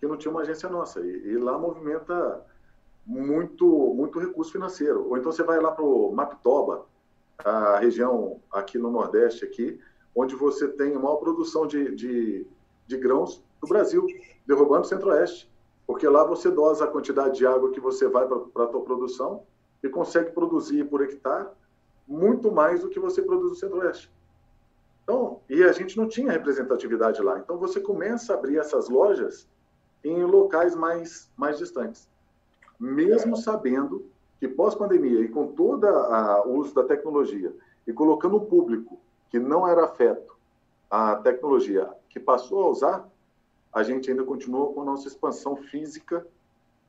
que 0.00 0.06
não 0.06 0.16
tinha 0.16 0.32
uma 0.32 0.40
agência 0.40 0.68
nossa, 0.68 1.00
e, 1.00 1.28
e 1.28 1.36
lá 1.36 1.58
movimenta 1.58 2.44
muito, 3.06 3.66
muito 3.94 4.18
recurso 4.18 4.50
financeiro. 4.50 5.06
Ou 5.08 5.18
então 5.18 5.30
você 5.30 5.42
vai 5.42 5.60
lá 5.60 5.70
para 5.70 5.84
o 5.84 6.10
Mapitoba, 6.10 6.86
a 7.38 7.78
região 7.78 8.40
aqui 8.50 8.78
no 8.78 8.90
Nordeste, 8.90 9.44
aqui, 9.44 9.78
onde 10.14 10.34
você 10.34 10.68
tem 10.68 10.94
a 10.94 10.98
maior 10.98 11.16
produção 11.16 11.66
de, 11.66 11.94
de, 11.94 12.46
de 12.86 12.96
grãos 12.96 13.44
do 13.60 13.68
Brasil, 13.68 14.06
derrubando 14.46 14.82
o 14.82 14.88
Centro-Oeste. 14.88 15.50
Porque 15.86 16.08
lá 16.08 16.24
você 16.24 16.50
dosa 16.50 16.84
a 16.84 16.88
quantidade 16.88 17.36
de 17.36 17.46
água 17.46 17.70
que 17.70 17.80
você 17.80 18.08
vai 18.08 18.26
para 18.26 18.64
a 18.64 18.66
tua 18.68 18.82
produção 18.82 19.42
e 19.82 19.88
consegue 19.88 20.30
produzir 20.32 20.84
por 20.84 21.02
hectare 21.02 21.48
muito 22.06 22.50
mais 22.50 22.80
do 22.80 22.88
que 22.88 23.00
você 23.00 23.22
produz 23.22 23.50
no 23.50 23.56
Centro-Oeste. 23.56 24.10
Então, 25.02 25.40
e 25.48 25.62
a 25.64 25.72
gente 25.72 25.96
não 25.96 26.06
tinha 26.06 26.30
representatividade 26.30 27.20
lá. 27.22 27.38
Então, 27.38 27.58
você 27.58 27.80
começa 27.80 28.32
a 28.32 28.36
abrir 28.36 28.58
essas 28.58 28.88
lojas 28.88 29.48
em 30.04 30.24
locais 30.24 30.74
mais, 30.74 31.30
mais 31.36 31.58
distantes. 31.58 32.08
Mesmo 32.78 33.36
sabendo 33.36 34.06
que 34.38 34.48
pós-pandemia 34.48 35.20
e 35.20 35.28
com 35.28 35.48
todo 35.48 35.86
o 36.46 36.54
uso 36.54 36.74
da 36.74 36.84
tecnologia 36.84 37.54
e 37.86 37.92
colocando 37.92 38.36
o 38.36 38.46
público 38.46 38.98
que 39.28 39.38
não 39.38 39.66
era 39.68 39.84
afeto 39.84 40.36
à 40.90 41.16
tecnologia, 41.16 41.88
que 42.08 42.18
passou 42.18 42.64
a 42.64 42.68
usar, 42.68 43.08
a 43.72 43.82
gente 43.82 44.10
ainda 44.10 44.24
continua 44.24 44.72
com 44.72 44.82
a 44.82 44.84
nossa 44.84 45.06
expansão 45.06 45.56
física, 45.56 46.26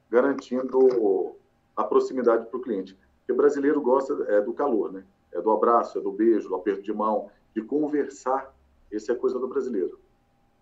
garantindo 0.09 1.35
a 1.75 1.83
proximidade 1.83 2.45
para 2.47 2.57
o 2.57 2.61
cliente. 2.61 2.97
Porque 3.19 3.33
o 3.33 3.35
brasileiro 3.35 3.79
gosta 3.81 4.13
é, 4.27 4.41
do 4.41 4.53
calor, 4.53 4.91
né? 4.91 5.03
É 5.31 5.39
do 5.39 5.51
abraço, 5.51 5.99
é 5.99 6.01
do 6.01 6.11
beijo, 6.11 6.49
do 6.49 6.55
aperto 6.55 6.81
de 6.81 6.91
mão, 6.91 7.29
de 7.53 7.61
conversar. 7.61 8.53
Essa 8.91 9.11
é 9.11 9.15
a 9.15 9.17
coisa 9.17 9.39
do 9.39 9.47
brasileiro. 9.47 9.99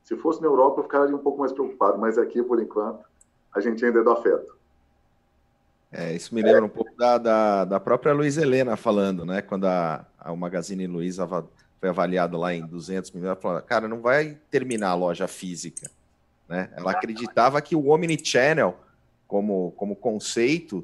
Se 0.09 0.17
fosse 0.17 0.41
na 0.41 0.47
Europa, 0.47 0.79
eu 0.79 0.83
ficaria 0.85 1.15
um 1.15 1.19
pouco 1.19 1.37
mais 1.37 1.51
preocupado, 1.51 1.99
mas 1.99 2.17
aqui, 2.17 2.41
por 2.41 2.59
enquanto, 2.59 3.05
a 3.53 3.61
gente 3.61 3.85
ainda 3.85 3.99
é 3.99 4.03
do 4.03 4.09
afeto. 4.09 4.57
É, 5.91 6.15
isso 6.15 6.33
me 6.33 6.41
lembra 6.41 6.65
um 6.65 6.69
pouco 6.69 6.97
da, 6.97 7.19
da, 7.19 7.65
da 7.65 7.79
própria 7.79 8.11
Luiz 8.11 8.35
Helena 8.35 8.75
falando, 8.75 9.23
né? 9.23 9.43
Quando 9.43 9.65
a, 9.65 10.03
a 10.17 10.35
Magazine 10.35 10.87
Luiza 10.87 11.27
foi 11.79 11.89
avaliada 11.89 12.35
lá 12.39 12.51
em 12.51 12.65
200 12.65 13.11
milhões, 13.11 13.27
ela 13.27 13.35
falou, 13.35 13.61
cara, 13.61 13.87
não 13.87 14.01
vai 14.01 14.35
terminar 14.49 14.89
a 14.89 14.95
loja 14.95 15.27
física. 15.27 15.91
Né? 16.47 16.71
Ela 16.75 16.89
acreditava 16.89 17.61
que 17.61 17.75
o 17.75 17.89
Omnichannel, 17.89 18.79
como, 19.27 19.73
como 19.77 19.95
conceito, 19.95 20.83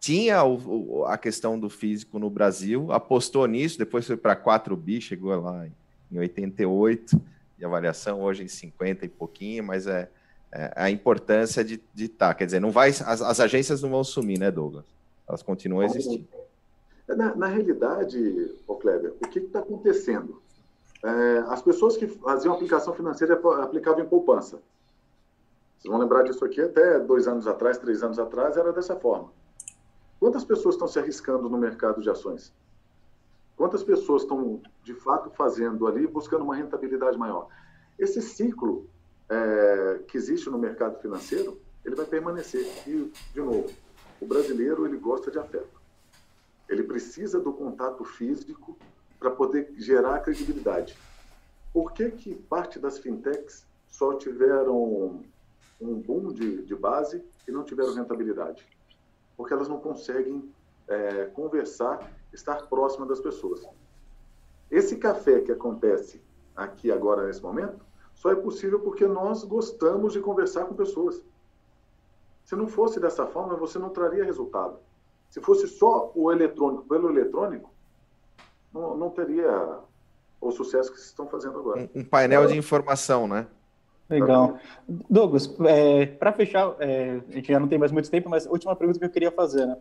tinha 0.00 0.42
o, 0.42 0.98
o, 0.98 1.04
a 1.04 1.16
questão 1.16 1.56
do 1.56 1.70
físico 1.70 2.18
no 2.18 2.28
Brasil, 2.28 2.90
apostou 2.90 3.46
nisso, 3.46 3.78
depois 3.78 4.04
foi 4.04 4.16
para 4.16 4.34
4B, 4.34 5.00
chegou 5.00 5.40
lá 5.40 5.64
em, 5.64 5.72
em 6.10 6.18
88, 6.18 7.37
de 7.58 7.64
avaliação, 7.64 8.22
hoje 8.22 8.44
em 8.44 8.48
50 8.48 9.04
e 9.04 9.08
pouquinho, 9.08 9.64
mas 9.64 9.86
é, 9.86 10.08
é 10.52 10.72
a 10.76 10.90
importância 10.90 11.64
de 11.64 11.82
estar. 11.96 12.28
Tá, 12.28 12.34
quer 12.34 12.46
dizer, 12.46 12.60
não 12.60 12.70
vai, 12.70 12.90
as, 12.90 13.20
as, 13.20 13.40
agências 13.40 13.82
não 13.82 13.90
vão 13.90 14.04
sumir, 14.04 14.38
né, 14.38 14.50
Douglas? 14.50 14.86
Elas 15.28 15.42
continuam 15.42 15.82
existindo. 15.82 16.26
Na, 17.08 17.34
na 17.34 17.46
realidade, 17.46 18.54
ô 18.66 18.76
Kleber, 18.76 19.14
o 19.20 19.28
que 19.28 19.40
está 19.40 19.58
acontecendo? 19.58 20.40
É, 21.02 21.38
as 21.48 21.60
pessoas 21.60 21.96
que 21.96 22.06
faziam 22.06 22.54
aplicação 22.54 22.94
financeira 22.94 23.40
aplicavam 23.62 24.04
em 24.04 24.08
poupança. 24.08 24.60
Vocês 25.78 25.90
vão 25.90 25.98
lembrar 25.98 26.22
disso 26.22 26.44
aqui 26.44 26.60
até 26.60 26.98
dois 27.00 27.26
anos 27.26 27.46
atrás, 27.46 27.78
três 27.78 28.02
anos 28.02 28.18
atrás, 28.18 28.56
era 28.56 28.72
dessa 28.72 28.96
forma. 28.96 29.30
Quantas 30.20 30.44
pessoas 30.44 30.74
estão 30.74 30.88
se 30.88 30.98
arriscando 30.98 31.48
no 31.48 31.56
mercado 31.56 32.02
de 32.02 32.10
ações? 32.10 32.52
Quantas 33.58 33.82
pessoas 33.82 34.22
estão, 34.22 34.62
de 34.82 34.94
fato, 34.94 35.28
fazendo 35.30 35.86
ali, 35.86 36.06
buscando 36.06 36.44
uma 36.44 36.56
rentabilidade 36.56 37.18
maior? 37.18 37.48
Esse 37.98 38.22
ciclo 38.22 38.88
é, 39.28 40.00
que 40.08 40.16
existe 40.16 40.48
no 40.48 40.58
mercado 40.58 40.98
financeiro, 41.00 41.60
ele 41.84 41.94
vai 41.94 42.06
permanecer. 42.06 42.64
E, 42.86 43.12
de 43.34 43.40
novo, 43.40 43.70
o 44.20 44.26
brasileiro, 44.26 44.86
ele 44.86 44.96
gosta 44.96 45.30
de 45.30 45.38
afeto. 45.38 45.78
Ele 46.68 46.84
precisa 46.84 47.40
do 47.40 47.52
contato 47.52 48.04
físico 48.04 48.78
para 49.18 49.30
poder 49.30 49.74
gerar 49.76 50.20
credibilidade. 50.20 50.96
Por 51.72 51.92
que, 51.92 52.10
que 52.12 52.34
parte 52.34 52.78
das 52.78 52.98
fintechs 52.98 53.66
só 53.88 54.14
tiveram 54.14 55.20
um 55.80 55.94
boom 55.94 56.32
de, 56.32 56.62
de 56.62 56.74
base 56.74 57.24
e 57.46 57.52
não 57.52 57.64
tiveram 57.64 57.94
rentabilidade. 57.94 58.64
Porque 59.36 59.52
elas 59.52 59.68
não 59.68 59.78
conseguem 59.78 60.52
é, 60.88 61.26
conversar, 61.26 62.10
estar 62.32 62.66
próxima 62.68 63.06
das 63.06 63.20
pessoas. 63.20 63.66
Esse 64.70 64.96
café 64.96 65.40
que 65.40 65.52
acontece 65.52 66.22
aqui 66.54 66.90
agora, 66.92 67.26
nesse 67.26 67.42
momento, 67.42 67.84
só 68.14 68.30
é 68.30 68.34
possível 68.34 68.80
porque 68.80 69.06
nós 69.06 69.44
gostamos 69.44 70.12
de 70.12 70.20
conversar 70.20 70.64
com 70.66 70.74
pessoas. 70.74 71.22
Se 72.44 72.56
não 72.56 72.66
fosse 72.66 72.98
dessa 72.98 73.26
forma, 73.26 73.56
você 73.56 73.78
não 73.78 73.90
traria 73.90 74.24
resultado. 74.24 74.78
Se 75.28 75.40
fosse 75.40 75.68
só 75.68 76.10
o 76.14 76.32
eletrônico 76.32 76.84
pelo 76.84 77.10
eletrônico, 77.10 77.70
não, 78.72 78.96
não 78.96 79.10
teria 79.10 79.78
o 80.40 80.50
sucesso 80.50 80.90
que 80.90 80.96
vocês 80.96 81.10
estão 81.10 81.28
fazendo 81.28 81.58
agora. 81.58 81.88
Um, 81.94 82.00
um 82.00 82.04
painel 82.04 82.46
de 82.46 82.56
informação, 82.56 83.28
né? 83.28 83.46
Legal. 84.08 84.58
Douglas, 84.88 85.54
é, 85.66 86.06
para 86.06 86.32
fechar, 86.32 86.74
é, 86.78 87.20
a 87.28 87.32
gente 87.32 87.52
já 87.52 87.60
não 87.60 87.68
tem 87.68 87.78
mais 87.78 87.92
muito 87.92 88.10
tempo, 88.10 88.30
mas 88.30 88.46
a 88.46 88.50
última 88.50 88.74
pergunta 88.74 88.98
que 88.98 89.04
eu 89.04 89.10
queria 89.10 89.30
fazer, 89.30 89.66
né? 89.66 89.76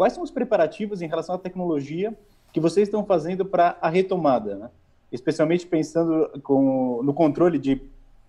Quais 0.00 0.14
são 0.14 0.22
os 0.22 0.30
preparativos 0.30 1.02
em 1.02 1.06
relação 1.06 1.34
à 1.34 1.38
tecnologia 1.38 2.16
que 2.54 2.58
vocês 2.58 2.88
estão 2.88 3.04
fazendo 3.04 3.44
para 3.44 3.76
a 3.82 3.90
retomada, 3.90 4.54
né? 4.54 4.70
Especialmente 5.12 5.66
pensando 5.66 6.40
com, 6.42 7.02
no 7.02 7.12
controle 7.12 7.58
de... 7.58 7.82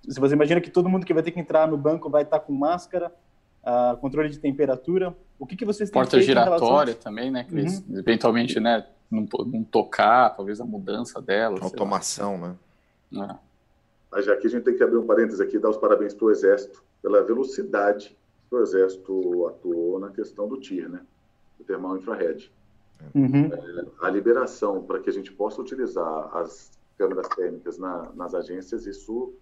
Se 0.06 0.20
você 0.20 0.34
imagina 0.34 0.60
que 0.60 0.70
todo 0.70 0.90
mundo 0.90 1.06
que 1.06 1.14
vai 1.14 1.24
ter 1.24 1.32
que 1.32 1.40
entrar 1.40 1.70
no 1.70 1.78
banco 1.78 2.10
vai 2.10 2.24
estar 2.24 2.42
com 2.42 2.52
máscara, 2.52 3.10
uh, 3.64 3.96
controle 4.02 4.28
de 4.28 4.38
temperatura, 4.38 5.16
o 5.40 5.46
que, 5.46 5.56
que 5.56 5.64
vocês 5.64 5.90
têm 5.90 5.94
Porta 5.94 6.22
giratória 6.22 6.94
também, 6.94 7.32
né, 7.32 7.46
Cris? 7.46 7.82
Uhum. 7.88 8.00
Eventualmente, 8.00 8.60
né, 8.60 8.86
não, 9.10 9.26
não, 9.46 9.64
tocar, 9.64 10.32
talvez 10.36 10.60
a 10.60 10.66
mudança 10.66 11.22
dela. 11.22 11.58
Automação, 11.62 12.38
né? 12.38 12.56
É. 13.16 13.36
Mas 14.12 14.26
já 14.26 14.36
que 14.36 14.46
a 14.46 14.50
gente 14.50 14.64
tem 14.64 14.76
que 14.76 14.84
abrir 14.84 14.98
um 14.98 15.08
parênteses 15.08 15.40
aqui 15.40 15.56
e 15.56 15.60
dar 15.60 15.70
os 15.70 15.78
parabéns 15.78 16.14
para 16.14 16.26
o 16.26 16.32
Exército 16.32 16.84
pela 17.02 17.24
velocidade 17.24 18.18
que 18.50 18.56
o 18.58 18.62
Exército 18.62 19.48
atuou 19.48 20.02
na 20.02 20.10
questão 20.10 20.50
do 20.50 20.60
TIR, 20.60 20.90
né? 20.90 21.00
Termal 21.64 21.98
infrared. 21.98 22.52
Uhum. 23.16 23.46
É, 23.46 23.86
a 24.06 24.10
liberação 24.10 24.84
para 24.84 25.00
que 25.00 25.10
a 25.10 25.14
gente 25.14 25.32
possa 25.32 25.62
utilizar 25.62 26.36
as 26.36 26.72
câmeras 26.98 27.28
térmicas 27.30 27.78
na, 27.78 28.12
nas 28.14 28.36
agências, 28.36 28.86
isso 28.86 29.34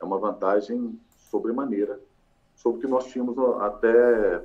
é 0.00 0.04
uma 0.04 0.18
vantagem 0.18 0.98
sobremaneira 1.30 1.98
sobre 2.54 2.78
o 2.78 2.80
que 2.82 2.86
nós 2.86 3.06
tínhamos 3.06 3.38
até 3.60 4.44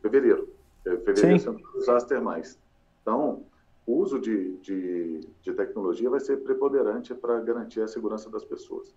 fevereiro. 0.00 0.48
É, 0.84 0.96
fevereiro 0.98 1.60
usar 1.74 1.96
as 1.96 2.04
termais. 2.04 2.58
Então, 3.02 3.42
o 3.86 3.94
uso 3.94 4.18
de, 4.18 4.56
de, 4.58 5.20
de 5.42 5.52
tecnologia 5.52 6.10
vai 6.10 6.20
ser 6.20 6.38
preponderante 6.38 7.14
para 7.14 7.40
garantir 7.40 7.80
a 7.80 7.88
segurança 7.88 8.28
das 8.28 8.44
pessoas. 8.44 8.94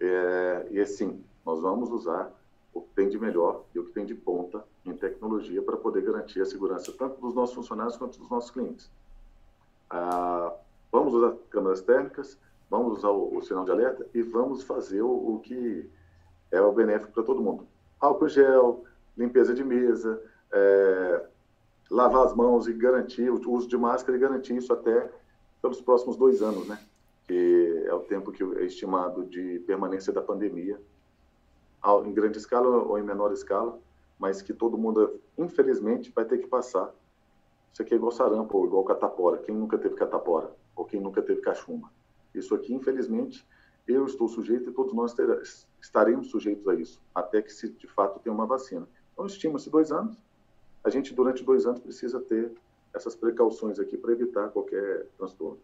É, 0.00 0.66
e 0.70 0.80
assim, 0.80 1.20
nós 1.44 1.60
vamos 1.60 1.90
usar 1.90 2.32
o 2.78 2.82
que 2.82 2.94
tem 2.94 3.08
de 3.08 3.18
melhor 3.18 3.64
e 3.74 3.78
o 3.78 3.84
que 3.84 3.92
tem 3.92 4.06
de 4.06 4.14
ponta 4.14 4.64
em 4.84 4.94
tecnologia 4.94 5.60
para 5.62 5.76
poder 5.76 6.02
garantir 6.02 6.40
a 6.40 6.46
segurança 6.46 6.92
tanto 6.92 7.20
dos 7.20 7.34
nossos 7.34 7.54
funcionários 7.54 7.96
quanto 7.96 8.18
dos 8.18 8.30
nossos 8.30 8.50
clientes. 8.50 8.90
Ah, 9.90 10.54
vamos 10.92 11.14
usar 11.14 11.34
câmeras 11.50 11.80
térmicas, 11.80 12.38
vamos 12.70 12.98
usar 12.98 13.10
o, 13.10 13.36
o, 13.36 13.42
sinal 13.42 13.64
de 13.64 13.70
alerta 13.70 14.06
e 14.14 14.22
vamos 14.22 14.62
fazer 14.62 15.02
o, 15.02 15.34
o 15.34 15.40
que 15.40 15.88
é 16.50 16.60
o 16.60 16.72
benéfico 16.72 17.12
para 17.12 17.22
todo 17.22 17.42
mundo. 17.42 17.66
Álcool 18.00 18.28
gel, 18.28 18.84
limpeza 19.16 19.52
de 19.52 19.64
mesa, 19.64 20.22
é, 20.52 21.26
lavar 21.90 22.26
as 22.26 22.34
mãos 22.34 22.68
e 22.68 22.72
garantir 22.72 23.30
o 23.30 23.50
uso 23.50 23.68
de 23.68 23.76
máscara 23.76 24.16
e 24.16 24.20
garantir 24.20 24.56
isso 24.56 24.72
até 24.72 25.10
pelos 25.60 25.80
próximos 25.80 26.16
dois 26.16 26.42
anos, 26.42 26.66
né? 26.68 26.78
Que 27.26 27.84
é 27.86 27.92
o 27.92 28.00
tempo 28.00 28.30
que 28.30 28.42
é 28.42 28.64
estimado 28.64 29.24
de 29.24 29.58
permanência 29.66 30.12
da 30.12 30.22
pandemia, 30.22 30.80
em 32.04 32.12
grande 32.12 32.38
escala 32.38 32.68
ou 32.68 32.98
em 32.98 33.02
menor 33.02 33.32
escala, 33.32 33.78
mas 34.18 34.42
que 34.42 34.52
todo 34.52 34.76
mundo, 34.76 35.20
infelizmente, 35.36 36.12
vai 36.14 36.24
ter 36.24 36.38
que 36.38 36.46
passar. 36.46 36.92
Isso 37.72 37.82
aqui 37.82 37.94
é 37.94 37.96
igual 37.96 38.10
sarampo 38.10 38.58
ou 38.58 38.66
igual 38.66 38.84
catapora. 38.84 39.38
Quem 39.38 39.54
nunca 39.54 39.78
teve 39.78 39.94
catapora? 39.94 40.50
Ou 40.74 40.84
quem 40.84 41.00
nunca 41.00 41.22
teve 41.22 41.40
cachumba? 41.40 41.88
Isso 42.34 42.54
aqui, 42.54 42.74
infelizmente, 42.74 43.46
eu 43.86 44.04
estou 44.04 44.28
sujeito 44.28 44.70
e 44.70 44.72
todos 44.72 44.92
nós 44.92 45.14
estaremos 45.80 46.28
sujeitos 46.30 46.66
a 46.68 46.74
isso, 46.74 47.00
até 47.14 47.40
que 47.40 47.52
se 47.52 47.70
de 47.70 47.86
fato 47.86 48.20
tenha 48.20 48.34
uma 48.34 48.46
vacina. 48.46 48.86
Então, 49.12 49.26
estima-se 49.26 49.70
dois 49.70 49.90
anos, 49.90 50.16
a 50.84 50.90
gente, 50.90 51.14
durante 51.14 51.42
dois 51.44 51.66
anos, 51.66 51.80
precisa 51.80 52.20
ter 52.20 52.52
essas 52.94 53.14
precauções 53.14 53.78
aqui 53.78 53.96
para 53.96 54.12
evitar 54.12 54.48
qualquer 54.50 55.06
transtorno. 55.16 55.58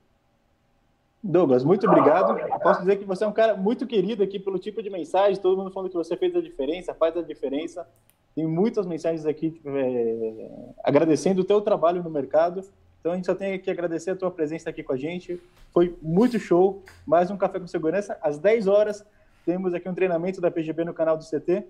Douglas, 1.26 1.64
muito 1.64 1.88
obrigado. 1.88 2.38
Eu 2.38 2.58
posso 2.58 2.80
dizer 2.80 2.96
que 2.96 3.04
você 3.06 3.24
é 3.24 3.26
um 3.26 3.32
cara 3.32 3.56
muito 3.56 3.86
querido 3.86 4.22
aqui 4.22 4.38
pelo 4.38 4.58
tipo 4.58 4.82
de 4.82 4.90
mensagem, 4.90 5.40
todo 5.40 5.56
mundo 5.56 5.70
falando 5.70 5.88
que 5.88 5.96
você 5.96 6.14
fez 6.18 6.36
a 6.36 6.40
diferença, 6.40 6.92
faz 6.92 7.16
a 7.16 7.22
diferença. 7.22 7.88
Tem 8.34 8.46
muitas 8.46 8.84
mensagens 8.84 9.24
aqui 9.24 9.58
é, 9.64 10.74
agradecendo 10.84 11.40
o 11.40 11.44
teu 11.44 11.62
trabalho 11.62 12.02
no 12.02 12.10
mercado. 12.10 12.62
Então 13.00 13.12
a 13.12 13.16
gente 13.16 13.24
só 13.24 13.34
tem 13.34 13.58
que 13.58 13.70
agradecer 13.70 14.10
a 14.10 14.16
tua 14.16 14.30
presença 14.30 14.68
aqui 14.68 14.82
com 14.82 14.92
a 14.92 14.98
gente. 14.98 15.40
Foi 15.72 15.96
muito 16.02 16.38
show. 16.38 16.82
Mais 17.06 17.30
um 17.30 17.38
Café 17.38 17.58
com 17.58 17.66
Segurança. 17.66 18.18
Às 18.20 18.36
10 18.36 18.66
horas 18.66 19.02
temos 19.46 19.72
aqui 19.72 19.88
um 19.88 19.94
treinamento 19.94 20.42
da 20.42 20.50
PGB 20.50 20.84
no 20.84 20.92
canal 20.92 21.16
do 21.16 21.24
CT. 21.24 21.64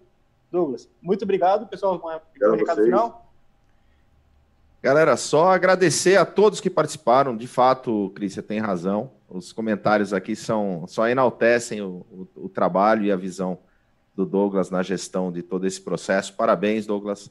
Douglas, 0.51 0.89
muito 1.01 1.23
obrigado. 1.23 1.69
Pessoal, 1.69 2.03
um 2.03 2.57
recado 2.57 2.83
final. 2.83 3.31
Galera, 4.83 5.17
só 5.17 5.53
agradecer 5.53 6.17
a 6.17 6.27
todos 6.27 6.61
que 6.61 6.69
participaram. 6.69 7.37
De 7.37 7.47
fato, 7.47 8.11
Cris, 8.17 8.35
você 8.35 8.43
tem 8.43 8.59
razão. 8.59 9.13
Os 9.35 9.53
comentários 9.53 10.13
aqui 10.13 10.37
são 10.37 10.85
só 10.87 11.09
enaltecem 11.09 11.83
o, 11.83 12.07
o, 12.11 12.29
o, 12.45 12.49
trabalho 12.49 13.05
e 13.05 13.11
a 13.11 13.17
visão 13.17 13.59
do 14.15 14.25
Douglas 14.25 14.71
na 14.71 14.81
gestão 14.81 15.33
de 15.33 15.43
todo 15.43 15.67
esse 15.67 15.81
processo. 15.81 16.35
Parabéns, 16.35 16.87
Douglas. 16.87 17.29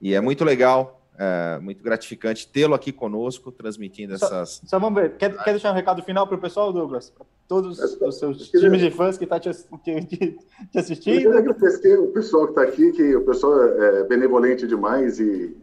E 0.00 0.14
é 0.14 0.20
muito 0.20 0.44
legal, 0.44 1.02
é 1.18 1.58
muito 1.58 1.82
gratificante 1.84 2.48
tê-lo 2.48 2.74
aqui 2.74 2.90
conosco, 2.90 3.52
transmitindo 3.52 4.14
essas. 4.14 4.62
Só 4.64 4.78
vamos 4.78 5.00
ver. 5.00 5.16
Quer, 5.18 5.36
quer 5.44 5.50
deixar 5.50 5.72
um 5.72 5.74
recado 5.74 6.02
final 6.02 6.26
para 6.26 6.36
o 6.36 6.40
pessoal, 6.40 6.72
Douglas? 6.72 7.10
Para 7.10 7.26
todos 7.46 7.78
os 7.78 8.18
seus 8.18 8.50
times 8.50 8.80
de 8.80 8.90
fãs 8.90 9.18
que 9.18 9.24
estão 9.24 9.38
tá 9.38 9.52
te, 9.52 10.06
te, 10.06 10.38
te, 10.72 10.78
assistindo. 10.78 11.16
Eu 11.16 11.32
queria 11.32 11.38
agradecer 11.38 11.98
o 11.98 12.08
pessoal 12.08 12.44
que 12.46 12.52
está 12.52 12.62
aqui, 12.62 12.92
que 12.92 13.14
o 13.14 13.26
pessoal 13.26 13.62
é 13.62 14.04
benevolente 14.04 14.66
demais 14.66 15.20
e 15.20 15.54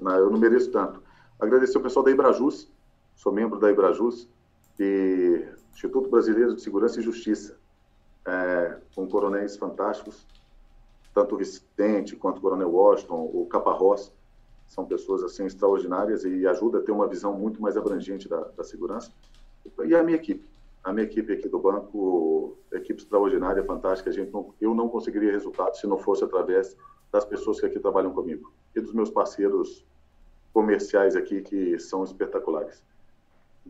não, 0.00 0.16
eu 0.16 0.28
não 0.28 0.38
mereço 0.38 0.72
tanto. 0.72 1.00
Agradecer 1.38 1.78
o 1.78 1.80
pessoal 1.80 2.04
da 2.04 2.10
Ibrajus, 2.10 2.68
sou 3.14 3.32
membro 3.32 3.60
da 3.60 3.70
Ibrajus, 3.70 4.28
e 4.80 5.46
Instituto 5.72 6.08
Brasileiro 6.08 6.54
de 6.54 6.62
Segurança 6.62 6.98
e 6.98 7.02
Justiça, 7.02 7.58
é, 8.26 8.78
com 8.94 9.06
coronéis 9.06 9.56
fantásticos, 9.56 10.26
tanto 11.14 11.34
o 11.34 11.38
Vicente 11.38 12.16
quanto 12.16 12.38
o 12.38 12.40
Coronel 12.40 12.70
Washington, 12.70 13.30
o 13.32 13.46
Caparrós, 13.46 14.12
são 14.66 14.86
pessoas 14.86 15.22
assim 15.22 15.44
extraordinárias 15.44 16.24
e 16.24 16.46
ajuda 16.46 16.78
a 16.78 16.80
ter 16.80 16.92
uma 16.92 17.08
visão 17.08 17.34
muito 17.34 17.60
mais 17.60 17.76
abrangente 17.76 18.28
da, 18.28 18.40
da 18.56 18.64
segurança. 18.64 19.10
E 19.84 19.94
a 19.94 20.02
minha 20.02 20.16
equipe, 20.16 20.48
a 20.82 20.92
minha 20.92 21.04
equipe 21.04 21.32
aqui 21.32 21.48
do 21.48 21.58
banco, 21.58 22.56
equipe 22.72 23.02
extraordinária, 23.02 23.64
fantástica. 23.64 24.10
A 24.10 24.12
gente 24.12 24.32
não, 24.32 24.54
eu 24.60 24.72
não 24.72 24.88
conseguiria 24.88 25.32
resultados 25.32 25.80
se 25.80 25.86
não 25.88 25.98
fosse 25.98 26.22
através 26.22 26.76
das 27.10 27.24
pessoas 27.24 27.58
que 27.58 27.66
aqui 27.66 27.80
trabalham 27.80 28.12
comigo 28.12 28.52
e 28.74 28.80
dos 28.80 28.94
meus 28.94 29.10
parceiros 29.10 29.84
comerciais 30.52 31.16
aqui 31.16 31.42
que 31.42 31.78
são 31.80 32.04
espetaculares. 32.04 32.82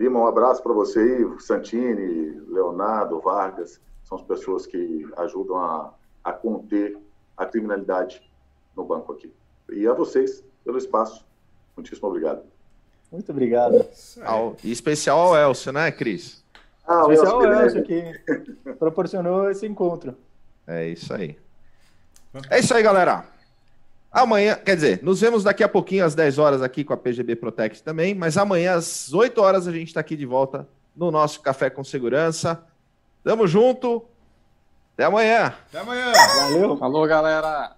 Lima, 0.01 0.19
um 0.19 0.27
abraço 0.27 0.63
para 0.63 0.73
você, 0.73 1.29
Santini, 1.41 2.41
Leonardo, 2.49 3.21
Vargas, 3.21 3.79
são 4.03 4.17
as 4.17 4.25
pessoas 4.25 4.65
que 4.65 5.07
ajudam 5.19 5.59
a, 5.59 5.93
a 6.25 6.33
conter 6.33 6.97
a 7.37 7.45
criminalidade 7.45 8.23
no 8.75 8.83
banco 8.83 9.13
aqui. 9.13 9.31
E 9.71 9.87
a 9.87 9.93
vocês 9.93 10.43
pelo 10.65 10.79
espaço. 10.79 11.23
Muitíssimo 11.77 12.09
obrigado. 12.09 12.43
Muito 13.13 13.31
obrigado. 13.31 13.85
Ao, 14.25 14.57
e 14.65 14.73
especial 14.73 15.19
ao 15.19 15.37
Elcio, 15.37 15.71
né, 15.71 15.93
Cris? 15.93 16.43
Ah, 16.89 17.03
especial 17.03 17.45
ao 17.45 17.53
Elcio 17.53 17.83
que 17.83 18.03
proporcionou 18.79 19.51
esse 19.51 19.67
encontro. 19.67 20.17
É 20.67 20.89
isso 20.89 21.13
aí. 21.13 21.37
É 22.49 22.59
isso 22.59 22.73
aí, 22.73 22.83
galera. 22.83 23.27
Amanhã, 24.13 24.57
quer 24.57 24.75
dizer, 24.75 25.01
nos 25.03 25.21
vemos 25.21 25.45
daqui 25.45 25.63
a 25.63 25.69
pouquinho 25.69 26.05
às 26.05 26.15
10 26.15 26.39
horas 26.39 26.63
aqui 26.63 26.83
com 26.83 26.93
a 26.93 26.97
PGB 26.97 27.37
Protect 27.37 27.83
também, 27.83 28.15
mas 28.15 28.37
amanhã 28.37 28.75
às 28.75 29.13
8 29.13 29.41
horas 29.41 29.69
a 29.69 29.73
gente 29.73 29.89
está 29.89 30.01
aqui 30.01 30.17
de 30.17 30.27
volta 30.27 30.69
no 30.97 31.11
nosso 31.11 31.41
Café 31.41 31.71
com 31.71 31.85
Segurança. 31.85 32.61
Tamo 33.23 33.47
junto. 33.47 34.05
Até 34.95 35.05
amanhã. 35.05 35.55
Até 35.69 35.79
amanhã. 35.79 36.13
Valeu. 36.13 36.77
Falou, 36.77 37.07
galera. 37.07 37.77